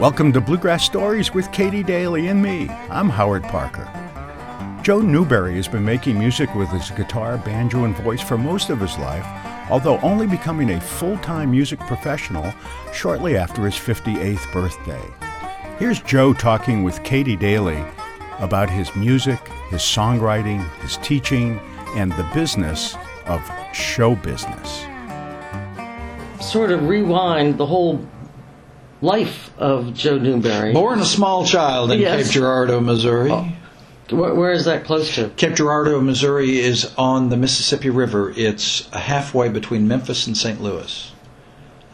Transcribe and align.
Welcome 0.00 0.32
to 0.34 0.40
Bluegrass 0.40 0.84
Stories 0.84 1.34
with 1.34 1.50
Katie 1.50 1.82
Daly 1.82 2.28
and 2.28 2.40
me. 2.40 2.68
I'm 2.88 3.08
Howard 3.08 3.42
Parker. 3.42 3.90
Joe 4.80 5.00
Newberry 5.00 5.56
has 5.56 5.66
been 5.66 5.84
making 5.84 6.16
music 6.16 6.54
with 6.54 6.68
his 6.68 6.92
guitar, 6.92 7.36
banjo, 7.36 7.82
and 7.82 7.96
voice 7.96 8.20
for 8.20 8.38
most 8.38 8.70
of 8.70 8.78
his 8.78 8.96
life, 8.98 9.26
although 9.72 9.98
only 9.98 10.28
becoming 10.28 10.70
a 10.70 10.80
full 10.80 11.18
time 11.18 11.50
music 11.50 11.80
professional 11.80 12.54
shortly 12.92 13.36
after 13.36 13.64
his 13.64 13.74
58th 13.74 14.52
birthday. 14.52 15.02
Here's 15.80 16.00
Joe 16.00 16.32
talking 16.32 16.84
with 16.84 17.02
Katie 17.02 17.34
Daly 17.34 17.84
about 18.38 18.70
his 18.70 18.94
music, 18.94 19.48
his 19.68 19.80
songwriting, 19.80 20.64
his 20.80 20.98
teaching, 20.98 21.58
and 21.96 22.12
the 22.12 22.30
business 22.32 22.94
of 23.26 23.42
show 23.72 24.14
business. 24.14 24.84
Sort 26.40 26.70
of 26.70 26.86
rewind 26.86 27.58
the 27.58 27.66
whole 27.66 28.00
life 29.00 29.50
of 29.58 29.94
Joe 29.94 30.18
Newberry. 30.18 30.72
Born 30.72 31.00
a 31.00 31.04
small 31.04 31.44
child 31.44 31.92
in 31.92 32.00
Yes. 32.00 32.24
Cape 32.24 32.32
Girardeau, 32.32 32.80
Missouri. 32.80 33.30
Where, 34.10 34.34
where 34.34 34.52
is 34.52 34.64
that 34.64 34.84
close 34.84 35.14
to? 35.16 35.28
Cape 35.30 35.54
Girardeau, 35.54 36.00
Missouri 36.00 36.58
is 36.58 36.92
on 36.96 37.28
the 37.28 37.36
Mississippi 37.36 37.90
River. 37.90 38.32
It's 38.36 38.88
halfway 38.90 39.48
between 39.48 39.86
Memphis 39.86 40.26
and 40.26 40.36
St. 40.36 40.60
Louis. 40.62 41.12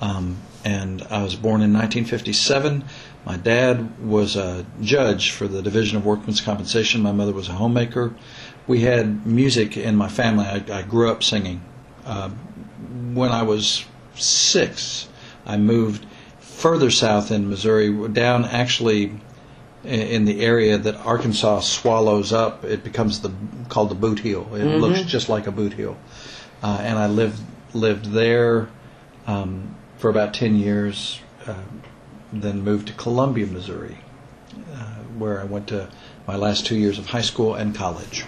Um, 0.01 0.39
and 0.65 1.03
I 1.11 1.23
was 1.23 1.35
born 1.35 1.61
in 1.61 1.73
1957. 1.73 2.85
My 3.27 3.37
dad 3.37 3.99
was 4.07 4.37
a 4.37 4.65
judge 4.80 5.30
for 5.30 5.49
the 5.49 5.63
Division 5.63 5.97
of 5.97 6.05
Workmen's 6.05 6.41
Compensation. 6.41 7.02
My 7.02 7.13
mother 7.13 7.33
was 7.33 7.49
a 7.49 7.52
homemaker. 7.52 8.15
We 8.66 8.80
had 8.83 9.27
music 9.27 9.77
in 9.77 9.97
my 9.97 10.09
family. 10.09 10.47
I, 10.47 10.63
I 10.73 10.83
grew 10.83 11.11
up 11.11 11.23
singing. 11.23 11.63
Uh, 12.05 12.30
when 13.13 13.30
I 13.30 13.43
was 13.43 13.85
six, 14.15 15.09
I 15.46 15.57
moved 15.57 16.07
further 16.57 16.91
south 16.91 17.30
in 17.30 17.49
Missouri, 17.49 18.09
down 18.09 18.45
actually 18.45 19.13
in 19.85 20.24
the 20.24 20.41
area 20.41 20.79
that 20.79 20.96
Arkansas 20.96 21.61
swallows 21.61 22.33
up. 22.33 22.65
It 22.65 22.83
becomes 22.83 23.21
the 23.21 23.33
called 23.69 23.91
the 23.91 23.95
boot 23.95 24.21
heel. 24.21 24.49
It 24.55 24.65
looks 24.65 25.02
just 25.02 25.29
like 25.29 25.46
a 25.46 25.52
boot 25.52 25.74
heel. 25.74 25.96
Uh, 26.63 26.79
and 26.80 26.99
I 26.99 27.07
lived 27.07 27.41
lived 27.74 28.07
there 28.07 28.69
um, 29.27 29.74
for 29.99 30.09
about 30.09 30.33
ten 30.33 30.57
years. 30.57 31.21
Uh, 31.46 31.55
then 32.33 32.63
moved 32.63 32.89
to 32.89 32.93
Columbia, 32.95 33.46
Missouri, 33.46 33.99
uh, 34.73 34.95
where 35.18 35.41
I 35.41 35.45
went 35.45 35.68
to 35.68 35.89
my 36.27 36.37
last 36.37 36.66
two 36.66 36.77
years 36.77 36.99
of 36.99 37.07
high 37.07 37.21
school 37.21 37.55
and 37.55 37.74
college. 37.74 38.24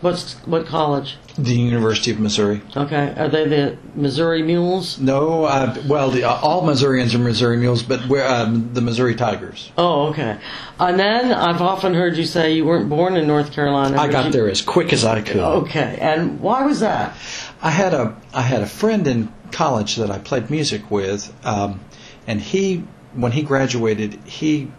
What's 0.00 0.34
what 0.46 0.66
college? 0.66 1.16
The 1.36 1.54
University 1.54 2.12
of 2.12 2.20
Missouri. 2.20 2.62
Okay, 2.76 3.14
are 3.16 3.28
they 3.28 3.48
the 3.48 3.76
Missouri 3.96 4.42
Mules? 4.42 4.98
No, 5.00 5.44
uh, 5.44 5.74
well, 5.88 6.10
the, 6.10 6.22
all 6.22 6.64
Missourians 6.64 7.14
are 7.16 7.18
Missouri 7.18 7.56
Mules, 7.56 7.82
but 7.82 8.06
we're 8.06 8.24
um, 8.26 8.72
the 8.74 8.80
Missouri 8.80 9.16
Tigers. 9.16 9.72
Oh, 9.76 10.08
okay. 10.08 10.38
And 10.78 11.00
then 11.00 11.32
I've 11.32 11.60
often 11.60 11.94
heard 11.94 12.16
you 12.16 12.26
say 12.26 12.54
you 12.54 12.64
weren't 12.64 12.88
born 12.88 13.16
in 13.16 13.26
North 13.26 13.52
Carolina. 13.52 14.00
I 14.00 14.06
got 14.08 14.26
you- 14.26 14.32
there 14.32 14.48
as 14.48 14.62
quick 14.62 14.92
as 14.92 15.04
I 15.04 15.20
could. 15.20 15.36
Okay, 15.36 15.98
and 16.00 16.40
why 16.40 16.64
was 16.64 16.78
that? 16.80 17.16
I 17.60 17.70
had 17.70 17.92
a 17.92 18.16
I 18.32 18.42
had 18.42 18.62
a 18.62 18.66
friend 18.66 19.06
in 19.08 19.32
college 19.50 19.96
that 19.96 20.12
I 20.12 20.18
played 20.18 20.48
music 20.48 20.90
with, 20.92 21.32
um, 21.44 21.80
and 22.26 22.40
he 22.40 22.84
when 23.14 23.32
he 23.32 23.42
graduated 23.42 24.14
he 24.26 24.70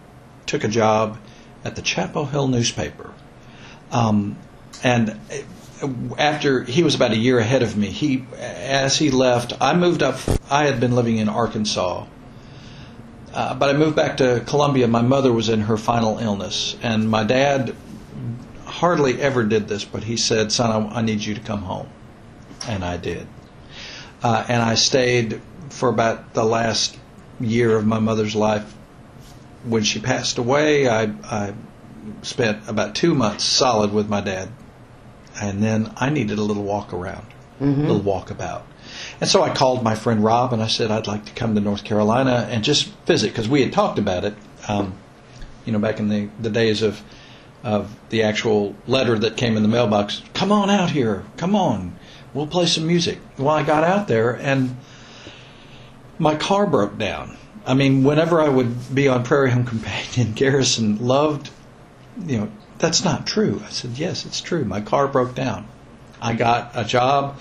took 0.46 0.64
a 0.64 0.70
job 0.70 1.18
at 1.66 1.76
the 1.76 1.82
Chapel 1.82 2.26
Hill 2.26 2.48
newspaper, 2.48 3.12
um, 3.92 4.38
and 4.84 5.20
after 6.18 6.64
he 6.64 6.84
was 6.84 6.96
about 6.96 7.12
a 7.12 7.18
year 7.18 7.40
ahead 7.40 7.64
of 7.64 7.78
me, 7.78 7.88
he 7.88 8.26
as 8.38 8.98
he 8.98 9.12
left, 9.12 9.54
I 9.62 9.76
moved 9.76 10.04
up. 10.04 10.20
I 10.50 10.66
had 10.66 10.80
been 10.80 10.96
living 10.96 11.18
in 11.18 11.30
Arkansas. 11.30 12.06
Uh, 13.34 13.54
but 13.54 13.70
I 13.70 13.78
moved 13.78 13.96
back 13.96 14.18
to 14.18 14.44
Columbia. 14.48 14.88
My 14.88 15.04
mother 15.04 15.32
was 15.32 15.50
in 15.50 15.62
her 15.62 15.78
final 15.78 16.18
illness, 16.18 16.76
and 16.82 17.10
my 17.10 17.24
dad 17.24 17.76
hardly 18.66 19.22
ever 19.22 19.44
did 19.44 19.68
this, 19.68 19.86
but 19.86 20.04
he 20.04 20.18
said, 20.18 20.52
"Son, 20.52 20.72
I, 20.72 21.00
I 21.00 21.02
need 21.02 21.22
you 21.22 21.36
to 21.36 21.42
come 21.42 21.62
home." 21.62 21.90
and 22.68 22.84
I 22.84 22.98
did. 22.98 23.28
Uh, 24.22 24.46
and 24.48 24.62
I 24.62 24.76
stayed 24.76 25.42
for 25.70 25.90
about 25.90 26.34
the 26.34 26.44
last 26.44 26.98
year 27.40 27.76
of 27.76 27.86
my 27.86 28.00
mother's 28.00 28.36
life. 28.36 28.74
When 29.64 29.84
she 29.84 30.00
passed 30.00 30.38
away, 30.38 30.88
I, 30.88 31.04
I 31.24 31.54
spent 32.22 32.68
about 32.68 32.96
two 32.96 33.14
months 33.14 33.44
solid 33.44 33.94
with 33.94 34.10
my 34.10 34.22
dad, 34.22 34.50
and 35.40 35.62
then 35.64 35.94
I 35.98 36.10
needed 36.10 36.38
a 36.38 36.44
little 36.44 36.64
walk 36.64 36.94
around, 36.94 37.26
a 37.60 37.66
little 37.66 38.02
walkabout. 38.02 38.64
And 39.22 39.30
so 39.30 39.42
I 39.44 39.54
called 39.54 39.84
my 39.84 39.96
friend 39.96 40.24
Rob 40.24 40.54
and 40.54 40.62
I 40.62 40.68
said 40.68 40.92
I'd 40.92 41.08
like 41.08 41.26
to 41.26 41.34
come 41.34 41.56
to 41.56 41.62
North 41.62 41.84
Carolina 41.84 42.48
and 42.50 42.64
just 42.64 42.88
visit 43.06 43.30
because 43.30 43.48
we 43.48 43.62
had 43.62 43.74
talked 43.74 44.00
about 44.00 44.26
it, 44.26 44.34
um, 44.68 44.94
you 45.66 45.72
know, 45.72 45.80
back 45.80 46.00
in 46.00 46.10
the, 46.10 46.30
the 46.40 46.50
days 46.50 46.82
of 46.82 47.02
of 47.64 47.94
the 48.10 48.24
actual 48.24 48.74
letter 48.88 49.20
that 49.20 49.36
came 49.36 49.58
in 49.58 49.64
the 49.64 49.70
mailbox. 49.70 50.22
Come 50.34 50.52
on 50.52 50.70
out 50.70 50.92
here, 50.92 51.26
come 51.36 51.56
on, 51.56 51.98
we'll 52.34 52.48
play 52.48 52.66
some 52.66 52.88
music. 52.88 53.20
Well, 53.38 53.50
I 53.50 53.64
got 53.64 53.84
out 53.84 54.08
there 54.08 54.32
and 54.32 54.78
my 56.18 56.36
car 56.36 56.66
broke 56.66 56.98
down. 56.98 57.38
I 57.66 57.74
mean, 57.74 58.04
whenever 58.04 58.42
I 58.42 58.50
would 58.50 58.96
be 58.96 59.08
on 59.08 59.24
Prairie 59.24 59.52
Home 59.52 59.66
Companion, 59.66 60.34
Garrison 60.36 61.06
loved, 61.06 61.50
you 62.26 62.40
know, 62.40 62.52
that's 62.80 63.04
not 63.04 63.28
true. 63.28 63.62
I 63.66 63.70
said, 63.70 63.92
yes, 63.92 64.26
it's 64.26 64.42
true. 64.42 64.64
My 64.66 64.82
car 64.82 65.08
broke 65.08 65.36
down. 65.36 65.68
I 66.22 66.34
got 66.34 66.72
a 66.74 66.84
job 66.84 67.40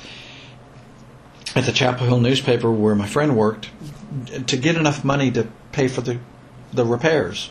at 1.55 1.65
the 1.65 1.73
Chapel 1.73 2.07
Hill 2.07 2.21
newspaper 2.21 2.71
where 2.71 2.95
my 2.95 3.07
friend 3.07 3.37
worked 3.37 3.71
to 4.47 4.57
get 4.57 4.77
enough 4.77 5.05
money 5.05 5.31
to 5.33 5.49
pay 5.73 5.89
for 5.89 6.01
the, 6.01 6.19
the 6.73 6.85
repairs. 6.85 7.51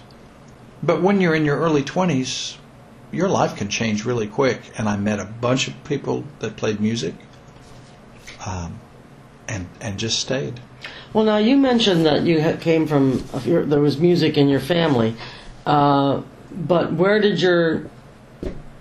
But 0.83 1.01
when 1.01 1.21
you're 1.21 1.35
in 1.35 1.45
your 1.45 1.57
early 1.57 1.83
20s, 1.83 2.57
your 3.11 3.29
life 3.29 3.55
can 3.55 3.69
change 3.69 4.05
really 4.05 4.27
quick. 4.27 4.61
And 4.77 4.87
I 4.87 4.97
met 4.97 5.19
a 5.19 5.25
bunch 5.25 5.67
of 5.67 5.83
people 5.83 6.23
that 6.39 6.55
played 6.55 6.79
music 6.79 7.15
um, 8.45 8.79
and, 9.47 9.67
and 9.81 9.97
just 9.97 10.19
stayed. 10.19 10.59
Well, 11.13 11.23
now 11.23 11.37
you 11.37 11.57
mentioned 11.57 12.05
that 12.05 12.23
you 12.23 12.57
came 12.59 12.85
from 12.85 13.23
there 13.43 13.79
was 13.79 13.97
music 13.97 14.37
in 14.37 14.49
your 14.49 14.59
family, 14.59 15.15
uh, 15.65 16.21
but 16.57 16.93
where 16.93 17.19
did 17.19 17.41
your 17.41 17.89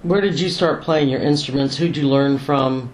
where 0.02 0.20
did 0.20 0.38
you 0.38 0.48
start 0.48 0.82
playing 0.82 1.08
your 1.08 1.20
instruments? 1.20 1.76
Who'd 1.76 1.96
you 1.96 2.08
learn 2.08 2.38
from? 2.38 2.92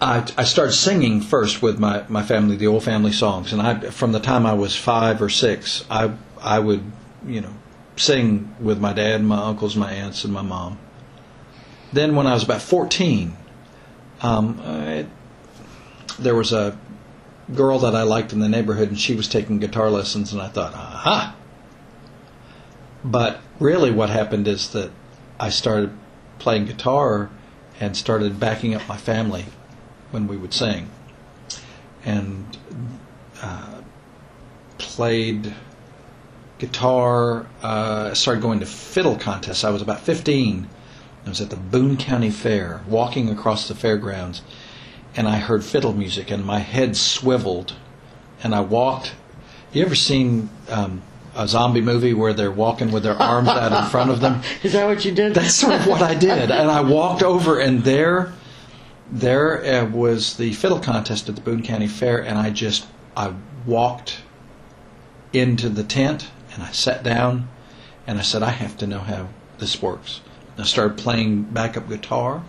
I, 0.00 0.30
I 0.36 0.44
started 0.44 0.72
singing 0.72 1.20
first 1.20 1.60
with 1.60 1.78
my, 1.78 2.04
my 2.08 2.22
family, 2.22 2.56
the 2.56 2.68
old 2.68 2.84
family 2.84 3.12
songs, 3.12 3.52
and 3.52 3.60
I 3.60 3.80
from 3.90 4.12
the 4.12 4.20
time 4.20 4.46
I 4.46 4.52
was 4.52 4.76
five 4.76 5.20
or 5.20 5.28
six, 5.28 5.84
I 5.90 6.12
I 6.40 6.58
would 6.58 6.84
you 7.26 7.40
know 7.40 7.52
sing 7.96 8.54
with 8.60 8.78
my 8.78 8.92
dad, 8.92 9.22
my 9.22 9.38
uncles, 9.38 9.76
my 9.76 9.92
aunts, 9.92 10.24
and 10.24 10.32
my 10.32 10.42
mom. 10.42 10.78
Then 11.92 12.14
when 12.14 12.26
I 12.26 12.34
was 12.34 12.44
about 12.44 12.62
fourteen, 12.62 13.36
um, 14.20 14.60
I, 14.64 15.06
there 16.18 16.34
was 16.34 16.52
a 16.52 16.78
girl 17.52 17.80
that 17.80 17.94
I 17.94 18.02
liked 18.02 18.32
in 18.32 18.38
the 18.38 18.48
neighborhood, 18.48 18.88
and 18.88 18.98
she 18.98 19.14
was 19.14 19.28
taking 19.28 19.58
guitar 19.58 19.90
lessons, 19.90 20.32
and 20.32 20.40
I 20.40 20.48
thought, 20.48 20.74
aha. 20.74 21.34
But 23.04 23.40
really, 23.62 23.90
what 23.90 24.10
happened 24.10 24.48
is 24.48 24.70
that 24.70 24.90
I 25.38 25.48
started 25.50 25.96
playing 26.38 26.66
guitar 26.66 27.30
and 27.80 27.96
started 27.96 28.38
backing 28.38 28.74
up 28.74 28.86
my 28.88 28.96
family 28.96 29.46
when 30.10 30.26
we 30.26 30.36
would 30.36 30.52
sing, 30.52 30.90
and 32.04 32.56
uh, 33.40 33.80
played 34.78 35.54
guitar. 36.58 37.46
Uh, 37.62 38.12
started 38.14 38.42
going 38.42 38.60
to 38.60 38.66
fiddle 38.66 39.16
contests. 39.16 39.64
I 39.64 39.70
was 39.70 39.82
about 39.82 40.00
15. 40.00 40.68
I 41.24 41.28
was 41.28 41.40
at 41.40 41.50
the 41.50 41.56
Boone 41.56 41.96
County 41.96 42.30
Fair, 42.30 42.82
walking 42.86 43.30
across 43.30 43.68
the 43.68 43.74
fairgrounds, 43.74 44.42
and 45.14 45.28
I 45.28 45.36
heard 45.36 45.64
fiddle 45.64 45.92
music, 45.92 46.30
and 46.30 46.44
my 46.44 46.58
head 46.58 46.96
swiveled, 46.96 47.74
and 48.42 48.54
I 48.54 48.60
walked. 48.60 49.14
You 49.72 49.84
ever 49.84 49.94
seen 49.94 50.50
um, 50.68 51.02
a 51.34 51.48
zombie 51.48 51.80
movie 51.80 52.14
where 52.14 52.32
they're 52.32 52.52
walking 52.52 52.92
with 52.92 53.02
their 53.02 53.16
arms 53.16 53.48
out 53.48 53.72
in 53.72 53.90
front 53.90 54.10
of 54.10 54.20
them? 54.20 54.42
Is 54.62 54.72
that 54.72 54.86
what 54.86 55.04
you 55.04 55.12
did? 55.12 55.34
That's 55.34 55.54
sort 55.54 55.74
of 55.74 55.86
what 55.86 56.02
I 56.02 56.14
did. 56.14 56.50
And 56.50 56.70
I 56.70 56.80
walked 56.80 57.22
over, 57.22 57.58
and 57.58 57.84
there, 57.84 58.32
there 59.10 59.64
uh, 59.64 59.86
was 59.86 60.36
the 60.36 60.52
fiddle 60.52 60.80
contest 60.80 61.28
at 61.28 61.36
the 61.36 61.40
Boone 61.40 61.62
County 61.62 61.88
Fair, 61.88 62.22
and 62.22 62.38
I 62.38 62.50
just 62.50 62.86
I 63.16 63.34
walked 63.66 64.18
into 65.32 65.68
the 65.68 65.84
tent 65.84 66.30
and 66.52 66.62
I 66.62 66.72
sat 66.72 67.02
down, 67.02 67.48
and 68.06 68.18
I 68.18 68.22
said, 68.22 68.42
I 68.42 68.50
have 68.50 68.76
to 68.78 68.86
know 68.86 68.98
how 68.98 69.28
this 69.58 69.80
works. 69.80 70.20
And 70.52 70.64
I 70.64 70.66
started 70.66 70.98
playing 70.98 71.44
backup 71.44 71.88
guitar, 71.88 72.42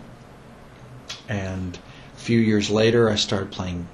and 1.30 1.78
a 2.14 2.20
few 2.20 2.40
years 2.40 2.70
later, 2.70 3.10
I 3.10 3.16
started 3.16 3.52
playing 3.52 3.88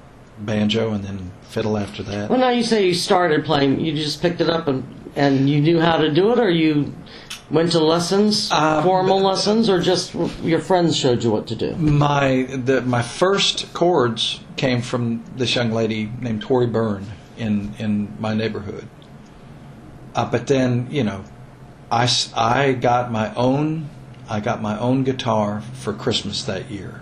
banjo 0.46 0.92
and 0.92 1.04
then 1.04 1.32
fiddle 1.42 1.78
after 1.78 2.04
that. 2.04 2.30
Well, 2.30 2.40
now 2.40 2.50
you 2.50 2.64
say 2.64 2.86
you 2.86 2.94
started 2.94 3.46
playing. 3.46 3.80
You 3.80 3.94
just 3.94 4.22
picked 4.22 4.42
it 4.42 4.50
up 4.50 4.68
and 4.68 4.84
and 5.16 5.50
you 5.50 5.60
knew 5.60 5.80
how 5.80 5.98
to 5.98 6.12
do 6.12 6.32
it, 6.32 6.40
or 6.40 6.50
you 6.50 6.94
went 7.50 7.72
to 7.72 7.80
lessons, 7.80 8.50
Uh, 8.52 8.82
formal 8.84 9.20
lessons, 9.20 9.70
or 9.70 9.82
just 9.82 10.14
your 10.44 10.60
friends 10.60 10.96
showed 10.96 11.24
you 11.24 11.32
what 11.32 11.48
to 11.48 11.56
do. 11.56 11.76
My 11.76 12.44
the 12.44 12.82
my 12.82 13.02
first 13.02 13.74
chords 13.74 14.40
came 14.56 14.82
from 14.82 15.24
this 15.36 15.56
young 15.56 15.72
lady 15.72 16.12
named 16.22 16.42
Tori 16.42 16.68
Byrne 16.68 17.08
in 17.38 17.74
in 17.80 18.14
my 18.20 18.34
neighborhood, 18.34 18.88
uh, 20.16 20.26
but 20.30 20.48
then 20.48 20.88
you 20.92 21.04
know, 21.04 21.24
I 21.92 22.08
I 22.36 22.74
got 22.74 23.12
my 23.12 23.34
own 23.36 23.90
I 24.30 24.40
got 24.40 24.62
my 24.62 24.78
own 24.78 25.04
guitar 25.04 25.62
for 25.74 25.92
Christmas 25.92 26.44
that 26.44 26.70
year. 26.70 27.02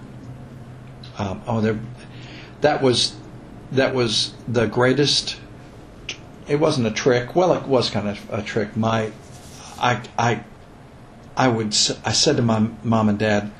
Um, 1.18 1.42
oh, 1.48 1.62
there, 1.62 1.80
that 2.62 2.81
was 2.81 3.16
that 3.72 3.94
was 3.94 4.34
the 4.48 4.66
greatest. 4.66 5.38
It 6.48 6.60
wasn't 6.60 6.88
a 6.88 6.92
trick. 6.92 7.36
Well, 7.36 7.54
it 7.54 7.64
was 7.64 7.90
kind 7.90 8.08
of 8.08 8.19
a 8.31 8.42
trick. 8.42 8.78
My, 8.78 9.12
I 9.78 10.02
I 10.18 10.44
I 11.36 11.48
would 11.48 11.75
I 12.06 12.14
said 12.14 12.38
to 12.38 12.42
my 12.42 12.69
mom 12.84 13.10
and 13.10 13.19
dad, 13.19 13.52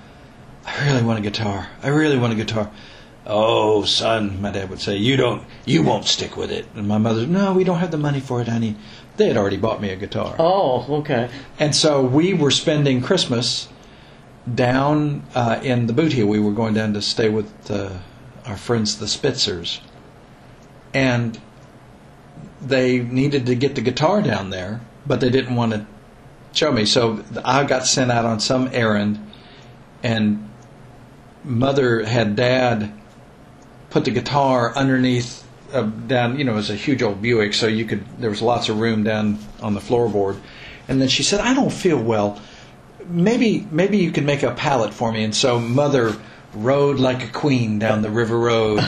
I 0.66 0.86
really 0.86 1.04
want 1.04 1.20
a 1.20 1.22
guitar. 1.22 1.70
I 1.82 1.90
really 1.90 2.18
want 2.18 2.34
a 2.34 2.36
guitar. 2.36 2.72
Oh, 3.30 3.84
son, 3.84 4.42
my 4.42 4.52
dad 4.52 4.70
would 4.70 4.80
say, 4.80 4.96
you 4.96 5.18
don't, 5.18 5.44
you 5.66 5.84
won't 5.84 6.06
stick 6.06 6.38
with 6.38 6.50
it. 6.50 6.66
And 6.76 6.88
my 6.88 6.98
mother, 6.98 7.28
no, 7.28 7.54
we 7.54 7.66
don't 7.66 7.80
have 7.80 7.92
the 7.92 7.98
money 7.98 8.22
for 8.22 8.40
it, 8.40 8.48
honey. 8.48 8.78
They 9.18 9.28
had 9.28 9.36
already 9.36 9.58
bought 9.58 9.82
me 9.82 9.90
a 9.90 9.98
guitar. 9.98 10.36
Oh, 10.40 11.00
okay. 11.00 11.30
And 11.60 11.76
so 11.76 12.02
we 12.02 12.34
were 12.34 12.52
spending 12.52 13.02
Christmas 13.02 13.68
down 14.54 15.24
uh, 15.36 15.60
in 15.62 15.88
the 15.88 15.94
boot 15.94 16.14
heel. 16.14 16.26
We 16.26 16.40
were 16.40 16.54
going 16.54 16.74
down 16.74 16.94
to 16.94 17.02
stay 17.02 17.28
with 17.28 17.70
uh, 17.70 17.98
our 18.46 18.56
friends, 18.56 18.98
the 18.98 19.08
Spitzers. 19.08 19.82
And 20.98 21.40
they 22.60 22.98
needed 22.98 23.46
to 23.46 23.54
get 23.54 23.76
the 23.76 23.82
guitar 23.82 24.24
down 24.24 24.50
there, 24.50 24.82
but 25.06 25.20
they 25.22 25.30
didn't 25.30 25.56
want 25.56 25.74
to 25.74 25.86
show 26.54 26.72
me. 26.72 26.86
So 26.86 27.24
I 27.46 27.66
got 27.66 27.86
sent 27.86 28.12
out 28.12 28.26
on 28.26 28.40
some 28.40 28.68
errand, 28.74 29.20
and 30.02 30.50
mother 31.44 32.04
had 32.04 32.36
dad 32.36 32.92
put 33.92 34.06
the 34.06 34.12
guitar 34.12 34.76
underneath 34.76 35.46
down. 36.08 36.40
You 36.40 36.46
know, 36.46 36.54
it 36.54 36.56
was 36.56 36.72
a 36.72 36.76
huge 36.76 37.04
old 37.04 37.22
Buick, 37.22 37.54
so 37.54 37.68
you 37.68 37.86
could 37.86 38.04
there 38.20 38.32
was 38.32 38.42
lots 38.42 38.68
of 38.68 38.80
room 38.80 39.04
down 39.04 39.38
on 39.62 39.76
the 39.76 39.80
floorboard. 39.80 40.40
And 40.88 41.00
then 41.00 41.10
she 41.10 41.22
said, 41.22 41.42
"I 41.42 41.54
don't 41.54 41.72
feel 41.72 42.02
well. 42.02 42.42
Maybe 43.08 43.68
maybe 43.70 44.00
you 44.00 44.12
could 44.12 44.26
make 44.26 44.42
a 44.42 44.50
pallet 44.50 44.96
for 44.96 45.12
me." 45.12 45.24
And 45.24 45.36
so 45.36 45.60
mother 45.60 46.16
rode 46.56 46.98
like 46.98 47.24
a 47.24 47.28
queen 47.28 47.78
down 47.78 48.02
the 48.02 48.10
river 48.10 48.40
road, 48.40 48.84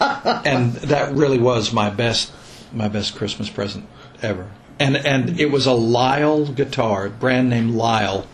and 0.00 0.72
that 0.74 1.14
really 1.14 1.38
was 1.38 1.72
my 1.72 1.90
best 1.90 2.32
my 2.72 2.88
best 2.88 3.16
Christmas 3.16 3.50
present 3.50 3.86
ever. 4.22 4.50
And 4.78 4.96
and 4.96 5.40
it 5.40 5.50
was 5.50 5.66
a 5.66 5.72
Lyle 5.72 6.46
guitar, 6.46 7.08
brand 7.08 7.50
name 7.50 7.70
Lyle, 7.70 8.26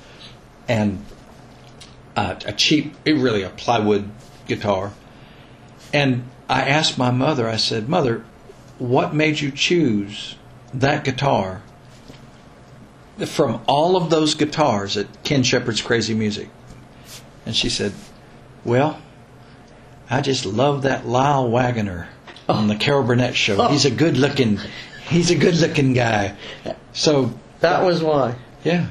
and 0.69 1.05
uh, 2.17 2.37
a 2.45 2.53
cheap, 2.53 2.95
really 3.07 3.43
a 3.43 3.51
plywood 3.51 4.11
guitar. 4.47 4.93
And 5.93 6.29
I 6.49 6.63
asked 6.63 6.99
my 6.99 7.11
mother, 7.11 7.49
I 7.49 7.57
said, 7.57 7.89
Mother, 7.89 8.25
what 8.79 9.15
made 9.15 9.41
you 9.41 9.51
choose 9.51 10.37
that 10.73 11.05
guitar 11.05 11.63
from 13.27 13.61
all 13.67 13.97
of 13.97 14.11
those 14.11 14.35
guitars 14.35 14.97
at 14.97 15.23
Ken 15.23 15.43
Shepard's 15.43 15.81
Crazy 15.81 16.15
Music? 16.15 16.51
And 17.47 17.55
she 17.57 17.69
said, 17.69 17.93
Well, 18.65 19.01
I 20.11 20.21
just 20.21 20.45
love 20.47 20.83
that 20.83 21.07
Lyle 21.07 21.49
Waggoner 21.51 22.09
on 22.49 22.69
the 22.69 22.75
Carol 22.77 23.03
Burnett 23.05 23.35
show. 23.35 23.69
He's 23.69 23.85
a 23.85 23.91
good 23.91 24.17
looking, 24.17 24.59
he's 25.09 25.31
a 25.31 25.35
good 25.37 25.57
looking 25.57 25.93
guy. 25.95 26.37
So 26.93 27.33
That 27.61 27.83
was 27.85 28.03
why. 28.03 28.35
yeah, 28.65 28.89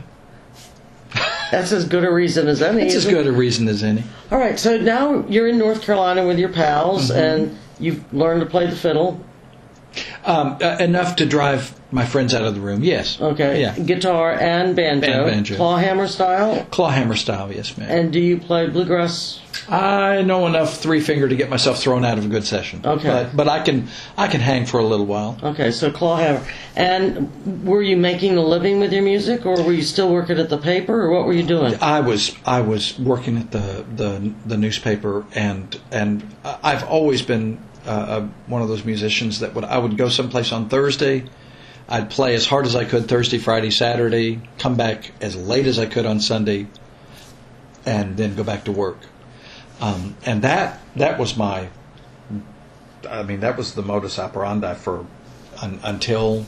That's 1.52 1.72
as 1.72 1.86
good 1.86 2.04
a 2.04 2.12
reason 2.12 2.48
as 2.48 2.62
any. 2.62 2.82
it's 2.84 2.96
as 2.96 3.06
good 3.06 3.28
a 3.28 3.32
reason 3.32 3.68
as 3.68 3.84
any. 3.84 4.04
All 4.32 4.40
right, 4.40 4.58
so 4.58 4.78
now 4.78 5.24
you're 5.28 5.48
in 5.48 5.58
North 5.60 5.84
Carolina 5.84 6.26
with 6.26 6.40
your 6.40 6.50
pals, 6.50 7.10
Mm-hmm. 7.12 7.20
and 7.20 7.58
you've 7.80 8.12
learned 8.14 8.40
to 8.42 8.48
play 8.48 8.66
the 8.68 8.76
fiddle. 8.76 9.24
Um, 10.26 10.58
uh, 10.62 10.78
enough 10.80 11.16
to 11.18 11.26
drive 11.28 11.80
my 11.94 12.06
friends 12.06 12.34
out 12.34 12.44
of 12.44 12.56
the 12.56 12.62
room. 12.62 12.84
Yes. 12.84 13.22
Okay. 13.22 13.62
Yeah. 13.62 13.78
Guitar 13.78 14.34
and 14.34 14.76
banjo. 14.76 15.08
And 15.08 15.26
banjo. 15.26 15.56
Clawhammer 15.56 16.08
style. 16.08 16.66
Clawhammer 16.72 17.16
style. 17.16 17.52
Yes, 17.52 17.78
ma'am. 17.78 17.90
And 17.90 18.12
do 18.12 18.20
you 18.20 18.38
play 18.38 18.68
bluegrass? 18.68 19.40
I 19.70 20.24
know 20.24 20.48
enough 20.48 20.80
three 20.80 21.00
finger 21.00 21.30
to 21.30 21.36
get 21.36 21.50
myself 21.50 21.80
thrown 21.80 22.04
out 22.04 22.18
of 22.18 22.26
a 22.26 22.28
good 22.28 22.44
session. 22.44 22.82
Okay. 22.84 23.08
But, 23.08 23.36
but 23.36 23.48
I 23.48 23.62
can 23.62 23.88
I 24.18 24.28
can 24.28 24.42
hang 24.42 24.66
for 24.66 24.80
a 24.80 24.86
little 24.86 25.06
while. 25.06 25.38
Okay, 25.42 25.72
so 25.72 25.92
clawhammer. 25.92 26.46
And 26.76 27.64
were 27.66 27.82
you 27.82 27.96
making 27.96 28.36
a 28.36 28.42
living 28.42 28.80
with 28.80 28.92
your 28.92 29.04
music, 29.04 29.46
or 29.46 29.62
were 29.64 29.72
you 29.72 29.84
still 29.84 30.12
working 30.12 30.40
at 30.40 30.50
the 30.50 30.58
paper, 30.58 31.04
or 31.04 31.12
what 31.12 31.26
were 31.26 31.34
you 31.34 31.44
doing? 31.44 31.76
I 31.82 32.00
was 32.00 32.36
I 32.46 32.62
was 32.62 32.98
working 33.00 33.38
at 33.38 33.52
the 33.52 33.86
the, 33.96 34.34
the 34.46 34.58
newspaper 34.58 35.26
and 35.36 35.80
and 35.92 36.36
I've 36.44 36.84
always 36.84 37.22
been 37.22 37.60
uh, 37.86 37.90
uh, 37.90 38.28
one 38.48 38.62
of 38.62 38.70
those 38.70 38.86
musicians 38.86 39.40
that 39.42 39.54
would 39.54 39.66
I 39.66 39.78
would 39.78 39.98
go 39.98 40.10
someplace 40.10 40.52
on 40.52 40.70
Thursday. 40.70 41.26
I'd 41.88 42.10
play 42.10 42.34
as 42.36 42.46
hard 42.46 42.66
as 42.66 42.76
I 42.76 42.86
could 42.86 43.08
Thursday, 43.08 43.38
Friday, 43.38 43.72
Saturday, 43.72 44.42
come 44.58 44.76
back 44.76 45.12
as 45.22 45.36
late 45.36 45.68
as 45.68 45.80
I 45.80 45.86
could 45.86 46.06
on 46.06 46.20
Sunday, 46.20 46.68
and 47.86 48.16
then 48.16 48.36
go 48.36 48.44
back 48.44 48.66
to 48.66 48.72
work. 48.72 48.98
Um, 49.82 50.16
and 50.26 50.44
that 50.44 50.80
that 50.96 51.20
was 51.20 51.36
my, 51.36 51.68
I 53.10 53.24
mean, 53.24 53.42
that 53.42 53.58
was 53.58 53.74
the 53.74 53.82
modus 53.82 54.18
operandi 54.18 54.76
for 54.76 55.06
un, 55.62 55.80
until 55.84 56.46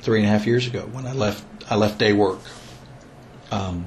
three 0.00 0.20
and 0.20 0.28
a 0.28 0.30
half 0.30 0.46
years 0.46 0.66
ago 0.66 0.80
when 0.92 1.06
I 1.06 1.12
left. 1.12 1.44
I 1.70 1.76
left 1.76 1.98
day 1.98 2.12
work 2.12 2.40
um, 3.52 3.86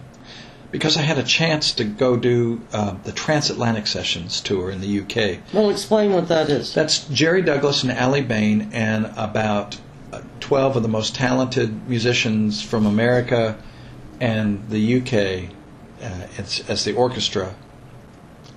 because 0.71 0.95
I 0.95 1.01
had 1.01 1.17
a 1.17 1.23
chance 1.23 1.73
to 1.73 1.83
go 1.83 2.15
do 2.15 2.61
uh, 2.71 2.95
the 3.03 3.11
Transatlantic 3.11 3.87
Sessions 3.87 4.39
tour 4.39 4.71
in 4.71 4.79
the 4.79 5.01
UK. 5.01 5.41
Well, 5.53 5.69
explain 5.69 6.13
what 6.13 6.29
that 6.29 6.49
is. 6.49 6.73
That's 6.73 7.05
Jerry 7.09 7.41
Douglas 7.41 7.83
and 7.83 7.91
Aly 7.91 8.21
Bain 8.21 8.69
and 8.71 9.11
about 9.17 9.77
12 10.43 10.75
of 10.75 10.83
the 10.83 10.89
most 10.89 11.15
talented 11.15 11.87
musicians 11.87 12.61
from 12.61 12.85
America 12.85 13.57
and 14.19 14.69
the 14.69 14.97
UK 14.97 15.49
uh, 16.01 16.27
as, 16.37 16.61
as 16.67 16.83
the 16.83 16.93
orchestra. 16.93 17.55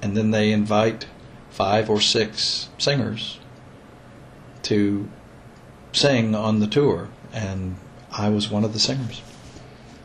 And 0.03 0.17
then 0.17 0.33
they 0.33 0.51
invite 0.51 1.07
five 1.49 1.89
or 1.89 2.01
six 2.01 2.69
singers 2.77 3.39
to 4.63 5.09
sing 5.93 6.35
on 6.35 6.59
the 6.59 6.67
tour. 6.67 7.09
And 7.33 7.77
I 8.11 8.31
was 8.31 8.51
one 8.51 8.65
of 8.65 8.73
the 8.73 8.81
singers. 8.81 9.23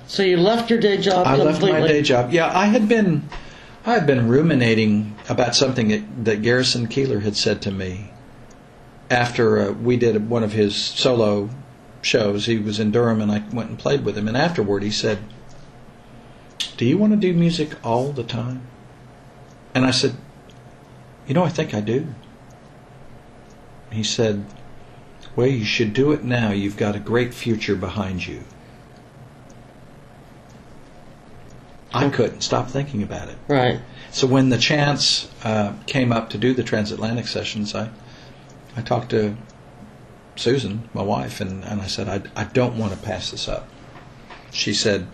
So 0.05 0.21
you 0.21 0.37
left 0.37 0.69
your 0.69 0.79
day 0.79 0.97
job 0.97 1.25
I 1.25 1.35
completely. 1.35 1.71
left 1.71 1.81
my 1.81 1.87
day 1.87 2.03
job. 2.03 2.31
Yeah, 2.31 2.55
I 2.55 2.65
had 2.65 2.87
been, 2.87 3.27
I 3.87 3.93
had 3.95 4.05
been 4.05 4.27
ruminating 4.27 5.15
about 5.29 5.55
something 5.55 5.87
that, 5.87 6.25
that 6.25 6.41
Garrison 6.43 6.85
Keillor 6.85 7.23
had 7.23 7.35
said 7.35 7.59
to 7.63 7.71
me 7.71 8.11
after 9.09 9.59
uh, 9.59 9.71
we 9.71 9.97
did 9.97 10.29
one 10.29 10.43
of 10.43 10.51
his 10.51 10.75
solo 10.75 11.49
shows. 12.01 12.45
He 12.45 12.57
was 12.57 12.79
in 12.79 12.91
Durham, 12.91 13.21
and 13.21 13.31
I 13.31 13.43
went 13.53 13.69
and 13.69 13.79
played 13.79 14.03
with 14.03 14.17
him. 14.17 14.27
And 14.27 14.37
afterward, 14.37 14.83
he 14.83 14.91
said, 14.91 15.19
"Do 16.77 16.85
you 16.85 16.97
want 16.97 17.13
to 17.13 17.17
do 17.17 17.33
music 17.33 17.75
all 17.83 18.11
the 18.11 18.23
time?" 18.23 18.61
And 19.73 19.85
I 19.85 19.91
said, 19.91 20.15
"You 21.27 21.33
know, 21.33 21.43
I 21.43 21.49
think 21.49 21.73
I 21.73 21.81
do." 21.81 22.13
He 23.91 24.03
said, 24.03 24.45
"Well, 25.35 25.47
you 25.47 25.65
should 25.65 25.93
do 25.93 26.11
it 26.11 26.23
now. 26.23 26.51
You've 26.51 26.77
got 26.77 26.95
a 26.95 26.99
great 26.99 27.33
future 27.33 27.75
behind 27.75 28.25
you." 28.25 28.43
I 31.93 32.09
couldn't 32.09 32.41
stop 32.41 32.69
thinking 32.69 33.03
about 33.03 33.27
it. 33.27 33.37
Right. 33.49 33.81
So 34.11 34.25
when 34.25 34.49
the 34.49 34.57
chance 34.57 35.29
uh, 35.43 35.73
came 35.87 36.11
up 36.11 36.29
to 36.29 36.37
do 36.37 36.53
the 36.53 36.63
transatlantic 36.63 37.27
sessions, 37.27 37.75
I 37.75 37.89
I 38.75 38.81
talked 38.81 39.09
to 39.09 39.35
Susan, 40.35 40.89
my 40.93 41.03
wife, 41.03 41.41
and, 41.41 41.63
and 41.63 41.81
I 41.81 41.87
said, 41.87 42.07
I, 42.07 42.41
I 42.41 42.45
don't 42.45 42.77
want 42.77 42.93
to 42.93 42.99
pass 42.99 43.31
this 43.31 43.47
up. 43.47 43.67
She 44.51 44.73
said, 44.73 45.07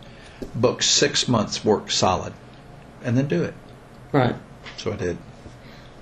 book 0.56 0.82
six 0.84 1.28
months 1.28 1.66
work 1.66 1.92
solid, 1.92 2.34
and 3.04 3.18
then 3.18 3.28
do 3.28 3.44
it. 3.44 3.54
Right. 4.12 4.36
So 4.78 4.94
I 4.94 4.96
did. 4.96 5.18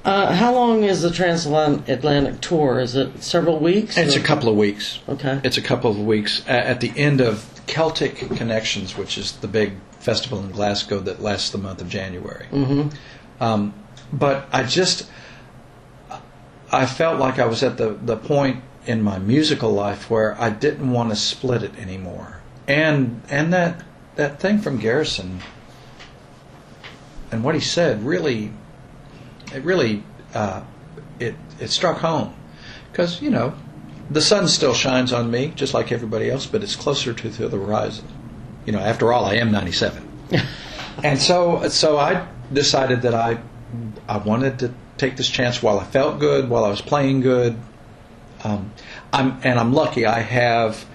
Uh, 0.03 0.33
how 0.35 0.53
long 0.53 0.83
is 0.83 1.01
the 1.01 1.09
transatlantic 1.09 2.39
tour? 2.39 2.79
Is 2.79 2.95
it 2.95 3.23
several 3.23 3.57
weeks? 3.59 3.97
It's 3.97 4.15
or- 4.15 4.19
a 4.19 4.23
couple 4.23 4.49
of 4.49 4.55
weeks. 4.55 4.99
Okay. 5.09 5.41
It's 5.43 5.57
a 5.57 5.61
couple 5.61 5.89
of 5.89 5.99
weeks 5.99 6.43
at 6.47 6.79
the 6.81 6.93
end 6.95 7.21
of 7.21 7.49
Celtic 7.65 8.17
Connections, 8.17 8.95
which 8.95 9.17
is 9.17 9.31
the 9.31 9.47
big 9.47 9.73
festival 9.99 10.39
in 10.39 10.51
Glasgow 10.51 10.99
that 10.99 11.21
lasts 11.21 11.49
the 11.49 11.57
month 11.57 11.81
of 11.81 11.89
January. 11.89 12.45
Mm-hmm. 12.51 13.43
Um, 13.43 13.73
but 14.13 14.47
I 14.51 14.63
just, 14.63 15.09
I 16.71 16.85
felt 16.85 17.19
like 17.19 17.39
I 17.39 17.47
was 17.47 17.63
at 17.63 17.77
the, 17.77 17.89
the 17.89 18.15
point 18.15 18.63
in 18.85 19.01
my 19.01 19.19
musical 19.19 19.71
life 19.71 20.09
where 20.09 20.39
I 20.39 20.49
didn't 20.49 20.91
want 20.91 21.09
to 21.09 21.15
split 21.15 21.63
it 21.63 21.77
anymore. 21.77 22.41
And 22.67 23.21
and 23.29 23.53
that 23.53 23.83
that 24.15 24.39
thing 24.39 24.59
from 24.59 24.77
Garrison 24.77 25.41
and 27.31 27.43
what 27.43 27.55
he 27.55 27.61
said 27.61 28.03
really, 28.03 28.51
it 29.53 29.63
really, 29.63 30.03
uh, 30.33 30.61
it 31.19 31.35
it 31.59 31.69
struck 31.69 31.99
home 31.99 32.35
because 32.91 33.21
you 33.21 33.29
know, 33.29 33.55
the 34.09 34.21
sun 34.21 34.47
still 34.47 34.73
shines 34.73 35.11
on 35.13 35.29
me 35.31 35.53
just 35.55 35.73
like 35.73 35.91
everybody 35.91 36.29
else, 36.29 36.45
but 36.45 36.63
it's 36.63 36.75
closer 36.75 37.13
to 37.13 37.29
the 37.29 37.49
horizon. 37.57 38.07
You 38.65 38.73
know, 38.73 38.79
after 38.79 39.13
all, 39.13 39.25
I 39.25 39.35
am 39.35 39.51
ninety 39.51 39.71
seven. 39.71 40.09
And 41.03 41.19
so, 41.19 41.67
so 41.69 41.97
I 41.97 42.25
decided 42.51 43.01
that 43.03 43.13
I, 43.13 43.39
I 44.07 44.17
wanted 44.17 44.59
to 44.59 44.73
take 44.97 45.17
this 45.17 45.29
chance 45.29 45.61
while 45.61 45.79
I 45.79 45.83
felt 45.83 46.19
good, 46.19 46.49
while 46.49 46.63
I 46.63 46.69
was 46.69 46.81
playing 46.81 47.21
good. 47.21 47.57
Um, 48.45 48.71
I'm 49.11 49.39
and 49.43 49.59
I'm 49.59 49.73
lucky. 49.73 50.05
I 50.05 50.19
have 50.19 50.85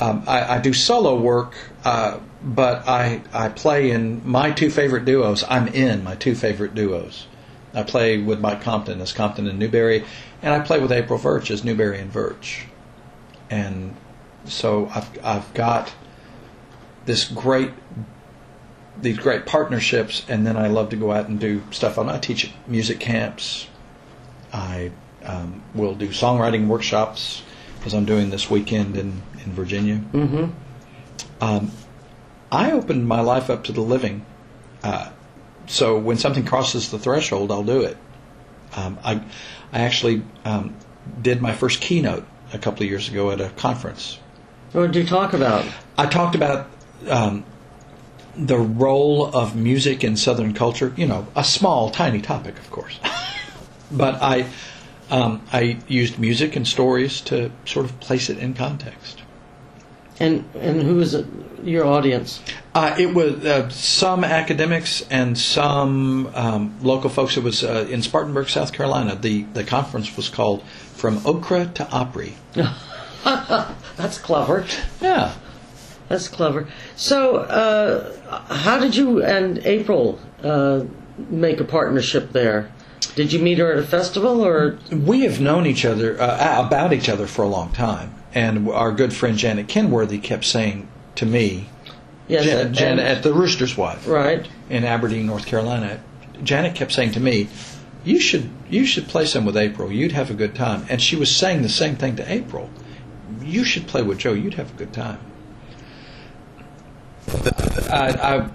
um, 0.00 0.24
I, 0.26 0.56
I 0.56 0.58
do 0.60 0.72
solo 0.72 1.20
work, 1.20 1.54
uh, 1.84 2.18
but 2.42 2.88
I 2.88 3.20
I 3.34 3.50
play 3.50 3.90
in 3.90 4.28
my 4.28 4.50
two 4.50 4.70
favorite 4.70 5.04
duos. 5.04 5.44
I'm 5.46 5.68
in 5.68 6.02
my 6.02 6.14
two 6.14 6.34
favorite 6.34 6.74
duos. 6.74 7.26
I 7.74 7.82
play 7.82 8.16
with 8.16 8.40
Mike 8.40 8.62
Compton 8.62 9.02
as 9.02 9.12
Compton 9.12 9.46
and 9.46 9.58
Newberry, 9.58 10.04
and 10.40 10.54
I 10.54 10.60
play 10.60 10.80
with 10.80 10.90
April 10.90 11.18
Verch 11.18 11.50
as 11.50 11.62
Newberry 11.62 11.98
and 11.98 12.10
Verch. 12.10 12.62
And 13.50 13.94
so 14.46 14.90
I've 14.94 15.24
I've 15.24 15.54
got 15.54 15.94
this 17.04 17.24
great 17.24 17.72
these 19.02 19.18
great 19.18 19.44
partnerships, 19.44 20.24
and 20.28 20.46
then 20.46 20.56
I 20.56 20.68
love 20.68 20.88
to 20.90 20.96
go 20.96 21.12
out 21.12 21.28
and 21.28 21.38
do 21.38 21.62
stuff. 21.70 21.98
On 21.98 22.08
I 22.08 22.18
teach 22.18 22.50
music 22.66 23.00
camps. 23.00 23.66
I 24.50 24.92
um, 25.26 25.62
will 25.74 25.94
do 25.94 26.08
songwriting 26.08 26.66
workshops, 26.66 27.42
as 27.84 27.94
I'm 27.94 28.04
doing 28.04 28.30
this 28.30 28.50
weekend 28.50 28.96
in 28.96 29.22
in 29.44 29.52
Virginia. 29.52 30.00
Mm-hmm. 30.12 30.50
Um, 31.40 31.70
I 32.50 32.72
opened 32.72 33.06
my 33.06 33.20
life 33.20 33.50
up 33.50 33.64
to 33.64 33.72
the 33.72 33.80
living. 33.80 34.24
Uh, 34.82 35.10
so 35.66 35.98
when 35.98 36.16
something 36.16 36.44
crosses 36.44 36.90
the 36.90 36.98
threshold, 36.98 37.50
I'll 37.50 37.64
do 37.64 37.82
it. 37.82 37.96
Um, 38.74 38.98
I, 39.02 39.22
I 39.72 39.80
actually 39.80 40.22
um, 40.44 40.76
did 41.20 41.40
my 41.40 41.52
first 41.52 41.80
keynote 41.80 42.24
a 42.52 42.58
couple 42.58 42.84
of 42.84 42.90
years 42.90 43.08
ago 43.08 43.30
at 43.30 43.40
a 43.40 43.48
conference. 43.50 44.18
What 44.72 44.92
did 44.92 45.02
you 45.02 45.06
talk 45.06 45.32
about? 45.32 45.64
I 45.96 46.06
talked 46.06 46.34
about 46.34 46.68
um, 47.08 47.44
the 48.36 48.58
role 48.58 49.26
of 49.26 49.56
music 49.56 50.04
in 50.04 50.16
Southern 50.16 50.54
culture. 50.54 50.92
You 50.96 51.06
know, 51.06 51.26
a 51.34 51.44
small, 51.44 51.90
tiny 51.90 52.20
topic, 52.20 52.58
of 52.58 52.70
course, 52.70 52.98
but 53.90 54.22
I 54.22 54.46
um, 55.10 55.42
I 55.52 55.78
used 55.88 56.18
music 56.18 56.56
and 56.56 56.66
stories 56.66 57.20
to 57.22 57.50
sort 57.64 57.86
of 57.86 57.98
place 58.00 58.28
it 58.28 58.38
in 58.38 58.54
context. 58.54 59.22
And 60.18 60.44
and 60.54 60.82
who 60.82 60.96
was 60.96 61.14
it, 61.14 61.26
your 61.62 61.86
audience? 61.86 62.40
Uh, 62.74 62.96
it 62.98 63.12
was 63.14 63.44
uh, 63.44 63.68
some 63.68 64.24
academics 64.24 65.02
and 65.10 65.36
some 65.36 66.30
um, 66.34 66.74
local 66.80 67.10
folks. 67.10 67.36
It 67.36 67.42
was 67.42 67.62
uh, 67.62 67.86
in 67.90 68.02
Spartanburg, 68.02 68.48
South 68.48 68.72
Carolina. 68.72 69.14
The 69.14 69.42
the 69.42 69.64
conference 69.64 70.16
was 70.16 70.28
called 70.28 70.62
"From 70.94 71.20
Okra 71.26 71.66
to 71.74 71.88
Opry." 71.90 72.34
That's 73.24 74.18
clever. 74.18 74.66
Yeah. 75.00 75.34
That's 76.08 76.28
clever. 76.28 76.68
So, 76.94 77.38
uh, 77.38 78.54
how 78.54 78.78
did 78.78 78.94
you 78.94 79.24
and 79.24 79.58
April 79.58 80.20
uh, 80.42 80.84
make 81.28 81.60
a 81.60 81.64
partnership 81.64 82.32
there? 82.32 82.72
Did 83.14 83.32
you 83.32 83.38
meet 83.38 83.58
her 83.58 83.72
at 83.72 83.78
a 83.78 83.82
festival, 83.86 84.44
or 84.44 84.78
We 84.90 85.22
have 85.22 85.40
known 85.40 85.66
each 85.66 85.84
other 85.84 86.20
uh, 86.20 86.66
about 86.66 86.92
each 86.92 87.08
other 87.08 87.26
for 87.26 87.42
a 87.42 87.48
long 87.48 87.72
time, 87.72 88.14
and 88.34 88.68
our 88.68 88.92
good 88.92 89.12
friend 89.12 89.36
Janet 89.38 89.68
Kenworthy 89.68 90.18
kept 90.18 90.44
saying 90.44 90.88
to 91.16 91.26
me, 91.26 91.68
yes, 92.28 92.44
Jan- 92.44 92.66
and- 92.66 92.74
Janet 92.74 93.06
at 93.06 93.22
the 93.22 93.32
Rooster's 93.32 93.76
Wife 93.76 94.06
right? 94.06 94.46
in 94.68 94.84
Aberdeen, 94.84 95.26
North 95.26 95.46
Carolina. 95.46 96.00
Janet 96.42 96.74
kept 96.74 96.92
saying 96.92 97.12
to 97.12 97.20
me, 97.20 97.48
"You 98.04 98.20
should 98.20 98.50
you 98.68 98.84
should 98.84 99.08
play 99.08 99.24
some 99.24 99.46
with 99.46 99.56
April. 99.56 99.90
You'd 99.90 100.12
have 100.12 100.30
a 100.30 100.34
good 100.34 100.54
time." 100.54 100.84
And 100.90 101.00
she 101.00 101.16
was 101.16 101.34
saying 101.34 101.62
the 101.62 101.68
same 101.70 101.96
thing 101.96 102.16
to 102.16 102.30
April. 102.30 102.68
You 103.42 103.64
should 103.64 103.86
play 103.86 104.02
with 104.02 104.18
Joe. 104.18 104.34
You'd 104.34 104.54
have 104.54 104.70
a 104.74 104.76
good 104.76 104.92
time. 104.92 105.18
I, 107.90 108.08
I, 108.22 108.48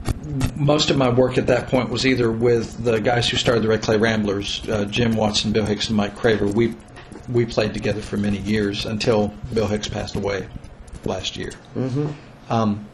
most 0.55 0.89
of 0.89 0.97
my 0.97 1.09
work 1.09 1.37
at 1.37 1.47
that 1.47 1.67
point 1.67 1.89
was 1.89 2.05
either 2.05 2.31
with 2.31 2.83
the 2.83 2.99
guys 2.99 3.29
who 3.29 3.37
started 3.37 3.63
the 3.63 3.67
Red 3.67 3.81
Clay 3.81 3.97
Ramblers, 3.97 4.67
uh, 4.69 4.85
Jim 4.85 5.15
Watson, 5.15 5.51
Bill 5.51 5.65
Hicks, 5.65 5.87
and 5.87 5.97
Mike 5.97 6.15
Craver. 6.15 6.51
We 6.51 6.75
we 7.29 7.45
played 7.45 7.73
together 7.73 8.01
for 8.01 8.17
many 8.17 8.37
years 8.37 8.85
until 8.85 9.33
Bill 9.53 9.67
Hicks 9.67 9.87
passed 9.87 10.15
away 10.15 10.47
last 11.05 11.37
year. 11.37 11.51
Um, 12.49 12.87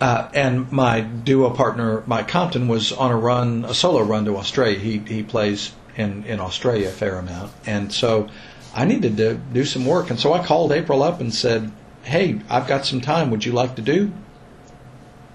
uh, 0.00 0.28
and 0.34 0.70
my 0.72 1.00
duo 1.00 1.50
partner 1.50 2.02
Mike 2.06 2.28
Compton 2.28 2.68
was 2.68 2.92
on 2.92 3.10
a 3.10 3.16
run, 3.16 3.64
a 3.64 3.74
solo 3.74 4.02
run 4.02 4.24
to 4.26 4.36
Australia. 4.36 4.78
He 4.78 4.98
he 4.98 5.22
plays 5.22 5.72
in 5.96 6.24
in 6.24 6.40
Australia 6.40 6.88
a 6.88 6.92
fair 6.92 7.18
amount, 7.18 7.52
and 7.64 7.92
so 7.92 8.28
I 8.74 8.84
needed 8.84 9.16
to 9.18 9.34
do 9.34 9.64
some 9.64 9.86
work. 9.86 10.10
And 10.10 10.18
so 10.18 10.32
I 10.32 10.44
called 10.44 10.72
April 10.72 11.02
up 11.02 11.20
and 11.20 11.32
said, 11.32 11.70
"Hey, 12.02 12.40
I've 12.50 12.66
got 12.66 12.84
some 12.84 13.00
time. 13.00 13.30
Would 13.30 13.44
you 13.46 13.52
like 13.52 13.76
to 13.76 13.82
do 13.82 14.12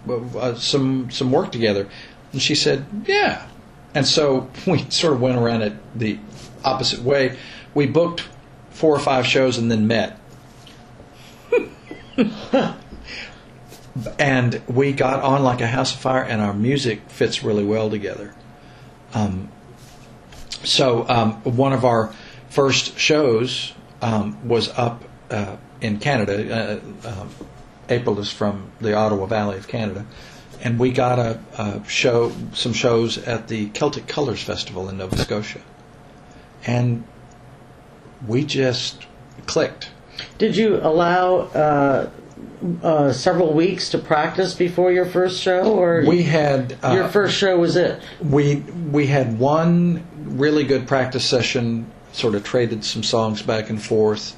uh, 0.09 0.55
some 0.55 1.11
some 1.11 1.31
work 1.31 1.51
together?" 1.51 1.89
And 2.31 2.41
she 2.41 2.55
said, 2.55 2.85
"Yeah." 3.05 3.47
And 3.93 4.07
so 4.07 4.49
we 4.67 4.89
sort 4.89 5.13
of 5.13 5.21
went 5.21 5.37
around 5.37 5.61
it 5.63 5.73
the 5.97 6.19
opposite 6.63 7.01
way. 7.01 7.37
We 7.73 7.87
booked 7.87 8.27
four 8.69 8.95
or 8.95 8.99
five 8.99 9.25
shows 9.25 9.57
and 9.57 9.71
then 9.71 9.87
met. 9.87 10.17
and 14.19 14.61
we 14.67 14.93
got 14.93 15.21
on 15.23 15.43
like 15.43 15.61
a 15.61 15.67
house 15.67 15.93
of 15.93 15.99
fire, 15.99 16.23
and 16.23 16.41
our 16.41 16.53
music 16.53 17.01
fits 17.09 17.43
really 17.43 17.63
well 17.63 17.89
together. 17.89 18.33
Um, 19.13 19.49
so 20.63 21.07
um, 21.09 21.33
one 21.43 21.73
of 21.73 21.85
our 21.85 22.13
first 22.49 22.97
shows 22.97 23.73
um, 24.01 24.47
was 24.47 24.69
up 24.69 25.03
uh, 25.29 25.57
in 25.81 25.99
Canada. 25.99 26.79
Uh, 27.03 27.07
um, 27.07 27.29
April 27.91 28.19
is 28.19 28.31
from 28.31 28.71
the 28.79 28.93
Ottawa 28.95 29.25
Valley 29.25 29.57
of 29.57 29.67
Canada, 29.67 30.05
and 30.61 30.79
we 30.79 30.91
got 30.91 31.19
a, 31.19 31.39
a 31.57 31.83
show, 31.87 32.31
some 32.53 32.73
shows 32.73 33.17
at 33.17 33.47
the 33.49 33.67
Celtic 33.69 34.07
Colors 34.07 34.41
Festival 34.41 34.89
in 34.89 34.97
Nova 34.97 35.17
Scotia, 35.17 35.61
and 36.65 37.03
we 38.25 38.45
just 38.45 39.05
clicked. 39.45 39.89
Did 40.37 40.55
you 40.55 40.77
allow 40.77 41.39
uh, 41.39 42.09
uh, 42.83 43.11
several 43.11 43.53
weeks 43.53 43.89
to 43.89 43.97
practice 43.97 44.53
before 44.53 44.91
your 44.91 45.05
first 45.05 45.41
show, 45.41 45.63
or 45.73 46.03
We 46.05 46.23
had 46.23 46.77
uh, 46.83 46.93
your 46.93 47.09
first 47.09 47.35
show 47.35 47.57
was 47.57 47.75
it? 47.75 48.01
we 48.21 48.57
we 48.91 49.07
had 49.07 49.37
one 49.37 50.03
really 50.15 50.63
good 50.63 50.87
practice 50.87 51.25
session. 51.25 51.91
Sort 52.13 52.35
of 52.35 52.43
traded 52.43 52.83
some 52.83 53.03
songs 53.03 53.41
back 53.41 53.69
and 53.69 53.81
forth. 53.81 54.35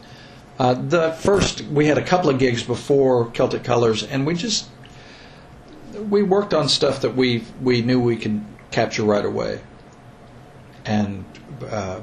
Uh, 0.60 0.75
the 0.75 1.12
first 1.13 1.62
we 1.62 1.88
had 1.88 1.98
a 1.98 2.03
couple 2.03 2.29
of 2.29 2.38
gigs 2.38 2.63
before 2.63 3.31
Celtic 3.31 3.63
Colors, 3.63 4.03
and 4.03 4.25
we 4.25 4.36
just 4.36 4.69
we 6.10 6.22
worked 6.24 6.53
on 6.53 6.69
stuff 6.69 7.01
that 7.01 7.15
we 7.15 7.43
we 7.62 7.81
knew 7.81 8.00
we 8.00 8.17
could 8.17 8.43
capture 8.72 9.03
right 9.03 9.25
away. 9.25 9.62
And 10.86 11.25
uh, 11.69 12.01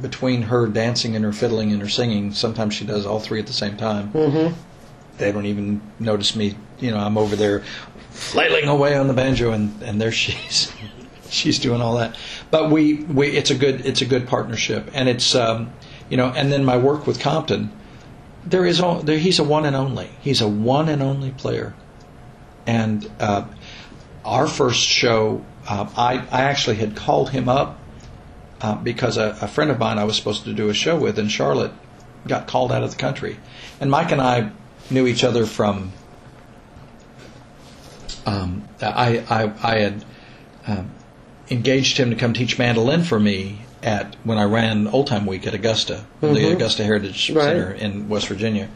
between 0.00 0.42
her 0.42 0.66
dancing 0.66 1.14
and 1.14 1.24
her 1.24 1.32
fiddling 1.32 1.72
and 1.72 1.80
her 1.82 1.88
singing, 1.88 2.32
sometimes 2.32 2.74
she 2.74 2.84
does 2.84 3.06
all 3.06 3.20
three 3.20 3.38
at 3.38 3.46
the 3.46 3.52
same 3.52 3.76
time. 3.76 4.10
Mm-hmm. 4.12 4.54
They 5.18 5.30
don't 5.30 5.46
even 5.46 5.80
notice 5.98 6.34
me. 6.34 6.56
You 6.80 6.90
know, 6.90 6.98
I'm 6.98 7.18
over 7.18 7.36
there 7.36 7.62
flailing 8.10 8.68
away 8.68 8.96
on 8.96 9.08
the 9.08 9.14
banjo, 9.14 9.52
and, 9.52 9.80
and 9.82 10.00
there 10.00 10.10
she's 10.10 10.72
she's 11.30 11.58
doing 11.58 11.80
all 11.80 11.96
that. 11.96 12.16
But 12.50 12.70
we, 12.70 13.04
we 13.04 13.28
it's 13.28 13.50
a 13.50 13.54
good 13.54 13.86
it's 13.86 14.00
a 14.00 14.06
good 14.06 14.26
partnership, 14.26 14.90
and 14.94 15.08
it's 15.08 15.34
um, 15.34 15.72
you 16.12 16.18
know, 16.18 16.26
and 16.26 16.52
then 16.52 16.62
my 16.62 16.76
work 16.76 17.06
with 17.06 17.18
Compton, 17.20 17.72
there 18.44 18.66
is 18.66 18.82
all, 18.82 19.00
there, 19.00 19.16
he's 19.16 19.38
a 19.38 19.44
one 19.44 19.64
and 19.64 19.74
only. 19.74 20.10
He's 20.20 20.42
a 20.42 20.46
one 20.46 20.90
and 20.90 21.02
only 21.02 21.30
player, 21.30 21.74
and 22.66 23.10
uh, 23.18 23.46
our 24.22 24.46
first 24.46 24.80
show, 24.80 25.42
uh, 25.66 25.88
I 25.96 26.18
I 26.30 26.42
actually 26.42 26.76
had 26.76 26.96
called 26.96 27.30
him 27.30 27.48
up 27.48 27.78
uh, 28.60 28.74
because 28.74 29.16
a, 29.16 29.38
a 29.40 29.48
friend 29.48 29.70
of 29.70 29.78
mine 29.78 29.96
I 29.96 30.04
was 30.04 30.14
supposed 30.16 30.44
to 30.44 30.52
do 30.52 30.68
a 30.68 30.74
show 30.74 30.98
with 30.98 31.18
in 31.18 31.28
Charlotte 31.28 31.72
got 32.28 32.46
called 32.46 32.72
out 32.72 32.82
of 32.82 32.90
the 32.90 32.98
country, 32.98 33.38
and 33.80 33.90
Mike 33.90 34.12
and 34.12 34.20
I 34.20 34.50
knew 34.90 35.06
each 35.06 35.24
other 35.24 35.46
from. 35.46 35.92
Um, 38.26 38.68
I, 38.82 39.24
I 39.30 39.52
I 39.62 39.78
had 39.78 40.04
um, 40.66 40.90
engaged 41.48 41.96
him 41.96 42.10
to 42.10 42.16
come 42.16 42.34
teach 42.34 42.58
mandolin 42.58 43.02
for 43.02 43.18
me 43.18 43.62
at 43.82 44.14
when 44.24 44.38
I 44.38 44.44
ran 44.44 44.86
Old 44.88 45.06
Time 45.08 45.26
Week 45.26 45.46
at 45.46 45.54
Augusta, 45.54 46.04
the 46.20 46.28
Mhm. 46.28 46.52
Augusta 46.52 46.84
Heritage 46.84 47.30
Right. 47.30 47.44
Center 47.44 47.72
in 47.72 48.08
West 48.08 48.28
Virginia. 48.28 48.68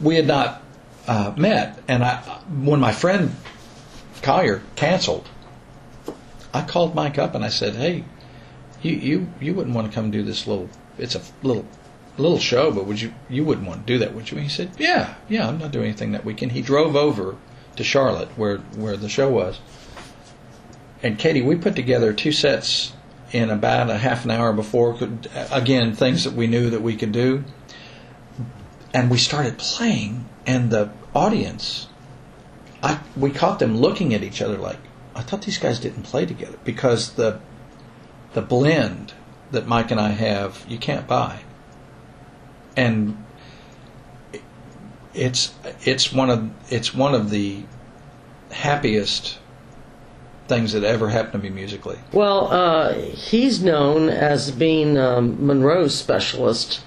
We 0.00 0.16
had 0.16 0.26
not 0.26 0.62
uh, 1.08 1.32
met, 1.36 1.78
and 1.86 2.02
I 2.02 2.16
when 2.64 2.80
my 2.80 2.90
friend 2.92 3.36
Collier 4.22 4.62
canceled, 4.74 5.28
I 6.52 6.62
called 6.62 6.94
Mike 6.96 7.16
up 7.18 7.34
and 7.36 7.44
I 7.44 7.48
said, 7.48 7.74
"Hey, 7.74 8.04
you 8.82 8.92
you 8.92 9.26
you 9.40 9.54
wouldn't 9.54 9.74
want 9.74 9.88
to 9.88 9.94
come 9.94 10.10
do 10.10 10.22
this 10.24 10.46
little? 10.48 10.68
It's 10.98 11.14
a 11.14 11.20
little 11.42 11.64
little 12.18 12.38
show, 12.40 12.72
but 12.72 12.86
would 12.86 13.00
you 13.00 13.12
you 13.30 13.44
wouldn't 13.44 13.68
want 13.68 13.86
to 13.86 13.92
do 13.92 13.98
that, 14.00 14.14
would 14.14 14.30
you?" 14.32 14.38
He 14.38 14.48
said, 14.48 14.70
"Yeah, 14.78 15.14
yeah, 15.28 15.46
I'm 15.46 15.58
not 15.58 15.70
doing 15.70 15.84
anything 15.86 16.10
that 16.12 16.24
weekend." 16.24 16.52
He 16.52 16.60
drove 16.62 16.96
over 16.96 17.36
to 17.76 17.84
Charlotte 17.84 18.30
where 18.36 18.56
where 18.76 18.96
the 18.96 19.08
show 19.08 19.28
was, 19.28 19.60
and 21.02 21.18
Katie, 21.18 21.42
we 21.42 21.54
put 21.56 21.76
together 21.76 22.12
two 22.12 22.32
sets 22.32 22.92
in 23.36 23.50
about 23.50 23.90
a 23.90 23.98
half 23.98 24.24
an 24.24 24.30
hour 24.30 24.52
before. 24.52 24.94
Could, 24.94 25.28
again, 25.50 25.94
things 25.94 26.24
that 26.24 26.34
we 26.34 26.46
knew 26.46 26.70
that 26.70 26.82
we 26.82 26.96
could 26.96 27.12
do, 27.12 27.44
and 28.92 29.10
we 29.10 29.18
started 29.18 29.58
playing, 29.58 30.24
and 30.46 30.70
the 30.70 30.90
audience, 31.14 31.88
I 32.82 33.00
we 33.16 33.30
caught 33.30 33.58
them 33.58 33.76
looking 33.76 34.14
at 34.14 34.22
each 34.22 34.40
other 34.42 34.56
like, 34.56 34.78
I 35.14 35.22
thought 35.22 35.42
these 35.42 35.58
guys 35.58 35.80
didn't 35.80 36.04
play 36.04 36.26
together 36.26 36.58
because 36.64 37.12
the 37.12 37.40
the 38.32 38.42
blend 38.42 39.12
that 39.50 39.66
Mike 39.66 39.90
and 39.90 40.00
I 40.00 40.10
have, 40.10 40.64
you 40.68 40.78
can't 40.78 41.06
buy, 41.06 41.40
and. 42.76 43.22
it's 45.16 45.54
it's 45.80 46.12
one 46.12 46.28
of 46.28 46.50
it's 46.70 46.92
one 46.94 47.14
of 47.14 47.30
the 47.30 47.64
happiest 48.50 49.38
things 50.48 50.72
that 50.72 50.84
ever 50.84 51.08
happened 51.08 51.32
to 51.32 51.38
me 51.38 51.50
musically. 51.50 51.98
Well, 52.12 52.48
uh, 52.52 52.92
he's 52.94 53.62
known 53.62 54.08
as 54.08 54.50
being 54.50 54.96
um, 54.98 55.46
Monroe's 55.46 55.94
specialist, 55.96 56.80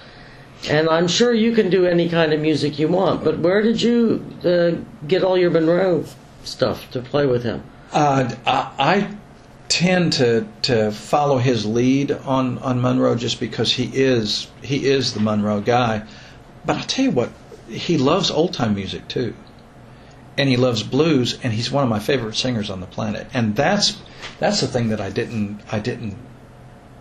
and 0.69 0.89
I'm 0.89 1.07
sure 1.07 1.33
you 1.33 1.53
can 1.53 1.69
do 1.69 1.85
any 1.85 2.09
kind 2.09 2.33
of 2.33 2.39
music 2.39 2.79
you 2.79 2.87
want. 2.87 3.23
But 3.23 3.39
where 3.39 3.61
did 3.61 3.81
you 3.81 4.25
uh, 4.43 4.71
get 5.07 5.23
all 5.23 5.37
your 5.37 5.51
Monroe 5.51 6.05
stuff 6.43 6.89
to 6.91 7.01
play 7.01 7.25
with 7.25 7.43
him? 7.43 7.63
Uh, 7.91 8.33
I, 8.45 8.71
I 8.79 9.15
tend 9.69 10.13
to 10.13 10.47
to 10.63 10.91
follow 10.91 11.37
his 11.37 11.65
lead 11.65 12.11
on 12.11 12.57
on 12.59 12.81
Monroe 12.81 13.15
just 13.15 13.39
because 13.39 13.71
he 13.71 13.89
is 13.93 14.47
he 14.61 14.87
is 14.87 15.13
the 15.13 15.19
Monroe 15.19 15.61
guy. 15.61 16.03
But 16.65 16.77
I'll 16.77 16.83
tell 16.83 17.05
you 17.05 17.11
what, 17.11 17.29
he 17.69 17.97
loves 17.97 18.29
old 18.29 18.53
time 18.53 18.75
music 18.75 19.07
too, 19.07 19.33
and 20.39 20.47
he 20.49 20.55
loves 20.57 20.81
blues, 20.83 21.37
and 21.43 21.51
he's 21.53 21.69
one 21.69 21.83
of 21.83 21.89
my 21.89 21.99
favorite 21.99 22.35
singers 22.35 22.69
on 22.69 22.79
the 22.79 22.87
planet. 22.87 23.27
And 23.33 23.55
that's 23.55 24.01
that's 24.39 24.61
the 24.61 24.67
thing 24.67 24.87
that 24.89 25.01
I 25.01 25.09
didn't 25.09 25.59
I 25.71 25.79
didn't 25.79 26.17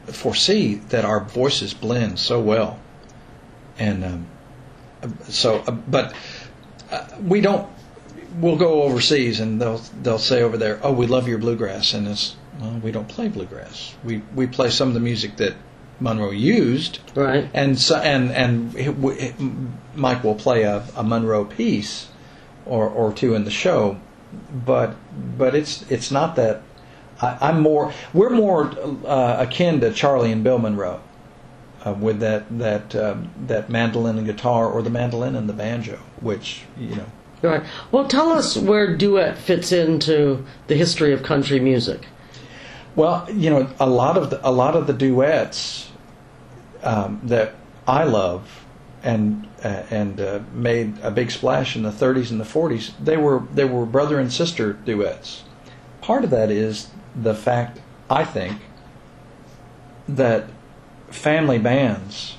foresee 0.06 0.74
that 0.88 1.04
our 1.04 1.20
voices 1.24 1.72
blend 1.72 2.18
so 2.18 2.40
well. 2.40 2.80
And 3.78 4.04
um, 4.04 4.26
so, 5.28 5.58
uh, 5.66 5.70
but 5.70 6.12
uh, 6.90 7.06
we 7.22 7.40
don't. 7.40 7.68
We'll 8.40 8.56
go 8.56 8.82
overseas, 8.82 9.38
and 9.40 9.60
they'll 9.62 9.80
they'll 10.02 10.18
say 10.18 10.42
over 10.42 10.56
there, 10.56 10.80
"Oh, 10.82 10.92
we 10.92 11.06
love 11.06 11.28
your 11.28 11.38
bluegrass," 11.38 11.94
and 11.94 12.08
it's 12.08 12.34
well, 12.60 12.80
we 12.82 12.90
don't 12.90 13.08
play 13.08 13.28
bluegrass. 13.28 13.94
We 14.04 14.22
we 14.34 14.48
play 14.48 14.70
some 14.70 14.88
of 14.88 14.94
the 14.94 15.00
music 15.00 15.36
that 15.36 15.54
Monroe 16.00 16.32
used, 16.32 16.98
Right. 17.14 17.48
and 17.54 17.78
so 17.78 17.96
and 17.96 18.32
and 18.32 18.72
he- 18.72 18.86
w- 18.86 19.34
Mike 19.94 20.24
will 20.24 20.34
play 20.34 20.62
a, 20.64 20.84
a 20.96 21.04
Monroe 21.04 21.44
piece 21.44 22.08
or 22.68 22.88
or 22.88 23.12
two 23.12 23.34
in 23.34 23.44
the 23.44 23.50
show, 23.50 23.98
but 24.64 24.96
but 25.36 25.54
it's 25.54 25.90
it's 25.90 26.10
not 26.10 26.36
that. 26.36 26.62
I, 27.20 27.36
I'm 27.40 27.60
more 27.60 27.92
we're 28.14 28.30
more 28.30 28.72
uh, 29.04 29.36
akin 29.40 29.80
to 29.80 29.92
Charlie 29.92 30.30
and 30.30 30.44
Bill 30.44 30.58
Monroe 30.58 31.00
uh, 31.84 31.92
with 31.92 32.20
that 32.20 32.58
that 32.58 32.94
um, 32.94 33.30
that 33.46 33.70
mandolin 33.70 34.18
and 34.18 34.26
guitar 34.26 34.70
or 34.70 34.82
the 34.82 34.90
mandolin 34.90 35.34
and 35.36 35.48
the 35.48 35.52
banjo, 35.52 35.98
which 36.20 36.62
you 36.78 36.96
know. 36.96 37.06
Right. 37.40 37.62
Well, 37.92 38.08
tell 38.08 38.30
us 38.30 38.56
where 38.56 38.96
duet 38.96 39.38
fits 39.38 39.70
into 39.70 40.44
the 40.66 40.74
history 40.74 41.12
of 41.12 41.22
country 41.22 41.60
music. 41.60 42.06
Well, 42.96 43.28
you 43.32 43.48
know, 43.48 43.70
a 43.78 43.88
lot 43.88 44.16
of 44.16 44.30
the, 44.30 44.46
a 44.46 44.50
lot 44.50 44.74
of 44.74 44.88
the 44.88 44.92
duets 44.92 45.92
um, 46.82 47.20
that 47.22 47.54
I 47.86 48.02
love 48.02 48.64
and 49.04 49.47
and 49.62 50.20
uh, 50.20 50.40
made 50.52 50.98
a 51.02 51.10
big 51.10 51.30
splash 51.30 51.74
in 51.74 51.82
the 51.82 51.90
30s 51.90 52.30
and 52.30 52.40
the 52.40 52.44
40s. 52.44 52.92
They 53.02 53.16
were 53.16 53.42
they 53.52 53.64
were 53.64 53.86
brother 53.86 54.18
and 54.18 54.32
sister 54.32 54.72
duets. 54.72 55.44
Part 56.00 56.24
of 56.24 56.30
that 56.30 56.50
is 56.50 56.88
the 57.14 57.34
fact 57.34 57.80
I 58.08 58.24
think 58.24 58.60
that 60.08 60.46
family 61.10 61.58
bands, 61.58 62.36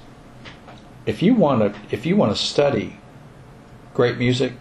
if 1.05 1.21
you 1.21 1.33
want 1.33 1.61
to 1.61 1.79
if 1.91 2.05
you 2.05 2.15
want 2.15 2.35
to 2.35 2.41
study 2.41 2.97
great 3.93 4.17
music, 4.17 4.53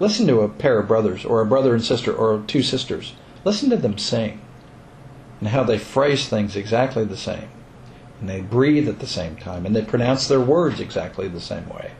listen 0.00 0.26
to 0.26 0.40
a 0.40 0.48
pair 0.48 0.78
of 0.78 0.88
brothers 0.88 1.24
or 1.24 1.40
a 1.40 1.46
brother 1.46 1.74
and 1.74 1.84
sister 1.84 2.12
or 2.12 2.42
two 2.46 2.62
sisters. 2.62 3.14
Listen 3.44 3.70
to 3.70 3.76
them 3.76 3.98
sing 3.98 4.40
and 5.40 5.48
how 5.48 5.62
they 5.62 5.78
phrase 5.78 6.28
things 6.28 6.56
exactly 6.56 7.04
the 7.04 7.16
same. 7.16 7.48
And 8.20 8.28
they 8.28 8.40
breathe 8.40 8.88
at 8.88 8.98
the 8.98 9.06
same 9.06 9.36
time, 9.36 9.64
and 9.64 9.76
they 9.76 9.84
pronounce 9.84 10.26
their 10.26 10.40
words 10.40 10.80
exactly 10.80 11.28
the 11.28 11.40
same 11.40 11.68
way. 11.68 11.92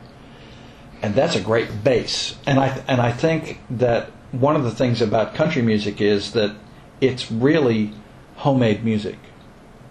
And 1.01 1.15
that's 1.15 1.35
a 1.35 1.41
great 1.41 1.83
base. 1.83 2.35
And 2.45 2.59
I 2.59 2.83
and 2.87 3.01
I 3.01 3.11
think 3.11 3.61
that 3.69 4.11
one 4.31 4.55
of 4.55 4.63
the 4.63 4.71
things 4.71 5.01
about 5.01 5.33
country 5.33 5.61
music 5.61 6.01
is 6.01 6.33
that 6.33 6.55
it's 7.01 7.31
really 7.31 7.93
homemade 8.37 8.83
music. 8.83 9.17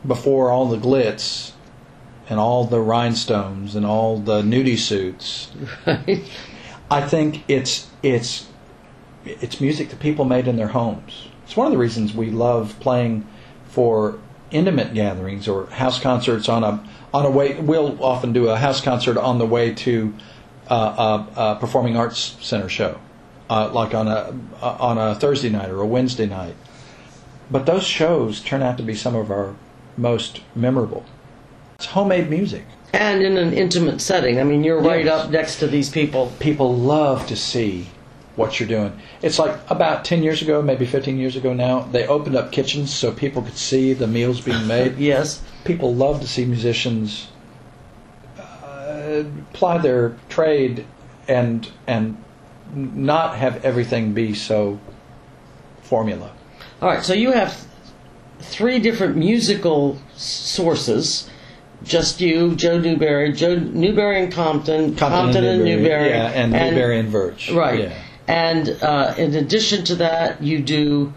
Before 0.07 0.51
all 0.51 0.66
the 0.68 0.77
glitz 0.77 1.53
and 2.29 2.38
all 2.38 2.64
the 2.64 2.81
rhinestones 2.81 3.75
and 3.75 3.85
all 3.87 4.18
the 4.18 4.42
nudie 4.42 4.79
suits, 4.79 5.51
Right. 5.87 6.29
I 6.90 7.07
think 7.07 7.44
it's 7.49 7.88
it's 8.03 8.47
it's 9.25 9.61
music 9.61 9.90
that 9.90 10.01
people 10.01 10.25
made 10.25 10.49
in 10.49 10.57
their 10.57 10.68
homes. 10.68 11.29
It's 11.44 11.57
one 11.57 11.66
of 11.66 11.73
the 11.73 11.79
reasons 11.79 12.14
we 12.14 12.31
love 12.31 12.79
playing 12.81 13.27
for 13.66 14.18
intimate 14.51 14.94
gatherings 14.94 15.47
or 15.49 15.66
house 15.66 16.01
concerts 16.01 16.49
on 16.49 16.64
a 16.64 16.83
on 17.12 17.27
a 17.27 17.31
way. 17.31 17.59
We'll 17.61 18.03
often 18.03 18.33
do 18.33 18.49
a 18.49 18.57
house 18.57 18.81
concert 18.81 19.16
on 19.18 19.38
the 19.38 19.47
way 19.47 19.75
to 19.75 20.14
performing 20.69 21.97
arts 21.97 22.37
center 22.41 22.69
show, 22.69 22.99
uh, 23.51 23.71
like 23.73 23.95
on 23.95 24.09
a 24.09 24.35
on 24.63 24.99
a 24.99 25.15
Thursday 25.15 25.49
night 25.51 25.71
or 25.71 25.81
a 25.81 25.87
Wednesday 25.87 26.27
night. 26.27 26.55
But 27.51 27.65
those 27.67 27.85
shows 27.85 28.41
turn 28.43 28.63
out 28.63 28.77
to 28.77 28.83
be 28.83 28.95
some 28.95 29.15
of 29.15 29.31
our 29.31 29.55
most 29.97 30.41
memorable. 30.55 31.05
It's 31.77 31.87
homemade 31.87 32.29
music. 32.29 32.65
And 32.93 33.23
in 33.23 33.37
an 33.37 33.53
intimate 33.53 34.01
setting. 34.01 34.41
I 34.41 34.45
mean, 34.45 34.65
you're 34.65 34.81
right 34.81 35.05
Yes. 35.05 35.25
up 35.25 35.31
next 35.31 35.57
to 35.61 35.67
these 35.67 35.91
people. 35.91 36.33
people 36.41 36.75
love 36.75 37.27
to 37.29 37.37
see 37.37 37.87
what 38.37 38.59
you're 38.61 38.69
doing. 38.69 38.93
It's 39.23 39.39
like 39.39 39.57
about 39.69 40.05
10 40.05 40.23
years 40.23 40.43
ago, 40.43 40.63
maybe 40.63 40.87
15 40.87 41.19
years 41.19 41.37
ago 41.37 41.53
now, 41.53 41.81
they 41.93 42.07
opened 42.07 42.37
up 42.37 42.53
kitchens 42.53 42.93
so 42.95 43.11
people 43.13 43.43
could 43.43 43.57
see 43.57 43.93
the 43.93 44.07
meals 44.07 44.41
being 44.41 44.67
made. 44.67 44.97
Yes. 44.99 45.43
People 45.65 45.95
love 45.95 46.21
to 46.21 46.27
see 46.29 46.45
musicians 46.45 47.29
uh, 47.29 47.38
ply 49.53 49.79
their 49.79 50.17
trade 50.29 50.87
and 51.27 51.71
and 51.87 52.23
not 52.75 53.37
have 53.37 53.65
everything 53.65 54.13
be 54.13 54.35
so 54.35 54.79
formula. 55.83 56.33
All 56.81 56.89
right. 56.89 57.03
So 57.03 57.15
you 57.15 57.33
have 57.33 57.67
three 58.41 58.79
different 58.79 59.17
musical 59.17 59.99
sources. 60.15 61.31
Just 61.85 62.21
you, 62.21 62.57
Joe 62.57 62.79
Newberry, 62.79 63.33
Joe 63.33 63.55
Newberry 63.57 64.21
and 64.23 64.33
Compton, 64.33 64.97
Compton, 64.97 65.45
and 65.45 65.65
Newberry, 65.65 66.09
yeah, 66.09 66.31
and, 66.31 66.53
Newberry 66.53 66.99
and 66.99 67.13
Verch, 67.13 67.55
Right. 67.55 67.81
Yeah. 67.81 68.03
And 68.27 68.69
uh, 68.83 69.15
in 69.17 69.37
addition 69.37 69.85
to 69.85 69.95
that, 69.97 70.43
you 70.43 70.61
do 70.61 71.15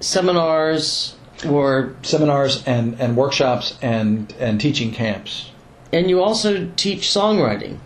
seminars 0.00 1.14
or 1.48 1.94
Seminars 2.02 2.64
and, 2.66 3.00
and 3.00 3.16
workshops 3.16 3.78
and 3.82 4.32
and 4.38 4.60
teaching 4.60 4.92
camps. 4.92 5.51
And 5.92 6.08
you 6.08 6.22
also 6.22 6.70
teach 6.76 7.02
songwriting. 7.02 7.78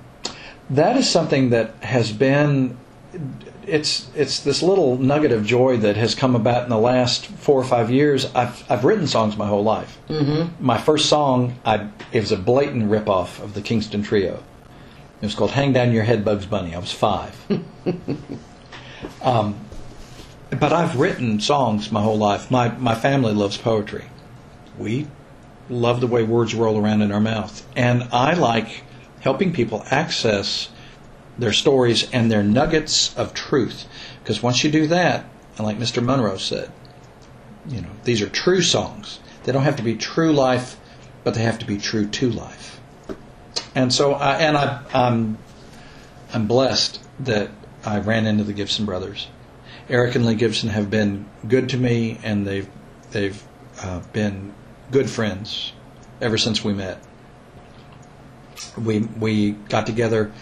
that 0.70 0.96
is 0.96 1.08
something 1.08 1.50
that 1.50 1.74
has 1.82 2.12
been 2.12 2.76
it's 3.66 4.08
it's 4.14 4.40
this 4.40 4.62
little 4.62 4.96
nugget 4.96 5.32
of 5.32 5.44
joy 5.44 5.76
that 5.78 5.96
has 5.96 6.14
come 6.14 6.36
about 6.36 6.64
in 6.64 6.70
the 6.70 6.78
last 6.78 7.26
four 7.26 7.60
or 7.60 7.64
five 7.64 7.90
years. 7.90 8.26
I've 8.34 8.64
I've 8.70 8.84
written 8.84 9.06
songs 9.06 9.36
my 9.36 9.46
whole 9.46 9.64
life. 9.64 9.98
Mm-hmm. 10.08 10.64
My 10.64 10.78
first 10.78 11.08
song, 11.08 11.58
I 11.64 11.88
it 12.12 12.20
was 12.20 12.32
a 12.32 12.36
blatant 12.36 12.90
ripoff 12.90 13.42
of 13.42 13.54
the 13.54 13.60
Kingston 13.60 14.02
Trio. 14.02 14.42
It 15.20 15.26
was 15.26 15.34
called 15.34 15.50
"Hang 15.52 15.72
Down 15.72 15.92
Your 15.92 16.04
Head, 16.04 16.24
Bugs 16.24 16.46
Bunny." 16.46 16.74
I 16.74 16.78
was 16.78 16.92
five. 16.92 17.34
um, 19.22 19.58
but 20.50 20.72
I've 20.72 20.96
written 20.96 21.40
songs 21.40 21.90
my 21.90 22.02
whole 22.02 22.18
life. 22.18 22.50
My 22.50 22.68
my 22.68 22.94
family 22.94 23.32
loves 23.32 23.56
poetry. 23.56 24.04
We 24.78 25.08
love 25.68 26.00
the 26.00 26.06
way 26.06 26.22
words 26.22 26.54
roll 26.54 26.78
around 26.78 27.02
in 27.02 27.12
our 27.12 27.20
mouth. 27.20 27.66
And 27.76 28.08
I 28.12 28.34
like 28.34 28.84
helping 29.20 29.52
people 29.52 29.84
access 29.90 30.68
their 31.38 31.52
stories 31.52 32.10
and 32.10 32.30
their 32.30 32.42
nuggets 32.42 33.16
of 33.16 33.34
truth. 33.34 33.86
Because 34.22 34.42
once 34.42 34.64
you 34.64 34.70
do 34.70 34.86
that, 34.88 35.24
and 35.56 35.66
like 35.66 35.78
Mr. 35.78 36.02
Monroe 36.02 36.36
said, 36.36 36.70
you 37.68 37.80
know, 37.80 37.90
these 38.04 38.22
are 38.22 38.28
true 38.28 38.62
songs. 38.62 39.18
They 39.44 39.52
don't 39.52 39.64
have 39.64 39.76
to 39.76 39.82
be 39.82 39.96
true 39.96 40.32
life, 40.32 40.78
but 41.24 41.34
they 41.34 41.42
have 41.42 41.58
to 41.58 41.66
be 41.66 41.78
true 41.78 42.06
to 42.06 42.30
life. 42.30 42.80
And 43.74 43.92
so, 43.92 44.14
I, 44.14 44.36
and 44.36 44.56
I, 44.56 44.82
I'm, 44.92 45.38
I'm 46.32 46.46
blessed 46.46 47.02
that 47.20 47.50
I 47.84 47.98
ran 47.98 48.26
into 48.26 48.44
the 48.44 48.52
Gibson 48.52 48.86
brothers. 48.86 49.28
Eric 49.88 50.14
and 50.16 50.26
Leigh 50.26 50.34
Gibson 50.34 50.70
have 50.70 50.90
been 50.90 51.28
good 51.46 51.68
to 51.70 51.76
me, 51.76 52.18
and 52.24 52.46
they've 52.46 52.68
they've 53.12 53.40
uh, 53.80 54.00
been 54.12 54.52
good 54.90 55.08
friends 55.10 55.72
ever 56.20 56.38
since 56.38 56.64
we 56.64 56.72
met. 56.72 56.98
We 58.76 59.00
we 59.00 59.52
got 59.52 59.86
together 59.86 60.32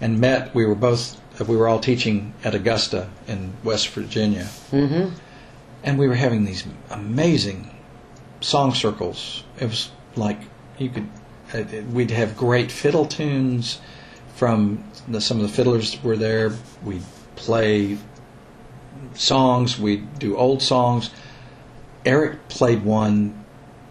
and 0.00 0.20
met. 0.20 0.54
We 0.54 0.64
were 0.66 0.74
both 0.74 1.20
we 1.46 1.56
were 1.56 1.68
all 1.68 1.80
teaching 1.80 2.34
at 2.44 2.54
Augusta 2.54 3.08
in 3.26 3.54
West 3.64 3.88
Virginia, 3.88 4.48
Mm-hmm. 4.72 5.14
and 5.84 5.98
we 5.98 6.06
were 6.08 6.14
having 6.14 6.44
these 6.44 6.64
amazing 6.90 7.74
song 8.40 8.74
circles. 8.74 9.44
It 9.58 9.66
was 9.66 9.90
like 10.16 10.38
you 10.78 10.90
could 10.90 11.08
uh, 11.54 11.64
we'd 11.92 12.10
have 12.10 12.36
great 12.36 12.70
fiddle 12.70 13.06
tunes 13.06 13.80
from 14.36 14.84
the, 15.08 15.20
some 15.20 15.38
of 15.40 15.42
the 15.42 15.48
fiddlers 15.54 16.02
were 16.02 16.16
there. 16.16 16.52
We'd 16.84 17.02
play 17.36 17.98
songs. 19.14 19.78
We'd 19.78 20.18
do 20.18 20.36
old 20.36 20.62
songs. 20.62 21.10
Eric 22.04 22.48
played 22.48 22.82
one, 22.84 23.39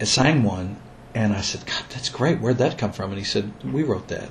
uh, 0.00 0.04
sang 0.04 0.42
one, 0.42 0.76
and 1.14 1.32
I 1.32 1.40
said, 1.40 1.66
"God, 1.66 1.84
that's 1.90 2.08
great. 2.08 2.40
Where'd 2.40 2.58
that 2.58 2.78
come 2.78 2.92
from?" 2.92 3.10
And 3.10 3.18
he 3.18 3.24
said, 3.24 3.52
"We 3.64 3.82
wrote 3.82 4.08
that." 4.08 4.30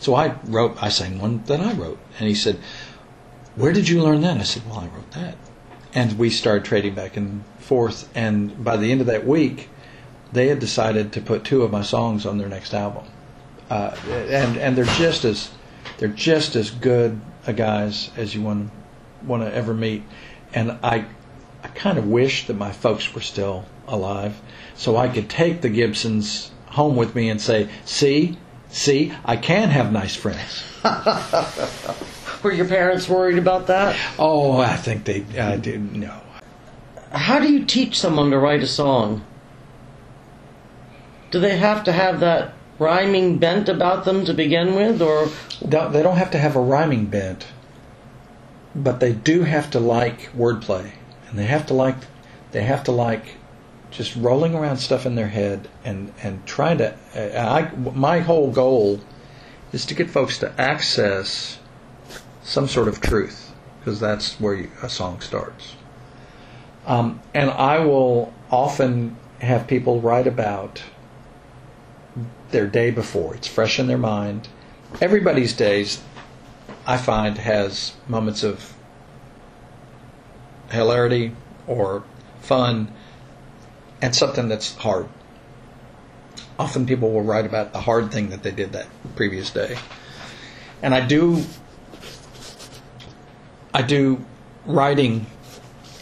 So 0.00 0.14
I 0.14 0.34
wrote, 0.44 0.82
I 0.82 0.88
sang 0.88 1.20
one 1.20 1.42
that 1.44 1.60
I 1.60 1.74
wrote. 1.74 1.98
And 2.18 2.26
he 2.26 2.34
said, 2.34 2.58
Where 3.54 3.72
did 3.72 3.88
you 3.88 4.02
learn 4.02 4.22
that? 4.22 4.38
I 4.38 4.44
said, 4.44 4.66
Well, 4.66 4.80
I 4.80 4.86
wrote 4.86 5.10
that. 5.12 5.36
And 5.92 6.18
we 6.18 6.30
started 6.30 6.64
trading 6.64 6.94
back 6.94 7.16
and 7.16 7.44
forth. 7.58 8.08
And 8.14 8.64
by 8.64 8.78
the 8.78 8.90
end 8.90 9.02
of 9.02 9.06
that 9.08 9.26
week, 9.26 9.68
they 10.32 10.48
had 10.48 10.58
decided 10.58 11.12
to 11.12 11.20
put 11.20 11.44
two 11.44 11.62
of 11.62 11.70
my 11.70 11.82
songs 11.82 12.24
on 12.24 12.38
their 12.38 12.48
next 12.48 12.72
album. 12.72 13.04
Uh, 13.68 13.94
and 14.08 14.56
and 14.56 14.76
they're 14.76 14.84
just 14.84 15.24
as 15.24 15.50
they're 15.98 16.08
just 16.08 16.56
as 16.56 16.70
good 16.70 17.20
a 17.46 17.52
guys 17.52 18.10
as 18.16 18.34
you 18.34 18.42
want 18.42 18.70
want 19.22 19.42
to 19.42 19.54
ever 19.54 19.74
meet. 19.74 20.02
And 20.54 20.72
I 20.82 21.04
I 21.62 21.68
kind 21.68 21.98
of 21.98 22.06
wish 22.06 22.46
that 22.46 22.54
my 22.54 22.72
folks 22.72 23.14
were 23.14 23.20
still 23.20 23.66
alive, 23.86 24.40
so 24.80 24.96
I 24.96 25.08
could 25.08 25.28
take 25.28 25.60
the 25.60 25.68
Gibsons 25.68 26.50
home 26.68 26.96
with 26.96 27.14
me 27.14 27.28
and 27.28 27.38
say, 27.38 27.68
"See, 27.84 28.38
see, 28.70 29.12
I 29.26 29.36
can 29.36 29.68
have 29.68 29.92
nice 29.92 30.16
friends." 30.16 30.64
Were 32.42 32.50
your 32.50 32.66
parents 32.66 33.06
worried 33.06 33.36
about 33.36 33.66
that? 33.66 33.94
Oh, 34.18 34.56
I 34.56 34.76
think 34.76 35.04
they 35.04 35.26
I 35.38 35.58
did 35.58 35.94
no. 35.94 36.22
How 37.12 37.38
do 37.38 37.52
you 37.52 37.66
teach 37.66 38.00
someone 38.00 38.30
to 38.30 38.38
write 38.38 38.62
a 38.62 38.66
song? 38.66 39.22
Do 41.30 41.40
they 41.40 41.58
have 41.58 41.84
to 41.84 41.92
have 41.92 42.20
that 42.20 42.54
rhyming 42.78 43.36
bent 43.36 43.68
about 43.68 44.06
them 44.06 44.24
to 44.24 44.32
begin 44.32 44.74
with, 44.74 45.02
or 45.02 45.28
They 45.60 46.02
don't 46.02 46.16
have 46.16 46.30
to 46.30 46.38
have 46.38 46.56
a 46.56 46.60
rhyming 46.60 47.04
bent, 47.04 47.48
but 48.74 49.00
they 49.00 49.12
do 49.12 49.42
have 49.42 49.70
to 49.72 49.78
like 49.78 50.34
wordplay, 50.34 50.92
and 51.28 51.38
they 51.38 51.44
have 51.44 51.66
to 51.66 51.74
like 51.74 51.96
they 52.52 52.62
have 52.62 52.82
to 52.84 52.92
like 52.92 53.34
just 53.90 54.14
rolling 54.16 54.54
around 54.54 54.78
stuff 54.78 55.06
in 55.06 55.14
their 55.14 55.28
head 55.28 55.68
and 55.84 56.12
and 56.22 56.44
trying 56.46 56.78
to. 56.78 56.94
I 57.14 57.70
my 57.74 58.20
whole 58.20 58.50
goal 58.50 59.00
is 59.72 59.84
to 59.86 59.94
get 59.94 60.10
folks 60.10 60.38
to 60.38 60.60
access 60.60 61.58
some 62.42 62.68
sort 62.68 62.88
of 62.88 63.00
truth 63.00 63.52
because 63.78 64.00
that's 64.00 64.40
where 64.40 64.54
you, 64.54 64.70
a 64.82 64.88
song 64.88 65.20
starts. 65.20 65.74
Um, 66.86 67.20
and 67.34 67.50
I 67.50 67.78
will 67.80 68.32
often 68.50 69.16
have 69.40 69.66
people 69.66 70.00
write 70.00 70.26
about 70.26 70.82
their 72.50 72.66
day 72.66 72.90
before. 72.90 73.34
It's 73.34 73.46
fresh 73.46 73.78
in 73.78 73.86
their 73.86 73.98
mind. 73.98 74.48
Everybody's 75.00 75.52
days, 75.52 76.02
I 76.86 76.96
find, 76.96 77.38
has 77.38 77.94
moments 78.08 78.42
of 78.42 78.74
hilarity 80.70 81.34
or 81.66 82.02
fun 82.40 82.92
and 84.02 84.14
something 84.14 84.48
that's 84.48 84.74
hard. 84.76 85.08
Often 86.58 86.86
people 86.86 87.10
will 87.10 87.22
write 87.22 87.46
about 87.46 87.72
the 87.72 87.80
hard 87.80 88.12
thing 88.12 88.30
that 88.30 88.42
they 88.42 88.50
did 88.50 88.72
that 88.72 88.86
previous 89.16 89.50
day. 89.50 89.76
And 90.82 90.94
I 90.94 91.06
do 91.06 91.44
I 93.72 93.82
do 93.82 94.24
writing 94.66 95.26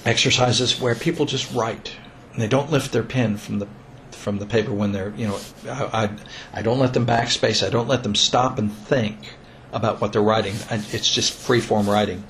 exercises 0.05 0.81
where 0.81 0.95
people 0.95 1.27
just 1.27 1.53
write. 1.53 1.93
And 2.33 2.43
they 2.43 2.49
don't 2.49 2.71
lift 2.71 2.93
their 2.93 3.03
pen 3.03 3.37
from 3.37 3.59
the 3.59 3.69
from 4.11 4.39
the 4.39 4.47
paper 4.47 4.73
when 4.73 4.93
they're 4.93 5.13
you 5.17 5.29
know 5.29 5.39
I, 5.69 6.05
I, 6.05 6.11
I 6.55 6.63
don't 6.63 6.79
let 6.79 6.95
them 6.95 7.07
backspace. 7.07 7.67
I 7.67 7.71
don't 7.71 7.89
let 7.89 8.03
them 8.03 8.15
stop 8.15 8.59
and 8.59 8.73
think 8.73 9.19
about 9.73 10.01
what 10.01 10.13
they're 10.13 10.23
writing. 10.23 10.55
I, 10.71 10.77
it's 10.93 11.13
just 11.13 11.33
free 11.33 11.61
form 11.61 11.89
writing 11.89 12.25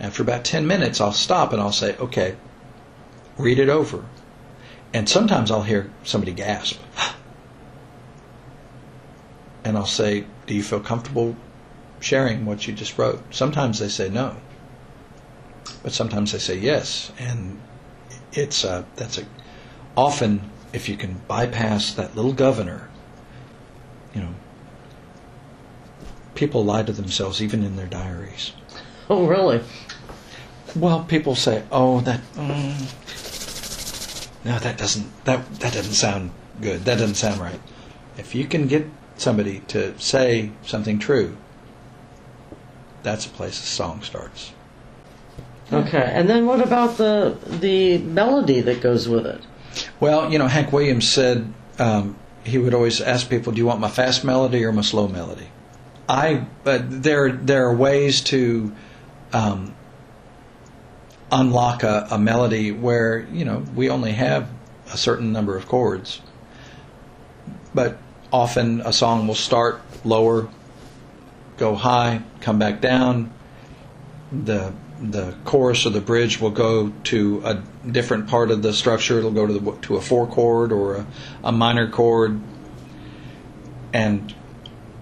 after 0.00 0.22
about 0.22 0.44
10 0.44 0.66
minutes 0.66 1.00
I'll 1.00 1.12
stop 1.12 1.52
and 1.52 1.60
I'll 1.60 1.72
say 1.72 1.96
okay 1.96 2.36
read 3.38 3.58
it 3.58 3.68
over 3.68 4.04
and 4.96 5.06
sometimes 5.06 5.50
I'll 5.50 5.62
hear 5.62 5.90
somebody 6.04 6.32
gasp. 6.32 6.80
And 9.62 9.76
I'll 9.76 9.84
say 9.84 10.24
do 10.46 10.54
you 10.54 10.62
feel 10.62 10.80
comfortable 10.80 11.36
sharing 12.00 12.46
what 12.46 12.66
you 12.66 12.72
just 12.72 12.96
wrote? 12.96 13.22
Sometimes 13.34 13.78
they 13.78 13.88
say 13.88 14.08
no. 14.08 14.36
But 15.82 15.92
sometimes 15.92 16.32
they 16.32 16.38
say 16.38 16.56
yes. 16.56 17.12
And 17.18 17.60
it's 18.32 18.64
uh, 18.64 18.84
that's 18.94 19.18
a 19.18 19.26
often 19.98 20.50
if 20.72 20.88
you 20.88 20.96
can 20.96 21.20
bypass 21.28 21.92
that 21.92 22.16
little 22.16 22.32
governor 22.32 22.88
you 24.14 24.20
know 24.20 24.34
people 26.34 26.64
lie 26.64 26.82
to 26.82 26.92
themselves 26.92 27.42
even 27.42 27.62
in 27.62 27.76
their 27.76 27.86
diaries. 27.86 28.52
Oh, 29.08 29.26
really? 29.26 29.62
well 30.74 31.04
people 31.04 31.34
say 31.34 31.62
oh 31.72 32.00
that 32.00 32.20
mm, 32.34 33.05
no 34.46 34.58
that 34.58 34.78
doesn't 34.78 35.24
that 35.24 35.60
that 35.60 35.72
doesn't 35.74 35.94
sound 35.94 36.30
good. 36.60 36.84
That 36.84 36.98
doesn't 36.98 37.16
sound 37.16 37.40
right. 37.40 37.60
If 38.16 38.34
you 38.34 38.46
can 38.46 38.66
get 38.66 38.86
somebody 39.16 39.60
to 39.68 39.98
say 39.98 40.52
something 40.62 40.98
true 40.98 41.36
that's 43.06 43.24
a 43.24 43.28
place 43.28 43.60
the 43.60 43.66
song 43.68 44.02
starts. 44.02 44.52
Okay, 45.72 46.10
and 46.12 46.28
then 46.28 46.44
what 46.44 46.60
about 46.60 46.96
the 46.96 47.38
the 47.46 47.98
melody 47.98 48.60
that 48.62 48.80
goes 48.80 49.08
with 49.08 49.26
it? 49.26 49.40
Well, 50.00 50.32
you 50.32 50.38
know, 50.38 50.48
Hank 50.48 50.72
Williams 50.72 51.08
said 51.08 51.52
um, 51.78 52.18
he 52.42 52.58
would 52.58 52.74
always 52.74 53.00
ask 53.00 53.30
people, 53.30 53.52
"Do 53.52 53.58
you 53.58 53.66
want 53.66 53.78
my 53.78 53.88
fast 53.88 54.24
melody 54.24 54.64
or 54.64 54.72
my 54.72 54.82
slow 54.82 55.06
melody?" 55.06 55.46
I, 56.08 56.46
but 56.64 57.02
there 57.02 57.30
there 57.30 57.66
are 57.68 57.74
ways 57.74 58.22
to 58.22 58.72
um, 59.32 59.75
unlock 61.30 61.82
a, 61.82 62.06
a 62.10 62.18
melody 62.18 62.72
where 62.72 63.20
you 63.32 63.44
know 63.44 63.64
we 63.74 63.90
only 63.90 64.12
have 64.12 64.48
a 64.92 64.96
certain 64.96 65.32
number 65.32 65.56
of 65.56 65.66
chords, 65.66 66.20
but 67.74 67.98
often 68.32 68.80
a 68.82 68.92
song 68.92 69.26
will 69.26 69.34
start 69.34 69.80
lower, 70.04 70.48
go 71.56 71.74
high, 71.74 72.22
come 72.40 72.58
back 72.58 72.80
down. 72.80 73.32
The 74.32 74.72
the 75.00 75.36
chorus 75.44 75.84
or 75.84 75.90
the 75.90 76.00
bridge 76.00 76.40
will 76.40 76.50
go 76.50 76.90
to 77.04 77.42
a 77.44 77.62
different 77.90 78.28
part 78.28 78.50
of 78.50 78.62
the 78.62 78.72
structure. 78.72 79.18
It'll 79.18 79.30
go 79.30 79.46
to 79.46 79.52
the 79.52 79.72
to 79.82 79.96
a 79.96 80.00
four 80.00 80.26
chord 80.26 80.72
or 80.72 80.96
a, 80.96 81.06
a 81.44 81.52
minor 81.52 81.90
chord. 81.90 82.40
And 83.92 84.32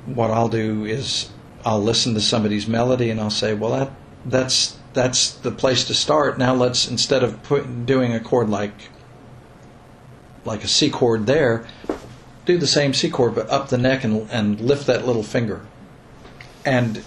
what 0.07 0.31
I'll 0.31 0.49
do 0.49 0.85
is 0.85 1.31
I'll 1.65 1.83
listen 1.83 2.15
to 2.15 2.21
somebody's 2.21 2.67
melody 2.67 3.11
and 3.11 3.21
I'll 3.21 3.31
say, 3.31 3.55
well, 3.55 3.73
that 3.73 3.91
that's 4.25 4.79
that's 4.95 5.31
the 5.31 5.51
place 5.51 5.85
to 5.85 5.95
start. 5.95 6.39
Now 6.39 6.55
let's 6.55 6.89
instead 6.89 7.23
of 7.23 7.43
put, 7.43 7.85
doing 7.85 8.15
a 8.15 8.21
chord 8.21 8.49
like 8.49 8.73
like 10.45 10.63
a 10.63 10.69
C 10.69 10.91
chord 10.91 11.27
there, 11.27 11.67
do 12.45 12.59
the 12.59 12.67
same 12.67 12.95
C 12.95 13.11
chord 13.11 13.35
but 13.35 13.51
up 13.51 13.69
the 13.69 13.79
neck 13.79 14.05
and 14.05 14.29
and 14.31 14.61
lift 14.61 14.87
that 14.87 15.07
little 15.07 15.23
finger. 15.23 15.67
And 16.65 17.05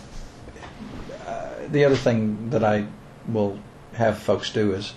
uh, 1.26 1.50
the 1.69 1.86
other 1.86 1.95
thing 1.95 2.52
that 2.52 2.63
I 2.63 2.88
will 3.28 3.60
have 3.93 4.19
folks 4.19 4.52
do 4.52 4.73
is 4.73 4.93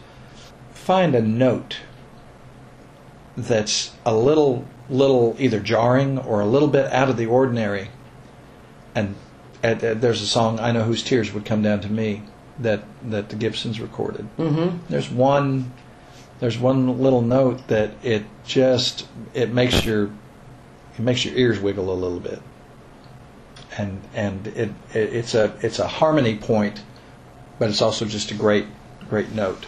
find 0.73 1.15
a 1.15 1.23
note 1.23 1.79
that's 3.37 3.93
a 4.05 4.15
little 4.15 4.67
little 4.89 5.37
either 5.39 5.61
jarring 5.61 6.19
or 6.19 6.41
a 6.41 6.47
little 6.47 6.69
bit 6.69 6.93
out 6.93 7.09
of 7.09 7.17
the 7.17 7.27
ordinary 7.27 7.89
and 8.95 9.15
at, 9.63 9.85
at, 9.85 10.01
there's 10.01 10.21
a 10.21 10.27
song 10.27 10.59
I 10.59 10.73
know 10.73 10.83
whose 10.83 11.03
tears 11.03 11.33
would 11.33 11.45
come 11.45 11.63
down 11.63 11.81
to 11.83 11.89
me 11.89 12.23
that 12.61 12.85
that 13.11 13.29
the 13.29 13.37
Gibsons 13.37 13.81
recorded 13.81 14.27
Mm-hmm. 14.39 14.79
there's 14.89 15.11
one 15.11 15.73
there's 16.41 16.59
one 16.59 17.01
little 17.03 17.23
note 17.23 17.67
that 17.69 17.91
it 18.03 18.23
just 18.47 19.07
it 19.35 19.53
makes 19.53 19.85
your 19.85 20.05
it 20.97 21.01
makes 21.01 21.25
your 21.25 21.35
ears 21.37 21.61
wiggle 21.61 21.93
a 21.93 21.95
little 21.95 22.21
bit 22.21 22.41
and 23.79 24.01
and 24.15 24.47
it, 24.49 24.71
it 24.95 25.15
it's 25.15 25.35
a 25.35 25.55
it's 25.63 25.79
a 25.79 25.87
harmony 25.87 26.37
point, 26.37 26.83
but 27.59 27.69
it's 27.69 27.83
also 27.83 28.05
just 28.05 28.31
a 28.31 28.35
great 28.35 28.67
great 29.09 29.31
note. 29.33 29.67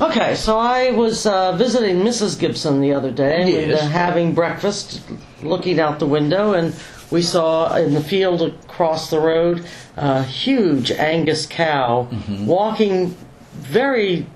Okay, 0.00 0.34
so 0.34 0.58
I 0.58 0.90
was 0.92 1.26
uh, 1.26 1.52
visiting 1.52 1.96
Mrs. 1.96 2.38
Gibson 2.38 2.80
the 2.80 2.94
other 2.94 3.10
day 3.10 3.64
and 3.64 3.72
uh, 3.72 3.86
having 3.88 4.34
breakfast, 4.34 5.02
looking 5.42 5.78
out 5.78 5.98
the 5.98 6.06
window, 6.06 6.54
and 6.54 6.74
we 7.12 7.22
saw 7.22 7.76
in 7.76 7.92
the 7.92 8.02
field 8.02 8.40
across 8.40 9.10
the 9.10 9.20
road 9.20 9.64
a 9.96 10.22
huge 10.22 10.90
Angus 10.90 11.44
cow 11.44 12.08
mm-hmm. 12.10 12.46
walking 12.46 13.14
very 13.52 14.26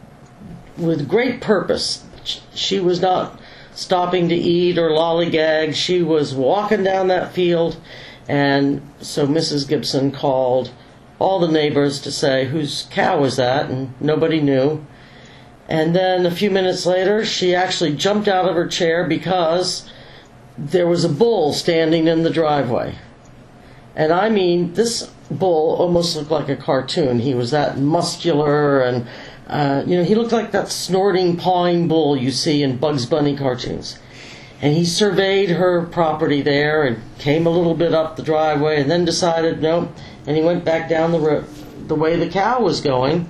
with 0.76 1.08
great 1.08 1.40
purpose. 1.40 2.04
She 2.54 2.78
was 2.78 3.00
not 3.00 3.40
stopping 3.74 4.28
to 4.28 4.34
eat 4.34 4.76
or 4.76 4.90
lollygag. 4.90 5.74
She 5.74 6.02
was 6.02 6.34
walking 6.34 6.84
down 6.84 7.08
that 7.08 7.32
field, 7.32 7.78
and 8.28 8.82
so 9.00 9.26
Mrs. 9.26 9.66
Gibson 9.66 10.12
called 10.12 10.70
all 11.18 11.40
the 11.40 11.48
neighbors 11.48 11.98
to 12.00 12.12
say 12.12 12.44
whose 12.44 12.86
cow 12.90 13.18
was 13.18 13.36
that, 13.36 13.70
and 13.70 13.94
nobody 14.02 14.40
knew. 14.40 14.84
And 15.66 15.96
then 15.96 16.26
a 16.26 16.30
few 16.30 16.50
minutes 16.50 16.84
later, 16.84 17.24
she 17.24 17.54
actually 17.54 17.96
jumped 17.96 18.28
out 18.28 18.48
of 18.48 18.54
her 18.54 18.66
chair 18.66 19.08
because 19.08 19.88
there 20.58 20.86
was 20.86 21.04
a 21.04 21.08
bull 21.08 21.52
standing 21.52 22.06
in 22.08 22.22
the 22.22 22.30
driveway. 22.30 22.94
And 23.94 24.12
I 24.12 24.28
mean, 24.28 24.74
this 24.74 25.10
bull 25.30 25.76
almost 25.76 26.16
looked 26.16 26.30
like 26.30 26.48
a 26.48 26.56
cartoon. 26.56 27.20
He 27.20 27.34
was 27.34 27.50
that 27.50 27.78
muscular 27.78 28.80
and, 28.80 29.06
uh, 29.46 29.82
you 29.86 29.96
know, 29.96 30.04
he 30.04 30.14
looked 30.14 30.32
like 30.32 30.52
that 30.52 30.68
snorting, 30.68 31.36
pawing 31.36 31.88
bull 31.88 32.16
you 32.16 32.30
see 32.30 32.62
in 32.62 32.76
Bugs 32.78 33.06
Bunny 33.06 33.36
cartoons. 33.36 33.98
and 34.60 34.74
he 34.74 34.84
surveyed 34.84 35.50
her 35.50 35.82
property 35.86 36.40
there 36.40 36.84
and 36.84 37.00
came 37.18 37.46
a 37.46 37.50
little 37.50 37.74
bit 37.74 37.92
up 37.92 38.16
the 38.16 38.22
driveway 38.22 38.80
and 38.80 38.90
then 38.90 39.04
decided 39.04 39.60
no, 39.60 39.92
and 40.26 40.36
he 40.36 40.42
went 40.42 40.64
back 40.64 40.88
down 40.88 41.12
the 41.12 41.20
road 41.20 41.44
the 41.88 41.94
way 41.94 42.16
the 42.16 42.28
cow 42.28 42.60
was 42.60 42.80
going. 42.80 43.28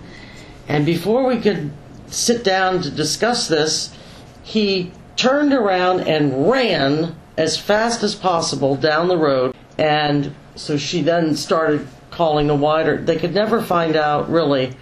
And 0.69 0.87
before 0.87 1.27
we 1.27 1.41
could 1.41 1.73
sit 2.07 2.43
down 2.45 2.83
to 2.83 2.91
discuss 2.91 3.49
this, 3.49 3.95
he 4.43 4.93
turned 5.16 5.52
around 5.52 6.00
and 6.00 6.48
ran 6.50 7.14
as 7.37 7.59
fast 7.59 8.02
as 8.02 8.14
possible 8.14 8.76
down 8.76 9.09
the 9.09 9.16
road. 9.16 9.55
And 9.79 10.35
so 10.55 10.76
she 10.76 11.02
then 11.02 11.37
started 11.37 11.87
calling 12.11 12.46
the 12.46 12.55
wider. 12.55 12.96
They 12.98 13.16
could 13.16 13.35
never 13.35 13.61
find 13.62 13.96
out 13.96 14.31
really 14.31 14.74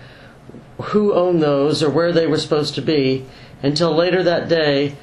who 0.80 1.12
owned 1.14 1.42
those 1.42 1.82
or 1.82 1.90
where 1.90 2.12
they 2.12 2.26
were 2.26 2.38
supposed 2.38 2.74
to 2.74 2.82
be 2.82 3.24
until 3.62 3.94
later 3.94 4.22
that 4.22 4.48
day 4.48 4.96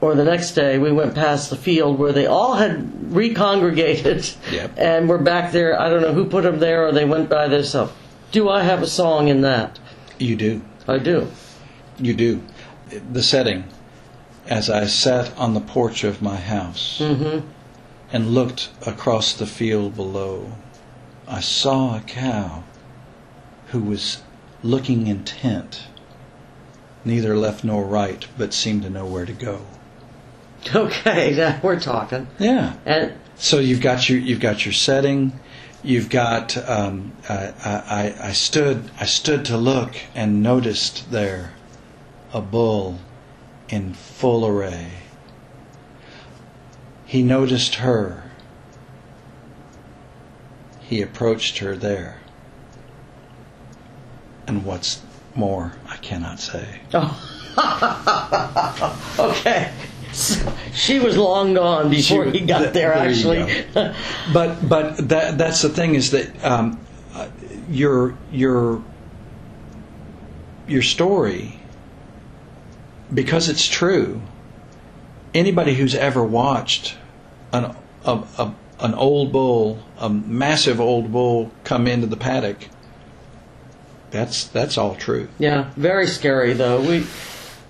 or 0.00 0.14
the 0.14 0.24
next 0.24 0.52
day 0.52 0.78
we 0.78 0.92
went 0.92 1.14
past 1.14 1.48
the 1.48 1.56
field 1.56 1.98
where 1.98 2.12
they 2.12 2.26
all 2.26 2.54
had 2.54 3.14
recongregated 3.14 4.28
Yep. 4.52 4.72
and 4.76 5.08
were 5.08 5.18
back 5.18 5.52
there. 5.52 5.78
I 5.80 5.88
don't 5.88 6.02
know 6.02 6.12
who 6.12 6.26
put 6.26 6.44
them 6.44 6.58
there 6.58 6.86
or 6.86 6.92
they 6.92 7.04
went 7.04 7.28
by 7.30 7.48
themselves. 7.48 7.92
Do 8.32 8.48
I 8.48 8.62
have 8.62 8.82
a 8.82 8.86
song 8.86 9.28
in 9.28 9.42
that? 9.42 9.78
You 10.18 10.36
do. 10.36 10.62
I 10.88 10.98
do. 10.98 11.28
You 11.98 12.12
do. 12.14 12.42
The 13.12 13.22
setting, 13.22 13.64
as 14.48 14.70
I 14.70 14.86
sat 14.86 15.36
on 15.36 15.54
the 15.54 15.60
porch 15.60 16.04
of 16.04 16.22
my 16.22 16.36
house 16.36 17.00
and 18.12 18.34
looked 18.34 18.70
across 18.86 19.32
the 19.32 19.46
field 19.46 19.96
below, 19.96 20.52
I 21.28 21.40
saw 21.40 21.96
a 21.96 22.00
cow 22.00 22.62
who 23.68 23.80
was 23.80 24.22
looking 24.62 25.06
intent, 25.08 25.84
neither 27.04 27.36
left 27.36 27.64
nor 27.64 27.84
right, 27.84 28.26
but 28.38 28.54
seemed 28.54 28.82
to 28.82 28.90
know 28.90 29.06
where 29.06 29.26
to 29.26 29.32
go. 29.32 29.60
Okay, 30.74 31.32
now 31.36 31.60
we're 31.62 31.78
talking. 31.78 32.26
Yeah. 32.40 32.74
And 32.84 33.12
So 33.36 33.60
you've 33.60 33.80
got 33.80 34.08
your 34.08 34.18
you've 34.18 34.40
got 34.40 34.64
your 34.64 34.72
setting, 34.72 35.38
you've 35.84 36.08
got. 36.10 36.56
Um, 36.68 37.12
I, 37.28 37.52
I, 37.64 38.14
I 38.28 38.32
stood 38.32 38.90
I 38.98 39.04
stood 39.06 39.44
to 39.44 39.56
look 39.56 39.94
and 40.14 40.42
noticed 40.42 41.12
there 41.12 41.52
a 42.32 42.40
bull 42.40 42.98
in 43.68 43.92
full 43.94 44.46
array. 44.46 44.88
He 47.04 47.22
noticed 47.22 47.76
her. 47.76 48.24
He 50.80 51.02
approached 51.02 51.58
her 51.58 51.76
there. 51.76 52.20
And 54.46 54.64
what's 54.64 55.02
more, 55.34 55.72
I 55.88 55.96
cannot 55.96 56.38
say. 56.40 56.80
Oh. 56.94 57.22
okay, 59.18 59.72
So 60.12 60.52
she 60.74 60.98
was 60.98 61.16
long 61.16 61.54
gone 61.54 61.90
before 61.90 62.30
She- 62.30 62.40
he 62.40 62.46
got 62.46 62.58
th- 62.60 62.72
there. 62.74 62.94
there 62.94 63.08
Actually, 63.08 63.64
But 64.32 64.68
but 64.68 65.08
that 65.08 65.38
that's 65.38 65.62
the 65.62 65.68
thing 65.70 65.94
is 65.94 66.10
that 66.10 66.44
um, 66.44 66.78
uh, 67.14 67.28
your 67.70 68.16
your 68.30 68.82
your 70.68 70.82
story 70.82 71.55
because 73.12 73.48
it's 73.48 73.66
true. 73.66 74.20
Anybody 75.34 75.74
who's 75.74 75.94
ever 75.94 76.24
watched 76.24 76.96
an 77.52 77.74
a, 78.04 78.22
a, 78.38 78.54
an 78.80 78.94
old 78.94 79.32
bull, 79.32 79.78
a 79.98 80.08
massive 80.08 80.80
old 80.80 81.12
bull, 81.12 81.50
come 81.64 81.86
into 81.86 82.06
the 82.06 82.16
paddock, 82.16 82.68
that's 84.10 84.44
that's 84.44 84.78
all 84.78 84.94
true. 84.94 85.28
yeah, 85.38 85.70
very 85.76 86.06
scary 86.06 86.52
though. 86.52 86.80
We 86.80 87.06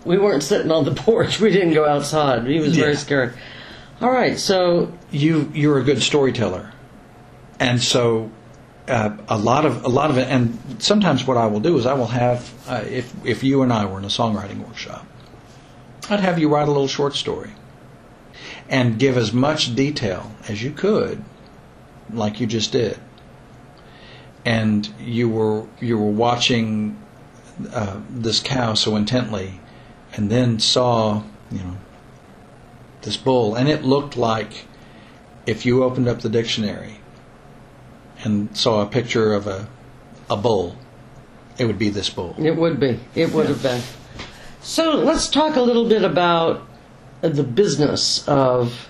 we 0.04 0.18
weren't 0.18 0.42
sitting 0.42 0.70
on 0.70 0.84
the 0.84 0.94
porch. 1.02 1.40
We 1.40 1.50
didn't 1.50 1.74
go 1.74 1.86
outside. 1.86 2.46
He 2.46 2.60
was 2.60 2.76
very 2.76 2.96
scary. 2.96 3.32
All 4.00 4.10
right, 4.10 4.38
so 4.38 4.92
you 5.10 5.50
you're 5.54 5.78
a 5.78 5.82
good 5.82 6.02
storyteller, 6.02 6.72
and 7.58 7.82
so 7.82 8.30
uh, 8.88 9.16
a 9.28 9.38
lot 9.38 9.64
of 9.64 9.84
a 9.84 9.88
lot 9.88 10.10
of 10.10 10.18
it. 10.18 10.28
And 10.28 10.58
sometimes 10.78 11.26
what 11.26 11.36
I 11.36 11.46
will 11.46 11.60
do 11.60 11.78
is 11.78 11.86
I 11.86 11.94
will 11.94 12.06
have 12.06 12.52
uh, 12.68 12.84
if 12.86 13.12
if 13.24 13.42
you 13.42 13.62
and 13.62 13.72
I 13.72 13.86
were 13.86 13.98
in 13.98 14.04
a 14.04 14.08
songwriting 14.08 14.66
workshop, 14.66 15.06
I'd 16.08 16.20
have 16.20 16.38
you 16.38 16.48
write 16.48 16.68
a 16.68 16.70
little 16.70 16.88
short 16.88 17.14
story, 17.14 17.50
and 18.68 18.98
give 18.98 19.16
as 19.16 19.32
much 19.32 19.74
detail 19.74 20.32
as 20.48 20.62
you 20.62 20.70
could, 20.70 21.22
like 22.12 22.40
you 22.40 22.46
just 22.46 22.72
did. 22.72 22.98
And 24.44 24.88
you 25.00 25.28
were 25.28 25.66
you 25.80 25.98
were 25.98 26.10
watching 26.10 26.96
uh, 27.72 28.00
this 28.08 28.40
cow 28.40 28.74
so 28.74 28.94
intently, 28.94 29.60
and 30.14 30.30
then 30.30 30.60
saw 30.60 31.22
you 31.50 31.58
know 31.58 31.76
this 33.02 33.16
bull, 33.16 33.56
and 33.56 33.68
it 33.68 33.82
looked 33.82 34.16
like 34.16 34.66
if 35.46 35.66
you 35.66 35.82
opened 35.82 36.08
up 36.08 36.20
the 36.20 36.28
dictionary 36.28 36.98
and 38.24 38.56
saw 38.56 38.82
a 38.82 38.86
picture 38.86 39.34
of 39.34 39.48
a 39.48 39.68
a 40.30 40.36
bull, 40.36 40.76
it 41.58 41.66
would 41.66 41.78
be 41.78 41.88
this 41.88 42.10
bull. 42.10 42.34
it 42.38 42.56
would 42.56 42.78
be. 42.78 43.00
It 43.14 43.32
would 43.32 43.46
have 43.46 43.62
been. 43.62 43.82
So 44.60 44.96
let's 44.96 45.28
talk 45.28 45.56
a 45.56 45.60
little 45.62 45.88
bit 45.88 46.02
about 46.04 46.62
the 47.20 47.42
business 47.44 48.26
of. 48.28 48.88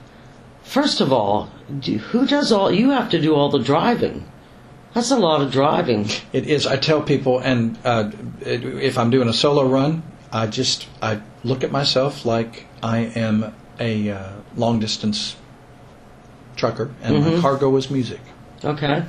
First 0.62 1.00
of 1.00 1.12
all, 1.12 1.48
do, 1.78 1.96
who 1.98 2.26
does 2.26 2.50
all? 2.50 2.72
You 2.72 2.90
have 2.90 3.10
to 3.10 3.20
do 3.20 3.34
all 3.36 3.50
the 3.50 3.60
driving. 3.60 4.24
That's 4.94 5.12
a 5.12 5.16
lot 5.16 5.40
of 5.42 5.52
driving. 5.52 6.08
It 6.32 6.48
is. 6.48 6.66
I 6.66 6.76
tell 6.76 7.02
people, 7.02 7.38
and 7.38 7.78
uh, 7.84 8.10
if 8.40 8.98
I'm 8.98 9.10
doing 9.10 9.28
a 9.28 9.32
solo 9.32 9.64
run, 9.64 10.02
I 10.32 10.48
just 10.48 10.88
I 11.00 11.20
look 11.44 11.62
at 11.62 11.70
myself 11.70 12.24
like 12.26 12.66
I 12.82 12.98
am 13.14 13.54
a 13.78 14.10
uh, 14.10 14.32
long 14.56 14.80
distance 14.80 15.36
trucker, 16.56 16.92
and 17.02 17.20
my 17.24 17.40
cargo 17.40 17.76
is 17.76 17.88
music. 17.90 18.20
Okay. 18.64 19.04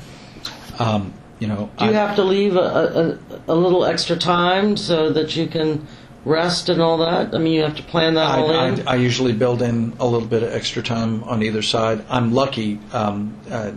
Um, 0.78 1.12
you 1.40 1.48
know, 1.48 1.72
Do 1.80 1.86
you 1.86 1.92
I- 1.92 1.94
have 1.96 2.16
to 2.18 2.24
leave 2.24 2.56
a, 2.56 3.18
a, 3.48 3.54
a 3.54 3.56
little 3.56 3.84
extra 3.84 4.16
time 4.16 4.78
so 4.78 5.12
that 5.12 5.36
you 5.36 5.48
can 5.48 5.88
rest 6.28 6.70
and 6.70 6.82
all 6.82 6.98
that? 7.00 7.34
I 7.34 7.38
mean, 7.38 7.54
you 7.54 7.62
have 7.64 7.76
to 7.78 7.84
plan 7.84 8.16
that 8.16 8.30
I, 8.30 8.40
all 8.40 8.52
in. 8.52 8.88
I, 8.88 8.94
I 8.94 8.96
usually 8.96 9.34
build 9.34 9.62
in 9.62 9.96
a 10.00 10.06
little 10.06 10.28
bit 10.28 10.44
of 10.44 10.54
extra 10.54 10.84
time 10.84 11.24
on 11.24 11.42
either 11.44 11.62
side. 11.62 12.04
I'm 12.10 12.34
lucky. 12.34 12.80
Um, 12.92 13.40
uh, 13.50 13.72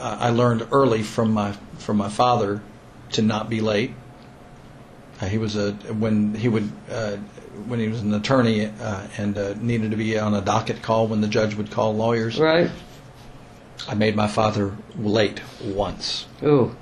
I 0.00 0.30
learned 0.30 0.68
early 0.72 1.02
from 1.02 1.32
my 1.32 1.52
from 1.78 1.96
my 1.96 2.08
father 2.08 2.62
to 3.12 3.22
not 3.22 3.48
be 3.48 3.60
late. 3.60 3.92
Uh, 5.20 5.26
he 5.26 5.38
was 5.38 5.56
a 5.56 5.72
when 5.72 6.34
he 6.34 6.48
would 6.48 6.70
uh, 6.90 7.16
when 7.66 7.80
he 7.80 7.88
was 7.88 8.00
an 8.00 8.14
attorney 8.14 8.66
uh, 8.66 9.06
and 9.16 9.36
uh, 9.36 9.54
needed 9.60 9.90
to 9.90 9.96
be 9.96 10.18
on 10.18 10.34
a 10.34 10.40
docket 10.40 10.82
call 10.82 11.08
when 11.08 11.20
the 11.20 11.28
judge 11.28 11.54
would 11.54 11.70
call 11.70 11.94
lawyers. 11.94 12.38
right? 12.38 12.70
I 13.88 13.94
made 13.94 14.16
my 14.16 14.28
father 14.28 14.76
late 14.96 15.40
once. 15.62 16.26
Ooh. 16.42 16.74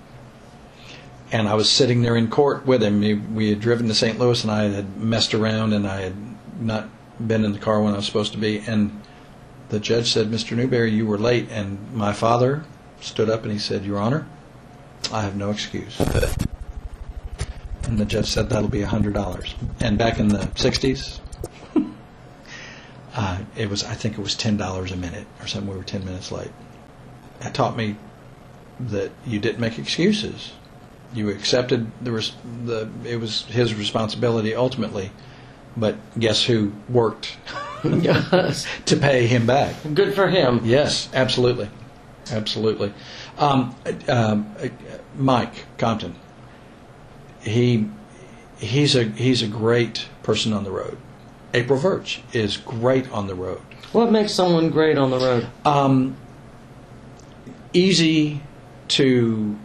And 1.33 1.49
I 1.49 1.55
was 1.55 1.71
sitting 1.71 2.03
there 2.03 2.17
in 2.17 2.29
court 2.29 2.67
with 2.67 2.83
him. 2.83 3.35
We, 3.35 3.51
had 3.51 3.61
driven 3.61 3.89
to 3.89 3.95
St. 3.95 4.19
Louis, 4.19 4.43
and 4.43 4.51
I 4.51 4.65
had 4.65 4.97
messed 4.97 5.35
around, 5.35 5.73
and 5.73 5.87
I 5.87 6.03
had 6.03 6.15
not 6.61 6.89
been 7.25 7.45
in 7.45 7.53
the 7.53 7.59
car 7.59 7.83
when 7.83 7.95
I 7.95 7.97
was 7.97 8.07
supposed 8.07 8.33
to 8.33 8.39
be. 8.39 8.59
And 8.67 9.03
the 9.69 9.81
judge 9.81 10.13
said, 10.13 10.31
"Mr. 10.31 10.57
Newberry, 10.57 10.93
you 10.93 11.07
were 11.07 11.19
late." 11.19 11.49
And 11.51 11.93
my 11.93 12.13
father 12.13 12.65
stood 13.01 13.29
up 13.29 13.43
and 13.43 13.53
he 13.53 13.59
said, 13.59 13.85
"Your 13.85 13.99
Honor, 13.99 14.27
I 15.13 15.23
have 15.23 15.37
no 15.37 15.51
excuse." 15.51 15.99
And 17.85 17.99
the 17.99 18.05
judge 18.05 18.27
said, 18.27 18.49
"That'll 18.49 18.69
be 18.69 18.83
a 18.83 18.87
hundred 18.87 19.15
dollars." 19.15 19.55
And 19.81 19.99
back 19.99 20.19
in 20.19 20.29
the 20.29 20.47
'60s, 20.55 21.21
uh, 23.15 23.39
it 23.57 23.69
was 23.69 23.85
I 23.85 23.95
think 23.95 24.19
it 24.19 24.21
was 24.21 24.35
ten 24.35 24.57
dollars 24.57 24.93
a 24.93 24.97
minute 24.97 25.27
or 25.41 25.47
something. 25.47 25.71
We 25.71 25.77
were 25.77 25.85
ten 25.85 26.05
minutes 26.05 26.31
late. 26.31 26.53
That 27.41 27.55
taught 27.55 27.77
me 27.77 27.97
that 28.79 29.11
you 29.27 29.39
didn't 29.39 29.61
make 29.61 29.79
excuses. 29.79 30.53
You 31.15 31.31
accepted 31.31 31.91
the 32.03 32.13
res- 32.13 32.33
the 32.65 32.89
it 33.05 33.17
was 33.21 33.45
his 33.47 33.75
responsibility 33.75 34.55
ultimately, 34.55 35.11
but 35.77 35.97
guess 36.19 36.43
who 36.45 36.73
worked 36.89 37.37
Yes. 37.85 38.67
to 38.87 38.97
pay 38.97 39.27
him 39.27 39.47
back? 39.47 39.75
Good 39.95 40.15
for 40.15 40.29
him. 40.29 40.61
Yes, 40.65 41.09
absolutely, 41.15 41.69
absolutely. 42.33 42.93
Um, 43.39 43.75
uh, 44.09 44.41
Mike 45.17 45.67
Compton, 45.79 46.17
he 47.41 47.89
he's 48.59 48.97
a 48.97 49.05
he's 49.05 49.43
a 49.43 49.47
great 49.49 50.09
person 50.23 50.53
on 50.53 50.65
the 50.65 50.71
road. 50.71 50.99
April 51.55 51.79
Verch 51.79 52.19
is 52.33 52.57
great 52.57 53.11
on 53.13 53.27
the 53.29 53.35
road. 53.35 53.61
What 53.93 54.11
makes 54.11 54.33
someone 54.35 54.71
great 54.71 54.99
on 54.99 55.11
the 55.11 55.19
road? 55.19 55.47
Um, 55.65 56.17
easy 57.73 58.41
to 58.89 59.57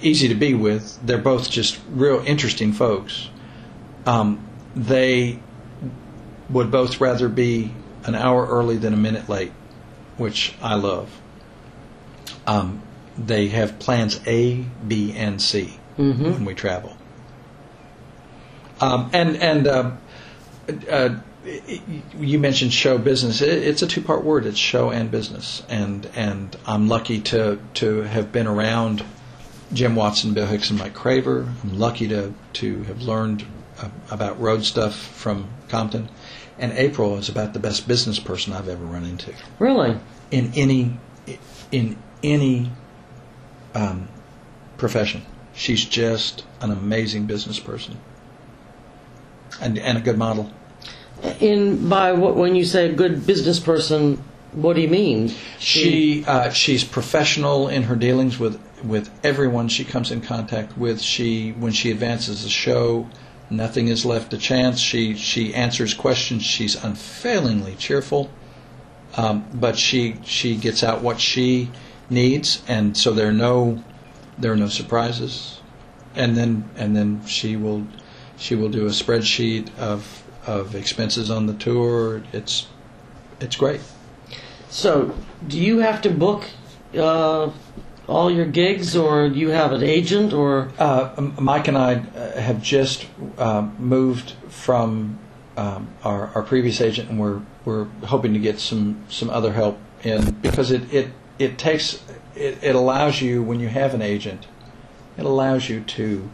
easy 0.00 0.28
to 0.28 0.34
be 0.34 0.54
with. 0.54 0.98
They're 1.04 1.18
both 1.18 1.50
just 1.50 1.80
real 1.90 2.22
interesting 2.24 2.72
folks. 2.72 3.28
Um, 4.04 4.46
they 4.74 5.40
would 6.50 6.70
both 6.70 7.00
rather 7.00 7.28
be 7.28 7.72
an 8.04 8.14
hour 8.14 8.46
early 8.46 8.76
than 8.76 8.92
a 8.94 8.96
minute 8.96 9.28
late, 9.28 9.52
which 10.16 10.54
I 10.62 10.74
love. 10.76 11.10
Um, 12.46 12.82
they 13.18 13.48
have 13.48 13.78
plans 13.78 14.20
A, 14.26 14.64
B, 14.86 15.12
and 15.16 15.40
C 15.40 15.78
when 16.32 16.44
we 16.44 16.54
travel. 16.54 16.96
Um, 18.80 19.10
and 19.12 19.36
and 19.38 19.66
uh, 19.66 19.90
uh, 20.90 21.16
you 22.18 22.38
mentioned 22.38 22.72
show 22.72 22.98
business. 22.98 23.40
It's 23.40 23.82
a 23.82 23.86
two-part 23.86 24.22
word. 24.22 24.46
It's 24.46 24.58
show 24.58 24.90
and 24.90 25.10
business, 25.10 25.62
and 25.68 26.08
and 26.14 26.54
I'm 26.66 26.88
lucky 26.88 27.20
to 27.22 27.58
to 27.74 28.02
have 28.02 28.32
been 28.32 28.46
around 28.46 29.04
Jim 29.72 29.96
Watson, 29.96 30.34
Bill 30.34 30.46
Hicks, 30.46 30.70
and 30.70 30.78
Mike 30.78 30.94
Craver. 30.94 31.48
I'm 31.62 31.78
lucky 31.78 32.08
to 32.08 32.32
to 32.54 32.82
have 32.84 33.02
learned 33.02 33.44
uh, 33.80 33.88
about 34.10 34.40
road 34.40 34.64
stuff 34.64 34.94
from 34.94 35.48
Compton, 35.68 36.08
and 36.58 36.72
April 36.72 37.16
is 37.16 37.28
about 37.28 37.52
the 37.52 37.58
best 37.58 37.88
business 37.88 38.18
person 38.18 38.52
I've 38.52 38.68
ever 38.68 38.84
run 38.84 39.04
into. 39.04 39.34
Really, 39.58 39.98
in 40.30 40.52
any 40.54 40.98
in 41.72 41.96
any 42.22 42.70
um, 43.74 44.08
profession, 44.78 45.22
she's 45.54 45.84
just 45.84 46.44
an 46.60 46.70
amazing 46.70 47.26
business 47.26 47.58
person 47.58 47.98
and 49.60 49.78
and 49.78 49.98
a 49.98 50.00
good 50.00 50.18
model. 50.18 50.50
In 51.40 51.88
by 51.88 52.12
what 52.12 52.36
when 52.36 52.54
you 52.54 52.64
say 52.64 52.88
a 52.88 52.92
good 52.92 53.26
business 53.26 53.58
person, 53.58 54.22
what 54.52 54.76
do 54.76 54.82
you 54.82 54.88
mean? 54.88 55.32
She 55.58 56.24
uh, 56.26 56.50
she's 56.50 56.84
professional 56.84 57.68
in 57.68 57.84
her 57.84 57.96
dealings 57.96 58.38
with 58.38 58.60
with 58.84 59.10
everyone 59.24 59.68
she 59.68 59.84
comes 59.84 60.10
in 60.10 60.20
contact 60.20 60.76
with. 60.76 61.00
She 61.00 61.52
when 61.52 61.72
she 61.72 61.90
advances 61.90 62.44
a 62.44 62.48
show, 62.48 63.08
nothing 63.50 63.88
is 63.88 64.04
left 64.04 64.30
to 64.30 64.38
chance. 64.38 64.78
She 64.78 65.14
she 65.14 65.54
answers 65.54 65.94
questions. 65.94 66.42
She's 66.42 66.82
unfailingly 66.82 67.74
cheerful, 67.76 68.30
um, 69.16 69.46
but 69.52 69.76
she 69.78 70.16
she 70.24 70.56
gets 70.56 70.82
out 70.82 71.02
what 71.02 71.20
she 71.20 71.70
needs, 72.10 72.62
and 72.68 72.96
so 72.96 73.12
there 73.12 73.28
are 73.28 73.32
no 73.32 73.82
there 74.38 74.52
are 74.52 74.56
no 74.56 74.68
surprises. 74.68 75.60
And 76.14 76.36
then 76.36 76.68
and 76.76 76.96
then 76.96 77.24
she 77.26 77.56
will 77.56 77.86
she 78.36 78.54
will 78.54 78.68
do 78.68 78.86
a 78.86 78.90
spreadsheet 78.90 79.76
of 79.78 80.22
of 80.46 80.74
expenses 80.74 81.30
on 81.30 81.46
the 81.46 81.54
tour. 81.54 82.22
It's 82.32 82.68
it's 83.40 83.56
great. 83.56 83.80
So, 84.68 85.14
do 85.46 85.58
you 85.60 85.78
have 85.78 86.02
to 86.02 86.10
book 86.10 86.44
uh, 86.96 87.50
all 88.08 88.30
your 88.30 88.46
gigs, 88.46 88.96
or 88.96 89.28
do 89.28 89.38
you 89.38 89.48
have 89.50 89.72
an 89.72 89.82
agent, 89.82 90.32
or? 90.32 90.70
Uh, 90.78 91.30
Mike 91.38 91.68
and 91.68 91.76
I 91.76 91.94
uh, 91.94 92.40
have 92.40 92.62
just 92.62 93.06
uh, 93.38 93.68
moved 93.78 94.32
from 94.48 95.18
um, 95.56 95.88
our, 96.04 96.28
our 96.34 96.42
previous 96.42 96.80
agent, 96.80 97.10
and 97.10 97.18
we're 97.18 97.40
we're 97.64 97.86
hoping 98.04 98.32
to 98.34 98.38
get 98.38 98.60
some 98.60 99.04
some 99.08 99.30
other 99.30 99.52
help 99.52 99.78
in 100.02 100.32
because 100.34 100.70
it 100.70 100.92
it 100.92 101.10
it 101.38 101.58
takes 101.58 102.02
it, 102.34 102.62
it 102.62 102.74
allows 102.74 103.20
you 103.20 103.42
when 103.42 103.60
you 103.60 103.68
have 103.68 103.94
an 103.94 104.02
agent, 104.02 104.46
it 105.16 105.24
allows 105.24 105.68
you 105.68 105.80
to 105.80 106.30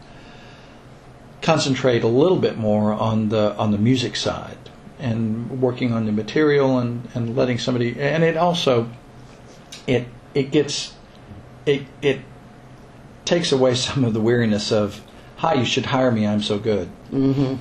concentrate 1.40 2.04
a 2.04 2.08
little 2.08 2.38
bit 2.38 2.56
more 2.56 2.92
on 2.92 3.28
the 3.30 3.56
on 3.56 3.72
the 3.72 3.78
music 3.78 4.14
side 4.16 4.58
and 4.98 5.60
working 5.60 5.92
on 5.92 6.06
the 6.06 6.12
material 6.12 6.78
and, 6.78 7.08
and 7.14 7.36
letting 7.36 7.58
somebody 7.58 8.00
and 8.00 8.22
it 8.22 8.36
also 8.36 8.88
it 9.88 10.06
it 10.34 10.52
gets 10.52 10.94
it 11.66 11.82
it 12.00 12.20
takes 13.24 13.52
away 13.52 13.74
some 13.74 14.04
of 14.04 14.14
the 14.14 14.20
weariness 14.20 14.72
of 14.72 15.00
hi 15.36 15.54
you 15.54 15.64
should 15.64 15.86
hire 15.86 16.10
me 16.10 16.26
I'm 16.26 16.42
so 16.42 16.58
good 16.58 16.90
mm-hmm. 17.10 17.56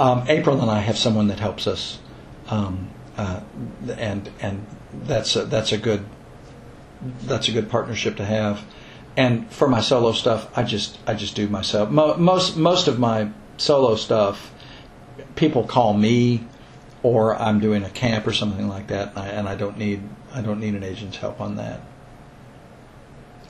um, 0.00 0.24
April 0.28 0.60
and 0.60 0.70
I 0.70 0.80
have 0.80 0.98
someone 0.98 1.28
that 1.28 1.40
helps 1.40 1.66
us 1.66 1.98
um, 2.48 2.90
uh, 3.16 3.40
and 3.96 4.30
and 4.40 4.66
that's 5.04 5.36
a, 5.36 5.44
that's 5.44 5.72
a 5.72 5.78
good 5.78 6.04
that's 7.22 7.48
a 7.48 7.52
good 7.52 7.70
partnership 7.70 8.16
to 8.16 8.24
have 8.24 8.64
and 9.16 9.50
for 9.50 9.68
my 9.68 9.80
solo 9.80 10.12
stuff, 10.12 10.48
I 10.56 10.62
just 10.62 10.98
I 11.06 11.14
just 11.14 11.34
do 11.34 11.48
myself. 11.48 11.90
Mo- 11.90 12.16
most 12.16 12.56
most 12.56 12.88
of 12.88 12.98
my 12.98 13.30
solo 13.56 13.96
stuff, 13.96 14.52
people 15.36 15.64
call 15.64 15.94
me, 15.94 16.46
or 17.02 17.34
I'm 17.36 17.60
doing 17.60 17.82
a 17.84 17.90
camp 17.90 18.26
or 18.26 18.32
something 18.32 18.68
like 18.68 18.86
that, 18.88 19.10
and 19.10 19.18
I, 19.18 19.26
and 19.28 19.48
I 19.48 19.56
don't 19.56 19.76
need 19.76 20.02
I 20.32 20.40
don't 20.42 20.60
need 20.60 20.74
an 20.74 20.84
agent's 20.84 21.16
help 21.16 21.40
on 21.40 21.56
that. 21.56 21.80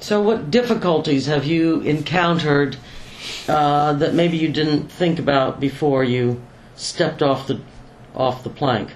So, 0.00 0.22
what 0.22 0.50
difficulties 0.50 1.26
have 1.26 1.44
you 1.44 1.80
encountered 1.82 2.76
uh, 3.46 3.92
that 3.94 4.14
maybe 4.14 4.38
you 4.38 4.48
didn't 4.48 4.88
think 4.88 5.18
about 5.18 5.60
before 5.60 6.02
you 6.02 6.42
stepped 6.74 7.22
off 7.22 7.46
the 7.46 7.60
off 8.14 8.42
the 8.42 8.50
plank 8.50 8.90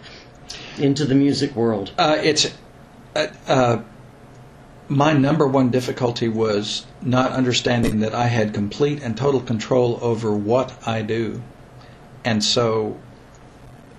into 0.78 1.04
the 1.04 1.14
music 1.14 1.54
world? 1.54 1.92
Uh, 1.98 2.18
it's 2.22 2.52
uh, 3.14 3.26
uh 3.46 3.82
my 4.88 5.12
number 5.12 5.46
one 5.46 5.70
difficulty 5.70 6.28
was 6.28 6.86
not 7.00 7.32
understanding 7.32 8.00
that 8.00 8.14
I 8.14 8.26
had 8.26 8.52
complete 8.52 9.02
and 9.02 9.16
total 9.16 9.40
control 9.40 9.98
over 10.02 10.34
what 10.34 10.86
I 10.86 11.02
do. 11.02 11.42
And 12.24 12.44
so 12.44 12.98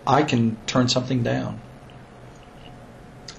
I 0.06 0.24
can 0.24 0.58
turn 0.68 0.88
something 0.88 1.24
down. 1.24 1.60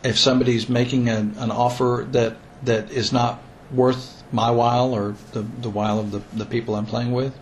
If 0.03 0.19
somebody's 0.19 0.69
making 0.69 1.09
a, 1.09 1.19
an 1.19 1.51
offer 1.51 2.07
that, 2.13 2.37
that 2.65 2.91
is 2.91 3.13
not 3.13 3.41
worth 3.73 4.23
my 4.33 4.51
while 4.51 4.95
or 4.95 5.15
the, 5.33 5.43
the 5.43 5.71
while 5.71 5.99
of 5.99 6.11
the, 6.11 6.23
the 6.35 6.45
people 6.45 6.75
I'm 6.75 6.87
playing 6.87 7.13
with, 7.13 7.37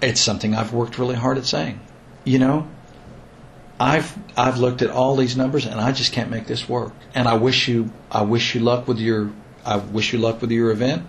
it's 0.00 0.20
something 0.20 0.54
I've 0.54 0.72
worked 0.72 0.98
really 0.98 1.16
hard 1.16 1.38
at 1.38 1.44
saying. 1.44 1.80
You 2.24 2.38
know, 2.38 2.68
I've 3.80 4.16
I've 4.36 4.58
looked 4.58 4.82
at 4.82 4.90
all 4.90 5.16
these 5.16 5.36
numbers 5.36 5.66
and 5.66 5.80
I 5.80 5.92
just 5.92 6.12
can't 6.12 6.30
make 6.30 6.46
this 6.46 6.68
work. 6.68 6.92
And 7.14 7.28
I 7.28 7.34
wish 7.34 7.68
you 7.68 7.90
I 8.10 8.22
wish 8.22 8.54
you 8.54 8.60
luck 8.60 8.88
with 8.88 8.98
your 8.98 9.32
I 9.64 9.76
wish 9.76 10.12
you 10.12 10.18
luck 10.18 10.40
with 10.40 10.50
your 10.50 10.70
event, 10.70 11.06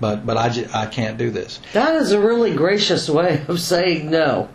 but 0.00 0.26
but 0.26 0.36
I 0.36 0.48
just, 0.50 0.74
I 0.74 0.86
can't 0.86 1.18
do 1.18 1.30
this. 1.30 1.60
That 1.72 1.96
is 1.96 2.12
a 2.12 2.20
really 2.20 2.54
gracious 2.54 3.08
way 3.08 3.44
of 3.48 3.60
saying 3.60 4.10
no. 4.10 4.48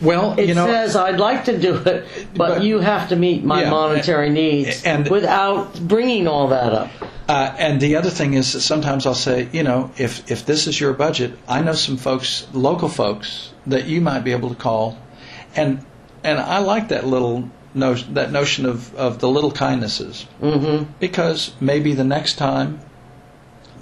Well, 0.00 0.38
it 0.38 0.48
you 0.48 0.54
know, 0.54 0.66
says 0.66 0.96
I'd 0.96 1.18
like 1.18 1.44
to 1.46 1.58
do 1.58 1.76
it, 1.76 1.84
but, 1.84 2.36
but 2.36 2.62
you 2.62 2.80
have 2.80 3.08
to 3.10 3.16
meet 3.16 3.44
my 3.44 3.62
yeah, 3.62 3.70
monetary 3.70 4.30
needs 4.30 4.84
and, 4.84 5.08
without 5.08 5.80
bringing 5.80 6.26
all 6.26 6.48
that 6.48 6.72
up. 6.72 6.90
Uh, 7.28 7.54
and 7.58 7.80
the 7.80 7.96
other 7.96 8.10
thing 8.10 8.34
is 8.34 8.52
that 8.52 8.60
sometimes 8.60 9.06
I'll 9.06 9.14
say, 9.14 9.48
you 9.52 9.62
know, 9.62 9.90
if 9.96 10.30
if 10.30 10.44
this 10.44 10.66
is 10.66 10.78
your 10.80 10.92
budget, 10.92 11.38
I 11.48 11.62
know 11.62 11.74
some 11.74 11.96
folks, 11.96 12.46
local 12.52 12.88
folks, 12.88 13.52
that 13.66 13.86
you 13.86 14.00
might 14.00 14.20
be 14.20 14.32
able 14.32 14.48
to 14.50 14.56
call, 14.56 14.98
and 15.54 15.84
and 16.24 16.38
I 16.38 16.58
like 16.58 16.88
that 16.88 17.06
little 17.06 17.48
notion, 17.74 18.14
that 18.14 18.32
notion 18.32 18.66
of, 18.66 18.94
of 18.96 19.20
the 19.20 19.28
little 19.28 19.52
kindnesses, 19.52 20.26
mm-hmm. 20.40 20.90
because 21.00 21.52
maybe 21.60 21.94
the 21.94 22.04
next 22.04 22.34
time 22.34 22.80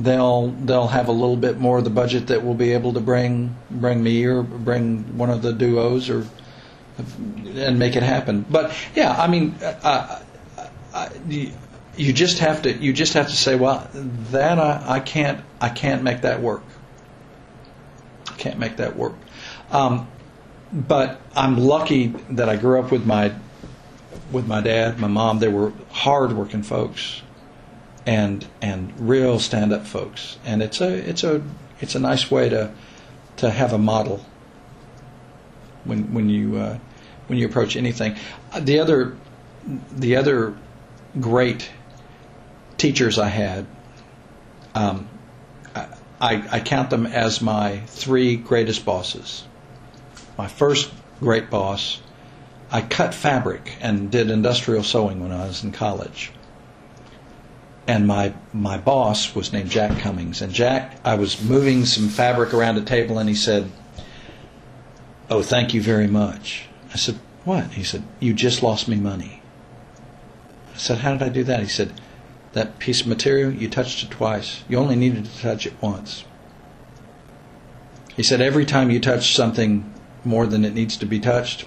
they'll 0.01 0.49
they'll 0.49 0.89
have 0.89 1.09
a 1.09 1.13
little 1.13 1.37
bit 1.37 1.59
more 1.59 1.79
of 1.79 1.85
the 1.85 1.91
budget 1.91 2.29
that 2.29 2.45
will 2.45 2.55
be 2.55 2.73
able 2.73 2.95
to 2.95 3.01
bring 3.01 3.57
bring 3.71 4.03
me 4.03 4.25
or 4.25 4.43
bring 4.43 5.17
one 5.19 5.31
of 5.31 5.43
the 5.43 5.53
duos 5.53 6.09
or 6.09 6.27
and 6.99 7.79
make 7.79 7.97
it 7.97 8.03
happen. 8.03 8.45
But 8.49 8.75
yeah, 8.95 9.13
I 9.13 9.27
mean, 9.27 9.55
uh, 9.63 10.23
I, 10.93 11.11
you, 11.29 11.53
you 11.97 12.13
just 12.13 12.39
have 12.39 12.63
to 12.63 12.73
you 12.73 12.93
just 12.93 13.15
have 13.15 13.29
to 13.29 13.37
say, 13.37 13.57
well, 13.57 13.89
that 14.33 14.59
I, 14.59 14.97
I 14.97 15.01
can't 15.01 15.45
I 15.61 15.69
can't 15.69 16.03
make 16.03 16.23
that 16.23 16.41
work. 16.41 16.63
I 18.29 18.33
can't 18.33 18.59
make 18.59 18.77
that 18.77 18.97
work. 18.97 19.15
Um, 19.71 20.09
but 20.73 21.21
I'm 21.35 21.59
lucky 21.59 22.09
that 22.31 22.49
I 22.49 22.57
grew 22.57 22.81
up 22.81 22.91
with 22.91 23.05
my 23.05 23.35
with 24.33 24.47
my 24.47 24.61
dad, 24.61 24.99
my 24.99 25.09
mom. 25.09 25.41
They 25.41 25.49
were 25.49 25.73
hard-working 25.91 26.63
folks, 26.63 27.23
and 28.11 28.45
and 28.61 28.93
real 28.99 29.39
stand-up 29.39 29.87
folks. 29.87 30.39
And 30.45 30.63
it's 30.63 30.81
a 30.81 30.93
it's 31.09 31.23
a 31.23 31.43
it's 31.81 31.95
a 31.95 32.01
nice 32.01 32.31
way 32.31 32.49
to 32.49 32.73
to 33.37 33.51
have 33.51 33.73
a 33.73 33.79
model 33.79 34.25
when 35.85 36.13
when 36.13 36.29
you 36.29 36.57
uh, 36.57 36.79
when 37.29 37.39
you 37.39 37.47
approach 37.47 37.77
anything. 37.77 38.17
The 38.59 38.81
other 38.81 39.17
the 39.93 40.17
other 40.17 40.57
great 41.21 41.71
teachers 42.79 43.19
I 43.19 43.29
had, 43.29 43.67
um, 44.75 45.09
I, 45.75 46.43
I 46.51 46.61
count 46.61 46.91
them 46.91 47.07
as 47.07 47.41
my 47.41 47.81
three 47.87 48.37
greatest 48.37 48.85
bosses 48.85 49.45
my 50.41 50.49
first 50.49 50.91
great 51.19 51.51
boss, 51.51 52.01
I 52.71 52.81
cut 52.81 53.13
fabric 53.13 53.77
and 53.83 54.11
did 54.11 54.31
industrial 54.31 54.83
sewing 54.83 55.23
when 55.23 55.33
I 55.33 55.47
was 55.47 55.63
in 55.65 55.71
college. 55.71 56.33
And 57.91 58.07
my 58.07 58.35
my 58.53 58.79
boss 58.79 59.35
was 59.35 59.53
named 59.53 59.69
Jack 59.69 59.99
Cummings. 59.99 60.41
And 60.41 60.53
Jack, 60.53 61.01
I 61.05 61.17
was 61.17 61.43
moving 61.43 61.85
some 61.85 62.09
fabric 62.09 62.55
around 62.55 62.79
a 62.79 62.83
table, 62.83 63.19
and 63.19 63.29
he 63.29 63.35
said, 63.35 63.69
"Oh, 65.29 65.43
thank 65.43 65.75
you 65.75 65.83
very 65.83 66.07
much." 66.07 66.69
I 66.95 66.97
said, 66.97 67.19
"What?" 67.45 67.73
He 67.73 67.83
said, 67.83 68.05
"You 68.21 68.33
just 68.33 68.63
lost 68.63 68.87
me 68.87 68.95
money." 68.95 69.43
I 70.73 70.79
said, 70.79 70.99
"How 70.99 71.15
did 71.15 71.23
I 71.25 71.31
do 71.31 71.43
that?" 71.43 71.59
He 71.59 71.69
said, 71.69 72.01
"That 72.53 72.79
piece 72.79 73.01
of 73.01 73.09
material, 73.09 73.53
you 73.53 73.69
touched 73.69 74.05
it 74.05 74.11
twice. 74.11 74.63
You 74.69 74.79
only 74.79 74.95
needed 74.95 75.25
to 75.25 75.41
touch 75.41 75.67
it 75.67 75.75
once." 75.81 76.23
He 78.17 78.23
said, 78.23 78.41
"Every 78.41 78.65
time 78.65 78.93
you 78.93 79.01
touch 79.01 79.35
something 79.35 79.93
more 80.25 80.47
than 80.47 80.65
it 80.65 80.75
needs 80.75 80.97
to 80.99 81.07
be 81.07 81.19
touched, 81.19 81.67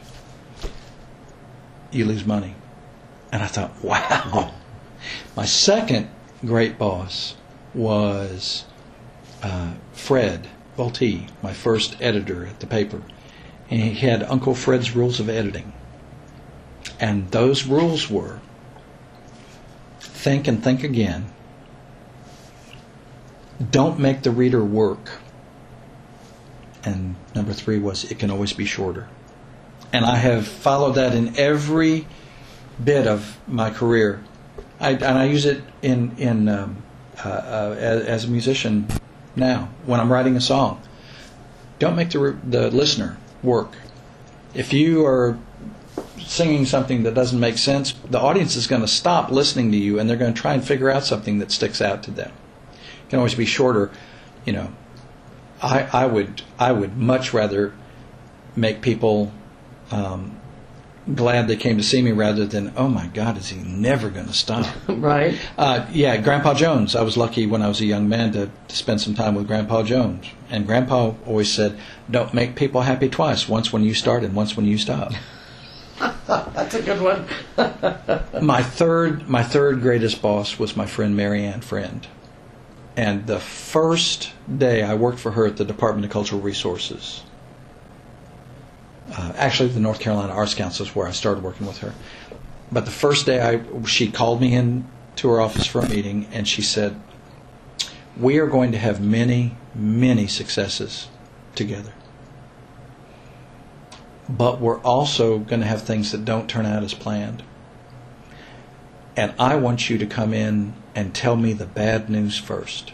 you 1.91 2.05
lose 2.05 2.25
money. 2.25 2.55
And 3.29 3.43
I 3.43 3.47
thought, 3.47 3.83
wow. 3.83 4.53
My 5.35 5.45
second 5.45 6.09
great 6.45 6.77
boss 6.77 7.35
was 7.73 8.65
uh, 9.41 9.73
Fred 9.93 10.47
Volti, 10.77 11.29
my 11.41 11.53
first 11.53 11.95
editor 12.01 12.45
at 12.45 12.59
the 12.59 12.67
paper. 12.67 13.01
and 13.69 13.81
he 13.81 13.93
had 14.07 14.23
Uncle 14.23 14.55
Fred's 14.55 14.95
Rules 14.95 15.19
of 15.19 15.29
Editing. 15.29 15.73
And 16.99 17.31
those 17.31 17.65
rules 17.65 18.09
were 18.09 18.39
think 19.99 20.47
and 20.47 20.63
think 20.63 20.83
again. 20.83 21.25
Don't 23.71 23.99
make 23.99 24.23
the 24.23 24.31
reader 24.31 24.63
work. 24.63 25.11
And 26.83 27.15
number 27.33 27.53
three 27.53 27.79
was 27.79 28.03
it 28.11 28.19
can 28.19 28.29
always 28.29 28.53
be 28.53 28.65
shorter. 28.65 29.07
And 29.91 30.05
I 30.05 30.15
have 30.15 30.47
followed 30.47 30.93
that 30.93 31.13
in 31.13 31.37
every 31.37 32.07
bit 32.83 33.07
of 33.07 33.39
my 33.47 33.69
career. 33.69 34.23
I, 34.83 34.91
and 34.91 35.17
I 35.17 35.25
use 35.25 35.45
it 35.45 35.63
in, 35.81 36.15
in 36.17 36.49
um, 36.49 36.83
uh, 37.23 37.29
uh, 37.29 37.75
as, 37.79 38.05
as 38.05 38.25
a 38.25 38.27
musician 38.27 38.87
now 39.35 39.69
when 39.85 39.99
I'm 39.99 40.11
writing 40.11 40.35
a 40.35 40.41
song. 40.41 40.81
Don't 41.79 41.95
make 41.95 42.09
the, 42.09 42.37
the 42.43 42.69
listener 42.69 43.17
work. 43.41 43.75
If 44.53 44.73
you 44.73 45.05
are 45.05 45.39
singing 46.19 46.65
something 46.65 47.03
that 47.03 47.13
doesn't 47.13 47.39
make 47.39 47.57
sense, 47.57 47.93
the 48.09 48.19
audience 48.19 48.55
is 48.55 48.67
going 48.67 48.81
to 48.81 48.87
stop 48.87 49.31
listening 49.31 49.71
to 49.71 49.77
you 49.77 49.99
and 49.99 50.09
they're 50.09 50.17
going 50.17 50.33
to 50.33 50.41
try 50.41 50.53
and 50.53 50.63
figure 50.63 50.89
out 50.89 51.05
something 51.05 51.39
that 51.39 51.51
sticks 51.51 51.81
out 51.81 52.03
to 52.03 52.11
them. 52.11 52.31
It 52.71 53.09
can 53.09 53.19
always 53.19 53.35
be 53.35 53.45
shorter. 53.45 53.89
You 54.45 54.53
know, 54.53 54.73
I, 55.61 55.87
I 55.93 56.05
would 56.05 56.41
I 56.59 56.73
would 56.73 56.97
much 56.97 57.33
rather 57.33 57.73
make 58.55 58.81
people 58.81 59.31
um, 59.91 60.39
glad 61.15 61.47
they 61.47 61.55
came 61.55 61.77
to 61.77 61.83
see 61.83 62.01
me 62.01 62.11
rather 62.11 62.45
than 62.45 62.73
oh 62.77 62.87
my 62.87 63.07
God, 63.07 63.37
is 63.37 63.49
he 63.49 63.61
never 63.61 64.09
going 64.09 64.27
to 64.27 64.33
stop? 64.33 64.65
right. 64.87 65.37
Uh, 65.57 65.85
yeah, 65.91 66.17
Grandpa 66.17 66.53
Jones. 66.53 66.95
I 66.95 67.01
was 67.01 67.17
lucky 67.17 67.45
when 67.45 67.61
I 67.61 67.67
was 67.67 67.81
a 67.81 67.85
young 67.85 68.07
man 68.07 68.31
to, 68.33 68.49
to 68.67 68.75
spend 68.75 69.01
some 69.01 69.15
time 69.15 69.35
with 69.35 69.47
Grandpa 69.47 69.83
Jones, 69.83 70.25
and 70.49 70.65
Grandpa 70.65 71.13
always 71.25 71.51
said, 71.51 71.77
"Don't 72.09 72.33
make 72.33 72.55
people 72.55 72.81
happy 72.81 73.09
twice. 73.09 73.49
Once 73.49 73.73
when 73.73 73.83
you 73.83 73.93
start 73.93 74.23
and 74.23 74.35
once 74.35 74.55
when 74.55 74.65
you 74.65 74.77
stop." 74.77 75.13
That's 76.27 76.75
a 76.75 76.81
good 76.81 77.01
one. 77.01 77.27
my 78.41 78.63
third 78.63 79.27
my 79.27 79.43
third 79.43 79.81
greatest 79.81 80.21
boss 80.21 80.57
was 80.57 80.75
my 80.75 80.85
friend 80.85 81.15
Marianne 81.15 81.61
Friend. 81.61 82.07
And 82.95 83.25
the 83.25 83.39
first 83.39 84.31
day 84.55 84.83
I 84.83 84.93
worked 84.93 85.19
for 85.19 85.31
her 85.31 85.47
at 85.47 85.57
the 85.57 85.65
Department 85.65 86.05
of 86.05 86.11
Cultural 86.11 86.39
Resources, 86.39 87.23
uh, 89.11 89.33
actually 89.35 89.69
the 89.69 89.79
North 89.79 89.99
Carolina 89.99 90.33
Arts 90.33 90.53
Council 90.53 90.85
is 90.85 90.95
where 90.95 91.07
I 91.07 91.11
started 91.11 91.43
working 91.43 91.67
with 91.67 91.79
her. 91.79 91.93
But 92.71 92.85
the 92.85 92.91
first 92.91 93.25
day 93.25 93.41
I 93.41 93.83
she 93.85 94.11
called 94.11 94.41
me 94.41 94.53
in 94.53 94.87
to 95.17 95.29
her 95.29 95.41
office 95.41 95.65
for 95.65 95.79
a 95.81 95.89
meeting 95.89 96.27
and 96.31 96.47
she 96.47 96.61
said, 96.61 96.99
"We 98.17 98.39
are 98.39 98.47
going 98.47 98.71
to 98.71 98.77
have 98.77 99.01
many, 99.01 99.57
many 99.75 100.27
successes 100.27 101.07
together." 101.55 101.93
but 104.29 104.59
we're 104.59 104.79
also 104.79 105.39
going 105.39 105.61
to 105.61 105.67
have 105.67 105.83
things 105.83 106.11
that 106.11 106.25
don't 106.25 106.49
turn 106.49 106.65
out 106.65 106.83
as 106.83 106.93
planned. 106.93 107.43
And 109.15 109.33
I 109.37 109.55
want 109.55 109.89
you 109.89 109.97
to 109.97 110.05
come 110.05 110.33
in 110.33 110.73
and 110.95 111.13
tell 111.13 111.35
me 111.35 111.53
the 111.53 111.65
bad 111.65 112.09
news 112.09 112.37
first. 112.37 112.93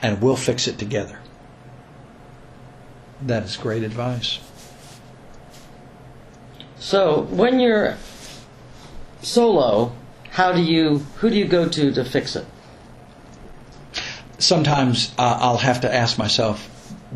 And 0.00 0.20
we'll 0.20 0.36
fix 0.36 0.68
it 0.68 0.78
together. 0.78 1.18
That 3.26 3.44
is 3.44 3.56
great 3.56 3.82
advice. 3.82 4.40
So, 6.78 7.22
when 7.30 7.60
you're 7.60 7.96
solo, 9.22 9.92
how 10.30 10.52
do 10.52 10.62
you 10.62 10.98
who 11.18 11.30
do 11.30 11.36
you 11.36 11.46
go 11.46 11.68
to 11.68 11.92
to 11.92 12.04
fix 12.04 12.34
it? 12.36 12.46
Sometimes 14.38 15.12
uh, 15.18 15.38
I'll 15.40 15.58
have 15.58 15.82
to 15.82 15.94
ask 15.94 16.18
myself, 16.18 16.66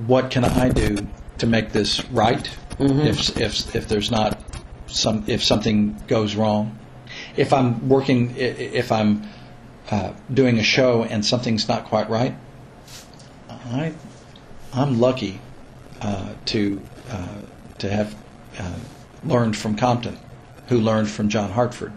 what 0.07 0.31
can 0.31 0.45
I 0.45 0.69
do 0.69 1.09
to 1.39 1.47
make 1.47 1.73
this 1.73 2.05
right 2.11 2.49
if, 2.79 3.37
if, 3.41 3.75
if 3.75 3.89
there's 3.89 4.11
not 4.11 4.39
some 4.87 5.25
if 5.27 5.43
something 5.43 6.01
goes 6.07 6.37
wrong. 6.37 6.79
If 7.37 7.53
I'm 7.53 7.89
working, 7.89 8.35
if 8.37 8.93
I'm 8.93 9.29
uh, 9.91 10.13
doing 10.33 10.59
a 10.59 10.63
show 10.63 11.05
and 11.05 11.25
something's 11.25 11.69
not 11.69 11.87
quite 11.87 12.09
right, 12.09 12.35
I 13.49 13.95
I'm 14.73 15.01
lucky 15.01 15.41
to 16.01 16.81
uh, 17.11 17.41
to 17.79 17.91
have 17.91 18.15
uh, 18.59 18.75
learned 19.25 19.57
from 19.57 19.77
Compton, 19.77 20.19
who 20.69 20.79
learned 20.79 21.09
from 21.09 21.29
John 21.29 21.51
Hartford, 21.51 21.93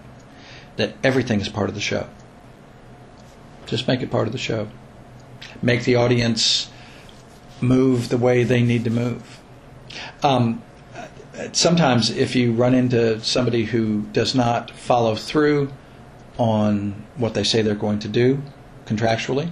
that 0.76 0.94
everything 1.04 1.42
is 1.42 1.50
part 1.50 1.70
of 1.70 1.76
the 1.76 1.82
show. 1.82 2.08
Just 3.66 3.88
make 3.88 4.02
it 4.02 4.12
part 4.12 4.28
of 4.28 4.34
the 4.34 4.40
show. 4.40 4.68
Make 5.62 5.84
the 5.84 5.96
audience 5.96 6.70
move 7.62 8.10
the 8.10 8.18
way 8.18 8.44
they 8.44 8.62
need 8.62 8.84
to 8.84 8.90
move. 8.90 9.40
Um, 10.24 10.62
sometimes, 11.52 12.10
if 12.10 12.36
you 12.36 12.54
run 12.54 12.74
into 12.74 13.20
somebody 13.24 13.66
who 13.66 14.04
does 14.14 14.36
not 14.36 14.72
follow 14.72 15.16
through 15.16 15.72
on 16.38 17.06
what 17.16 17.34
they 17.34 17.44
say 17.44 17.62
they're 17.62 17.76
going 17.76 18.00
to 18.00 18.08
do 18.08 18.42
contractually, 18.86 19.52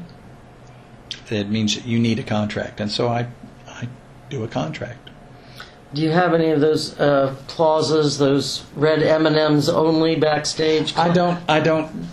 it 1.30 1.50
means 1.50 1.76
that 1.76 1.86
you 1.86 2.00
need 2.00 2.20
a 2.20 2.24
contract. 2.24 2.80
And 2.80 2.92
so 2.92 3.08
I 3.08 3.28
do 4.30 4.44
a 4.44 4.48
contract. 4.48 5.10
Do 5.94 6.02
you 6.02 6.12
have 6.12 6.34
any 6.34 6.52
of 6.52 6.60
those 6.60 7.00
uh, 7.00 7.34
clauses, 7.48 8.18
those 8.18 8.66
red 8.76 9.02
M 9.02 9.26
and 9.26 9.38
M's 9.38 9.70
only 9.70 10.16
backstage? 10.16 10.96
I 10.98 11.10
don't. 11.10 11.40
I 11.48 11.62
don't. 11.62 12.08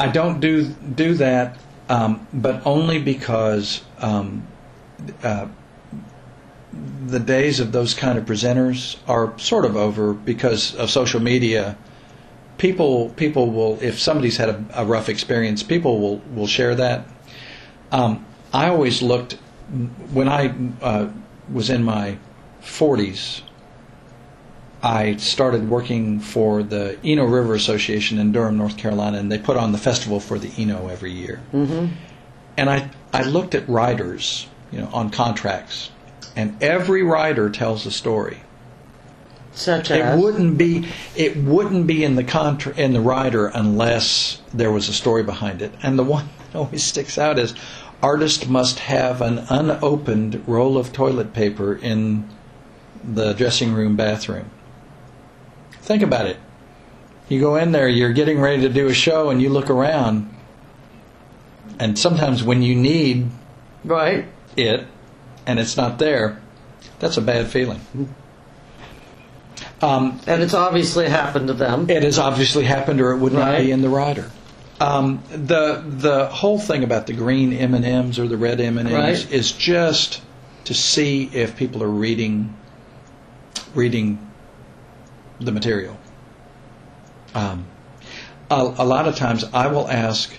I 0.00 0.08
don't 0.08 0.40
do 0.40 0.64
do 0.64 1.14
that, 1.14 1.56
um, 1.88 2.26
but 2.32 2.66
only 2.66 3.00
because 3.00 3.82
um, 4.00 4.46
uh, 5.22 5.46
the 7.06 7.20
days 7.20 7.60
of 7.60 7.70
those 7.70 7.94
kind 7.94 8.18
of 8.18 8.24
presenters 8.24 8.96
are 9.06 9.38
sort 9.38 9.64
of 9.64 9.76
over 9.76 10.12
because 10.12 10.74
of 10.74 10.90
social 10.90 11.20
media. 11.20 11.78
People 12.58 13.10
people 13.10 13.50
will 13.50 13.78
if 13.80 14.00
somebody's 14.00 14.38
had 14.38 14.48
a, 14.48 14.64
a 14.74 14.84
rough 14.84 15.08
experience, 15.08 15.62
people 15.62 16.00
will 16.00 16.18
will 16.34 16.48
share 16.48 16.74
that. 16.74 17.06
Um, 17.92 18.26
I 18.52 18.68
always 18.68 19.02
looked 19.02 19.34
when 20.12 20.28
I 20.28 20.52
uh, 20.82 21.10
was 21.52 21.70
in 21.70 21.82
my 21.82 22.18
40s. 22.62 23.42
I 24.82 25.16
started 25.16 25.68
working 25.68 26.20
for 26.20 26.62
the 26.62 26.98
Eno 27.04 27.24
River 27.24 27.54
Association 27.54 28.18
in 28.18 28.32
Durham, 28.32 28.56
North 28.56 28.78
Carolina, 28.78 29.18
and 29.18 29.30
they 29.30 29.38
put 29.38 29.56
on 29.56 29.72
the 29.72 29.78
festival 29.78 30.20
for 30.20 30.38
the 30.38 30.50
Eno 30.56 30.88
every 30.88 31.12
year. 31.12 31.42
Mm-hmm. 31.52 31.94
And 32.56 32.70
I, 32.70 32.90
I 33.12 33.24
looked 33.24 33.54
at 33.54 33.68
riders, 33.68 34.46
you 34.72 34.78
know, 34.78 34.88
on 34.92 35.10
contracts, 35.10 35.90
and 36.34 36.62
every 36.62 37.02
rider 37.02 37.50
tells 37.50 37.84
a 37.84 37.90
story. 37.90 38.40
Such 39.52 39.90
as 39.90 40.18
It 40.18 40.22
wouldn't 40.22 40.56
be 40.56 40.86
it 41.16 41.36
wouldn't 41.36 41.86
be 41.86 42.04
in 42.04 42.14
the 42.14 42.24
contra- 42.24 42.74
in 42.76 42.92
the 42.92 43.00
rider 43.00 43.48
unless 43.48 44.40
there 44.54 44.70
was 44.70 44.88
a 44.88 44.92
story 44.92 45.22
behind 45.22 45.60
it. 45.60 45.72
And 45.82 45.98
the 45.98 46.04
one 46.04 46.28
that 46.52 46.58
always 46.58 46.84
sticks 46.84 47.18
out 47.18 47.38
is 47.38 47.54
artist 48.02 48.48
must 48.48 48.78
have 48.80 49.20
an 49.20 49.38
unopened 49.50 50.42
roll 50.46 50.78
of 50.78 50.92
toilet 50.92 51.32
paper 51.34 51.74
in 51.74 52.28
the 53.04 53.32
dressing 53.32 53.72
room 53.72 53.96
bathroom. 53.96 54.50
Think 55.72 56.02
about 56.02 56.26
it. 56.26 56.36
You 57.28 57.40
go 57.40 57.56
in 57.56 57.72
there, 57.72 57.88
you're 57.88 58.12
getting 58.12 58.40
ready 58.40 58.62
to 58.62 58.68
do 58.68 58.88
a 58.88 58.94
show 58.94 59.30
and 59.30 59.40
you 59.40 59.50
look 59.50 59.70
around 59.70 60.28
and 61.78 61.98
sometimes 61.98 62.42
when 62.42 62.60
you 62.62 62.74
need 62.74 63.30
right. 63.84 64.26
it 64.56 64.86
and 65.46 65.58
it's 65.58 65.76
not 65.76 65.98
there, 65.98 66.40
that's 66.98 67.16
a 67.16 67.22
bad 67.22 67.46
feeling. 67.48 67.80
Um, 69.82 70.20
And 70.26 70.42
it's 70.42 70.52
obviously 70.54 71.08
happened 71.08 71.46
to 71.48 71.54
them. 71.54 71.88
It 71.88 72.02
has 72.02 72.18
obviously 72.18 72.64
happened, 72.64 73.00
or 73.00 73.12
it 73.12 73.18
would 73.18 73.32
not 73.32 73.48
Right. 73.48 73.62
be 73.64 73.70
in 73.72 73.80
the 73.80 73.88
rider. 73.88 74.30
Um, 74.80 75.22
the 75.30 75.84
the 75.86 76.26
whole 76.26 76.58
thing 76.58 76.84
about 76.84 77.06
the 77.06 77.12
green 77.12 77.52
M 77.52 77.74
and 77.74 77.84
M's 77.84 78.18
or 78.18 78.26
the 78.26 78.38
red 78.38 78.60
M 78.60 78.78
and 78.78 78.88
M's 78.88 79.30
is 79.30 79.52
just 79.52 80.22
to 80.64 80.74
see 80.74 81.24
if 81.32 81.56
people 81.56 81.82
are 81.82 81.90
reading 81.90 82.56
reading 83.74 84.18
the 85.38 85.52
material. 85.52 85.98
Um, 87.34 87.66
a, 88.50 88.54
a 88.54 88.84
lot 88.84 89.06
of 89.06 89.16
times, 89.16 89.44
I 89.52 89.68
will 89.68 89.88
ask 89.88 90.32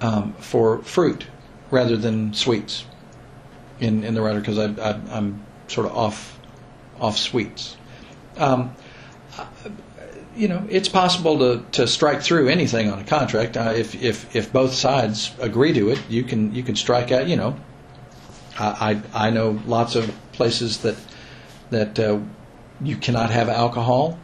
um, 0.00 0.34
for 0.34 0.82
fruit 0.82 1.26
rather 1.70 1.96
than 1.96 2.34
sweets 2.34 2.84
in 3.78 4.02
in 4.04 4.14
the 4.14 4.20
rider 4.20 4.40
because 4.40 4.58
I, 4.58 4.66
I, 4.82 5.00
I'm 5.10 5.44
sort 5.68 5.86
of 5.86 5.96
off 5.96 6.38
off 7.00 7.16
sweets. 7.18 7.76
You 10.36 10.48
know, 10.48 10.66
it's 10.68 10.88
possible 10.88 11.38
to, 11.38 11.64
to 11.72 11.86
strike 11.86 12.20
through 12.20 12.48
anything 12.48 12.90
on 12.90 12.98
a 12.98 13.04
contract. 13.04 13.56
Uh, 13.56 13.72
if, 13.74 13.94
if, 13.94 14.36
if 14.36 14.52
both 14.52 14.74
sides 14.74 15.34
agree 15.40 15.72
to 15.72 15.88
it, 15.88 16.00
you 16.10 16.24
can 16.24 16.54
you 16.54 16.62
can 16.62 16.76
strike 16.76 17.10
out. 17.10 17.26
You 17.26 17.36
know, 17.36 17.56
I 18.58 19.00
I, 19.14 19.30
know 19.30 19.60
lots 19.66 19.96
of 19.96 20.14
places 20.32 20.78
that 20.78 20.96
that 21.70 21.98
uh, 21.98 22.20
you 22.82 22.96
cannot 22.96 23.30
have 23.30 23.48
alcohol, 23.48 24.18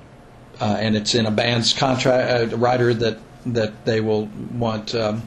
uh, 0.61 0.77
and 0.79 0.97
it's 0.97 1.15
in 1.15 1.25
a 1.25 1.31
band's 1.31 1.73
contract 1.73 2.53
uh, 2.53 2.57
rider 2.57 2.93
that 2.93 3.19
that 3.47 3.85
they 3.85 4.01
will 4.01 4.27
want 4.53 4.95
um, 4.95 5.23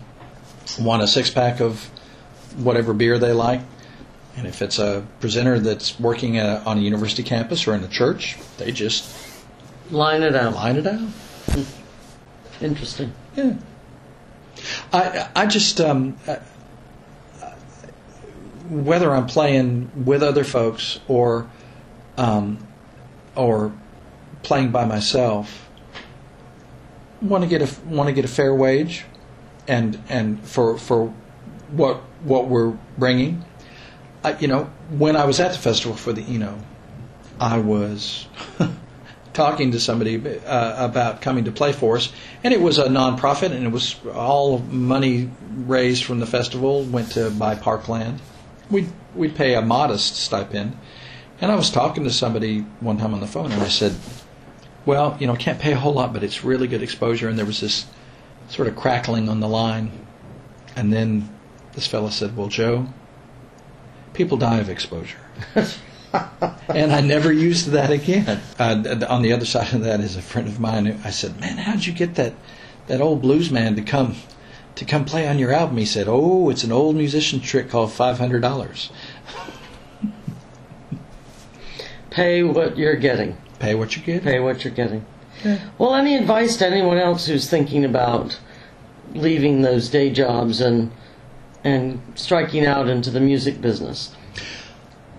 want 0.79 1.01
a 1.01 1.07
six 1.07 1.29
pack 1.29 1.61
of 1.61 1.83
whatever 2.57 2.93
beer 2.93 3.17
they 3.17 3.33
like. 3.33 3.61
And 4.37 4.45
if 4.45 4.61
it's 4.61 4.79
a 4.79 5.05
presenter 5.19 5.59
that's 5.59 5.99
working 5.99 6.37
at, 6.37 6.67
on 6.67 6.77
a 6.77 6.81
university 6.81 7.23
campus 7.23 7.67
or 7.67 7.73
in 7.73 7.83
a 7.83 7.87
church, 7.87 8.37
they 8.57 8.71
just 8.71 9.05
Line 9.91 10.23
it 10.23 10.35
out. 10.35 10.53
line 10.53 10.77
it 10.77 10.87
out. 10.87 11.01
Interesting. 12.61 13.13
Yeah. 13.35 13.55
I 14.91 15.29
I 15.35 15.45
just 15.45 15.79
um, 15.81 16.17
uh, 16.27 16.37
whether 18.69 19.13
I'm 19.13 19.27
playing 19.27 20.05
with 20.05 20.23
other 20.23 20.43
folks 20.43 20.99
or 21.07 21.49
um, 22.17 22.65
or 23.35 23.73
playing 24.43 24.71
by 24.71 24.85
myself, 24.85 25.69
want 27.21 27.43
to 27.43 27.49
get 27.49 27.61
a 27.61 27.85
want 27.87 28.07
to 28.07 28.13
get 28.13 28.25
a 28.25 28.29
fair 28.29 28.53
wage, 28.55 29.05
and 29.67 30.01
and 30.09 30.41
for 30.47 30.77
for 30.77 31.13
what 31.71 31.97
what 32.23 32.47
we're 32.47 32.77
bringing. 32.97 33.43
I, 34.23 34.37
you 34.39 34.47
know, 34.47 34.71
when 34.89 35.15
I 35.15 35.25
was 35.25 35.39
at 35.39 35.51
the 35.51 35.59
festival 35.59 35.95
for 35.95 36.11
the 36.11 36.23
Eno, 36.23 36.57
I 37.39 37.59
was 37.59 38.27
talking 39.35 39.71
to 39.71 39.79
somebody 39.79 40.15
uh, 40.39 40.85
about 40.85 41.21
coming 41.21 41.45
to 41.45 41.51
play 41.51 41.73
for 41.73 41.97
us, 41.97 42.11
and 42.43 42.53
it 42.53 42.61
was 42.61 42.77
a 42.77 42.85
nonprofit, 42.85 43.51
and 43.51 43.65
it 43.65 43.71
was 43.71 43.95
all 44.13 44.59
money 44.59 45.29
raised 45.51 46.03
from 46.03 46.19
the 46.19 46.25
festival 46.25 46.83
went 46.83 47.11
to 47.11 47.29
buy 47.29 47.53
parkland. 47.55 48.19
We'd 48.71 48.89
we'd 49.13 49.35
pay 49.35 49.53
a 49.53 49.61
modest 49.61 50.15
stipend, 50.15 50.75
and 51.39 51.51
I 51.51 51.55
was 51.55 51.69
talking 51.69 52.05
to 52.05 52.11
somebody 52.11 52.61
one 52.79 52.97
time 52.97 53.13
on 53.13 53.19
the 53.19 53.27
phone, 53.27 53.51
and 53.51 53.61
I 53.61 53.67
said, 53.67 53.93
"Well, 54.85 55.17
you 55.19 55.27
know, 55.27 55.35
can't 55.35 55.59
pay 55.59 55.73
a 55.73 55.77
whole 55.77 55.93
lot, 55.93 56.13
but 56.13 56.23
it's 56.23 56.43
really 56.43 56.67
good 56.67 56.81
exposure." 56.81 57.29
And 57.29 57.37
there 57.37 57.45
was 57.45 57.59
this 57.59 57.85
sort 58.49 58.67
of 58.67 58.75
crackling 58.75 59.29
on 59.29 59.39
the 59.39 59.47
line, 59.47 59.91
and 60.75 60.91
then 60.91 61.29
this 61.73 61.85
fellow 61.85 62.09
said, 62.09 62.35
"Well, 62.35 62.47
Joe, 62.47 62.87
people 64.13 64.37
die 64.37 64.59
of 64.59 64.69
exposure." 64.69 65.17
and 66.69 66.91
I 66.91 67.01
never 67.01 67.31
used 67.31 67.67
that 67.69 67.91
again. 67.91 68.41
Uh, 68.59 69.05
on 69.09 69.21
the 69.21 69.33
other 69.33 69.45
side 69.45 69.73
of 69.73 69.81
that 69.83 69.99
is 69.99 70.15
a 70.15 70.21
friend 70.21 70.47
of 70.47 70.59
mine. 70.59 70.99
I 71.03 71.09
said, 71.09 71.39
"Man, 71.39 71.57
how'd 71.57 71.85
you 71.85 71.93
get 71.93 72.15
that 72.15 72.33
that 72.87 73.01
old 73.01 73.21
blues 73.21 73.51
man 73.51 73.75
to 73.75 73.81
come 73.81 74.15
to 74.75 74.85
come 74.85 75.05
play 75.05 75.27
on 75.27 75.39
your 75.39 75.51
album?" 75.51 75.77
He 75.77 75.85
said, 75.85 76.07
"Oh, 76.07 76.49
it's 76.49 76.63
an 76.63 76.71
old 76.71 76.95
musician 76.95 77.39
trick 77.39 77.69
called 77.69 77.91
five 77.91 78.17
hundred 78.17 78.41
dollars. 78.41 78.91
Pay 82.09 82.43
what 82.43 82.77
you're 82.77 82.95
getting. 82.95 83.37
Pay 83.59 83.75
what 83.75 83.95
you 83.95 84.01
get." 84.03 84.23
Pay 84.23 84.39
what 84.39 84.63
you're 84.63 84.73
getting. 84.73 85.05
Well, 85.77 85.93
any 85.93 86.15
advice 86.15 86.57
to 86.57 86.65
anyone 86.65 86.97
else 86.97 87.27
who's 87.27 87.49
thinking 87.49 87.85
about 87.85 88.39
leaving 89.13 89.61
those 89.61 89.89
day 89.89 90.09
jobs 90.09 90.59
and 90.61 90.91
and 91.63 92.01
striking 92.15 92.65
out 92.65 92.87
into 92.87 93.09
the 93.09 93.19
music 93.19 93.61
business? 93.61 94.15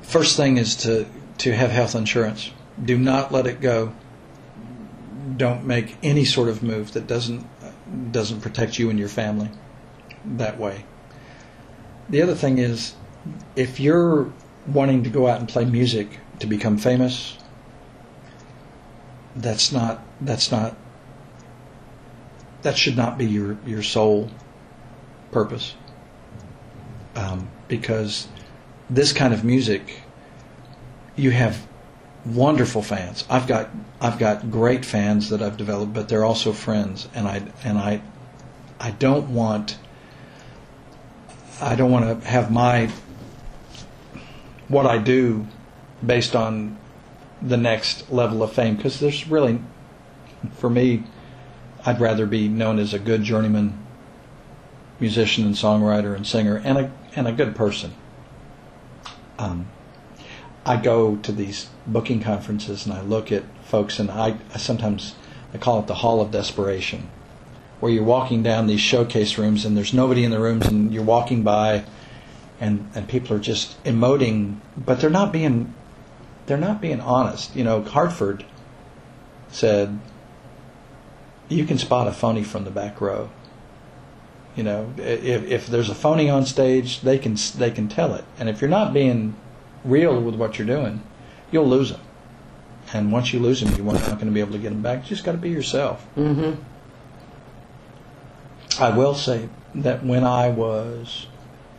First 0.06 0.36
thing 0.36 0.56
is 0.56 0.76
to 0.76 1.06
to 1.38 1.52
have 1.52 1.70
health 1.70 1.94
insurance. 1.94 2.52
Do 2.82 2.96
not 2.96 3.32
let 3.32 3.46
it 3.46 3.60
go. 3.60 3.92
Don't 5.36 5.66
make 5.66 5.96
any 6.02 6.24
sort 6.24 6.48
of 6.48 6.62
move 6.62 6.92
that 6.92 7.06
doesn't 7.06 7.44
doesn't 8.12 8.40
protect 8.40 8.78
you 8.78 8.88
and 8.88 8.98
your 8.98 9.08
family 9.08 9.50
that 10.24 10.58
way. 10.58 10.84
The 12.08 12.22
other 12.22 12.34
thing 12.34 12.58
is 12.58 12.94
if 13.56 13.80
you're 13.80 14.32
wanting 14.66 15.02
to 15.04 15.10
go 15.10 15.26
out 15.26 15.40
and 15.40 15.48
play 15.48 15.64
music 15.64 16.20
to 16.38 16.46
become 16.46 16.78
famous, 16.78 17.36
that's 19.34 19.72
not 19.72 20.04
that's 20.20 20.52
not 20.52 20.76
that 22.62 22.76
should 22.78 22.96
not 22.96 23.18
be 23.18 23.26
your 23.26 23.58
your 23.66 23.82
sole 23.82 24.30
purpose. 25.32 25.74
Um, 27.16 27.48
because 27.66 28.28
this 28.88 29.12
kind 29.12 29.34
of 29.34 29.44
music, 29.44 30.00
you 31.16 31.30
have 31.30 31.66
wonderful 32.24 32.82
fans. 32.82 33.24
I've 33.28 33.46
got 33.46 33.70
I've 34.00 34.18
got 34.18 34.50
great 34.50 34.84
fans 34.84 35.30
that 35.30 35.42
I've 35.42 35.56
developed, 35.56 35.92
but 35.92 36.08
they're 36.08 36.24
also 36.24 36.52
friends, 36.52 37.08
and 37.14 37.26
I 37.26 37.42
and 37.64 37.78
I 37.78 38.02
I 38.80 38.90
don't 38.92 39.32
want 39.32 39.78
I 41.60 41.74
don't 41.74 41.90
want 41.90 42.22
to 42.22 42.28
have 42.28 42.50
my 42.50 42.90
what 44.68 44.86
I 44.86 44.98
do 44.98 45.46
based 46.04 46.36
on 46.36 46.76
the 47.40 47.56
next 47.56 48.10
level 48.10 48.42
of 48.42 48.52
fame 48.52 48.76
because 48.76 48.98
there's 49.00 49.28
really 49.28 49.60
for 50.54 50.68
me 50.68 51.04
I'd 51.84 52.00
rather 52.00 52.26
be 52.26 52.48
known 52.48 52.78
as 52.78 52.92
a 52.92 52.98
good 52.98 53.22
journeyman 53.22 53.78
musician 54.98 55.44
and 55.44 55.54
songwriter 55.54 56.14
and 56.14 56.26
singer 56.26 56.60
and 56.64 56.78
a 56.78 56.92
and 57.14 57.26
a 57.28 57.32
good 57.32 57.54
person. 57.54 57.94
Um, 59.38 59.68
I 60.64 60.76
go 60.76 61.16
to 61.16 61.32
these 61.32 61.68
booking 61.86 62.20
conferences 62.20 62.86
and 62.86 62.94
I 62.94 63.00
look 63.02 63.30
at 63.30 63.44
folks 63.64 63.98
and 63.98 64.10
I, 64.10 64.36
I 64.52 64.58
sometimes 64.58 65.14
I 65.54 65.58
call 65.58 65.78
it 65.80 65.86
the 65.86 65.94
hall 65.94 66.20
of 66.20 66.30
desperation, 66.30 67.08
where 67.80 67.92
you're 67.92 68.04
walking 68.04 68.42
down 68.42 68.66
these 68.66 68.80
showcase 68.80 69.38
rooms 69.38 69.64
and 69.64 69.76
there's 69.76 69.94
nobody 69.94 70.24
in 70.24 70.30
the 70.30 70.40
rooms 70.40 70.66
and 70.66 70.92
you're 70.92 71.04
walking 71.04 71.42
by, 71.42 71.84
and 72.60 72.90
and 72.94 73.08
people 73.08 73.36
are 73.36 73.40
just 73.40 73.82
emoting, 73.84 74.58
but 74.76 75.00
they're 75.00 75.10
not 75.10 75.32
being 75.32 75.72
they're 76.46 76.56
not 76.56 76.80
being 76.80 77.00
honest. 77.00 77.54
You 77.54 77.64
know, 77.64 77.82
Hartford 77.82 78.44
said 79.48 79.98
you 81.48 81.64
can 81.64 81.78
spot 81.78 82.08
a 82.08 82.12
phony 82.12 82.42
from 82.42 82.64
the 82.64 82.70
back 82.70 83.00
row. 83.00 83.30
You 84.56 84.62
know, 84.62 84.92
if, 84.96 85.44
if 85.44 85.66
there's 85.66 85.90
a 85.90 85.94
phony 85.94 86.30
on 86.30 86.46
stage, 86.46 87.02
they 87.02 87.18
can 87.18 87.36
they 87.56 87.70
can 87.70 87.88
tell 87.88 88.14
it. 88.14 88.24
And 88.38 88.48
if 88.48 88.62
you're 88.62 88.70
not 88.70 88.94
being 88.94 89.36
real 89.84 90.18
with 90.20 90.34
what 90.34 90.58
you're 90.58 90.66
doing, 90.66 91.02
you'll 91.50 91.68
lose 91.68 91.90
them. 91.90 92.00
And 92.94 93.12
once 93.12 93.32
you 93.32 93.38
lose 93.38 93.60
them, 93.60 93.74
you're 93.74 93.84
not 93.92 94.04
going 94.04 94.26
to 94.26 94.32
be 94.32 94.40
able 94.40 94.52
to 94.52 94.58
get 94.58 94.70
them 94.70 94.80
back. 94.80 95.02
You 95.04 95.08
just 95.10 95.24
got 95.24 95.32
to 95.32 95.38
be 95.38 95.50
yourself. 95.50 96.06
Mm-hmm. 96.16 96.62
I 98.80 98.96
will 98.96 99.14
say 99.14 99.48
that 99.74 100.04
when 100.04 100.24
I 100.24 100.48
was 100.48 101.26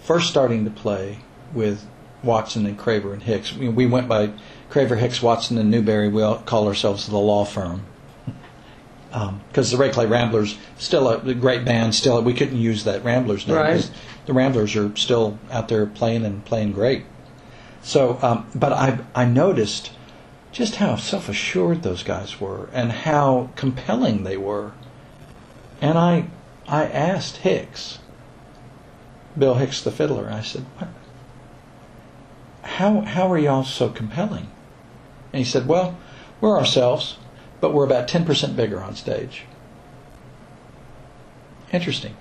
first 0.01 0.30
starting 0.30 0.65
to 0.65 0.71
play 0.71 1.19
with 1.53 1.86
Watson 2.23 2.65
and 2.65 2.78
Craver 2.78 3.13
and 3.13 3.23
Hicks, 3.23 3.53
we, 3.53 3.69
we 3.69 3.86
went 3.86 4.07
by 4.07 4.32
Craver, 4.69 4.97
Hicks, 4.97 5.21
Watson, 5.21 5.57
and 5.57 5.71
Newberry. 5.71 6.09
We 6.09 6.21
all 6.21 6.39
call 6.39 6.67
ourselves 6.67 7.07
the 7.07 7.17
law 7.17 7.45
firm 7.45 7.86
because 9.49 9.74
um, 9.74 9.78
the 9.78 9.84
Red 9.84 9.93
Clay 9.93 10.05
Ramblers 10.05 10.57
still 10.78 11.07
a, 11.07 11.18
a 11.18 11.34
great 11.34 11.65
band. 11.65 11.95
Still, 11.95 12.22
we 12.22 12.34
couldn't 12.34 12.57
use 12.57 12.84
that 12.84 13.03
Ramblers 13.03 13.47
name 13.47 13.55
Right. 13.55 13.91
the 14.26 14.34
Ramblers 14.34 14.76
are 14.76 14.95
still 14.95 15.39
out 15.49 15.68
there 15.70 15.86
playing 15.86 16.26
and 16.26 16.43
playing 16.45 16.74
great. 16.74 17.05
So, 17.82 18.20
um, 18.22 18.47
but 18.53 18.74
I 18.74 18.99
I 19.15 19.26
noticed 19.26 19.91
just 20.51 20.76
how 20.76 20.95
self 20.97 21.30
assured 21.30 21.84
those 21.84 22.03
guys 22.03 22.39
were 22.39 22.70
and 22.74 22.91
how 22.91 23.49
compelling 23.55 24.24
they 24.24 24.38
were, 24.38 24.74
and 25.82 25.97
I 25.97 26.28
I 26.68 26.86
asked 26.86 27.38
Hicks, 27.38 27.99
Bill 29.38 29.55
Hicks 29.55 29.82
the 29.82 29.91
fiddler, 29.91 30.30
I 30.30 30.41
said, 30.41 30.65
what? 30.78 30.89
How 32.63 33.01
how 33.01 33.32
are 33.32 33.38
y'all 33.38 33.63
so 33.63 33.89
compelling? 33.89 34.49
And 35.32 35.39
he 35.39 35.45
said, 35.45 35.68
Well, 35.68 35.97
we're 36.41 36.57
ourselves 36.57 37.18
but 37.60 37.74
we're 37.74 37.86
about 37.86 38.08
10% 38.08 38.55
bigger 38.55 38.82
on 38.82 38.95
stage. 38.95 39.43
Interesting. 41.72 42.16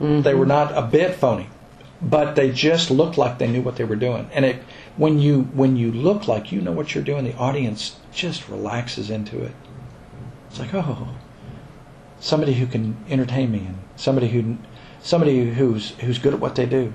Mm-hmm. 0.00 0.22
They 0.22 0.34
were 0.34 0.46
not 0.46 0.76
a 0.76 0.82
bit 0.82 1.14
phony, 1.14 1.48
but 2.00 2.34
they 2.34 2.50
just 2.50 2.90
looked 2.90 3.16
like 3.16 3.38
they 3.38 3.46
knew 3.46 3.62
what 3.62 3.76
they 3.76 3.84
were 3.84 3.96
doing. 3.96 4.28
And 4.32 4.44
it, 4.44 4.62
when 4.96 5.18
you 5.18 5.42
when 5.54 5.76
you 5.76 5.92
look 5.92 6.26
like 6.26 6.50
you 6.50 6.60
know 6.60 6.72
what 6.72 6.94
you're 6.94 7.04
doing, 7.04 7.24
the 7.24 7.36
audience 7.36 7.96
just 8.12 8.48
relaxes 8.48 9.10
into 9.10 9.42
it. 9.42 9.52
It's 10.48 10.58
like, 10.58 10.74
oh, 10.74 11.14
somebody 12.20 12.54
who 12.54 12.66
can 12.66 12.96
entertain 13.08 13.52
me, 13.52 13.58
and 13.58 13.78
somebody 13.96 14.28
who 14.28 14.58
somebody 15.00 15.50
who's 15.52 15.90
who's 16.00 16.18
good 16.18 16.34
at 16.34 16.40
what 16.40 16.56
they 16.56 16.66
do. 16.66 16.92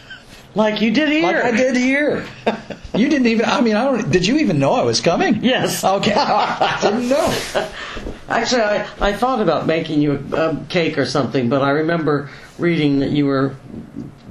Like 0.54 0.80
you 0.80 0.90
did 0.90 1.08
here. 1.08 1.22
Like 1.22 1.44
I 1.44 1.56
did 1.56 1.76
here. 1.76 2.26
You 2.94 3.08
didn't 3.08 3.28
even. 3.28 3.46
I 3.46 3.62
mean, 3.62 3.74
I 3.74 3.84
don't. 3.84 4.10
Did 4.10 4.26
you 4.26 4.36
even 4.36 4.58
know 4.58 4.72
I 4.72 4.82
was 4.82 5.00
coming? 5.00 5.42
Yes. 5.42 5.82
Okay. 5.82 6.12
I 6.16 6.78
didn't 6.82 7.08
know. 7.08 7.68
Actually, 8.28 8.62
I, 8.62 8.86
I 9.00 9.12
thought 9.14 9.40
about 9.40 9.66
making 9.66 10.02
you 10.02 10.22
a, 10.32 10.50
a 10.50 10.64
cake 10.68 10.98
or 10.98 11.06
something, 11.06 11.48
but 11.48 11.62
I 11.62 11.70
remember 11.70 12.28
reading 12.58 12.98
that 12.98 13.10
you 13.10 13.24
were 13.24 13.56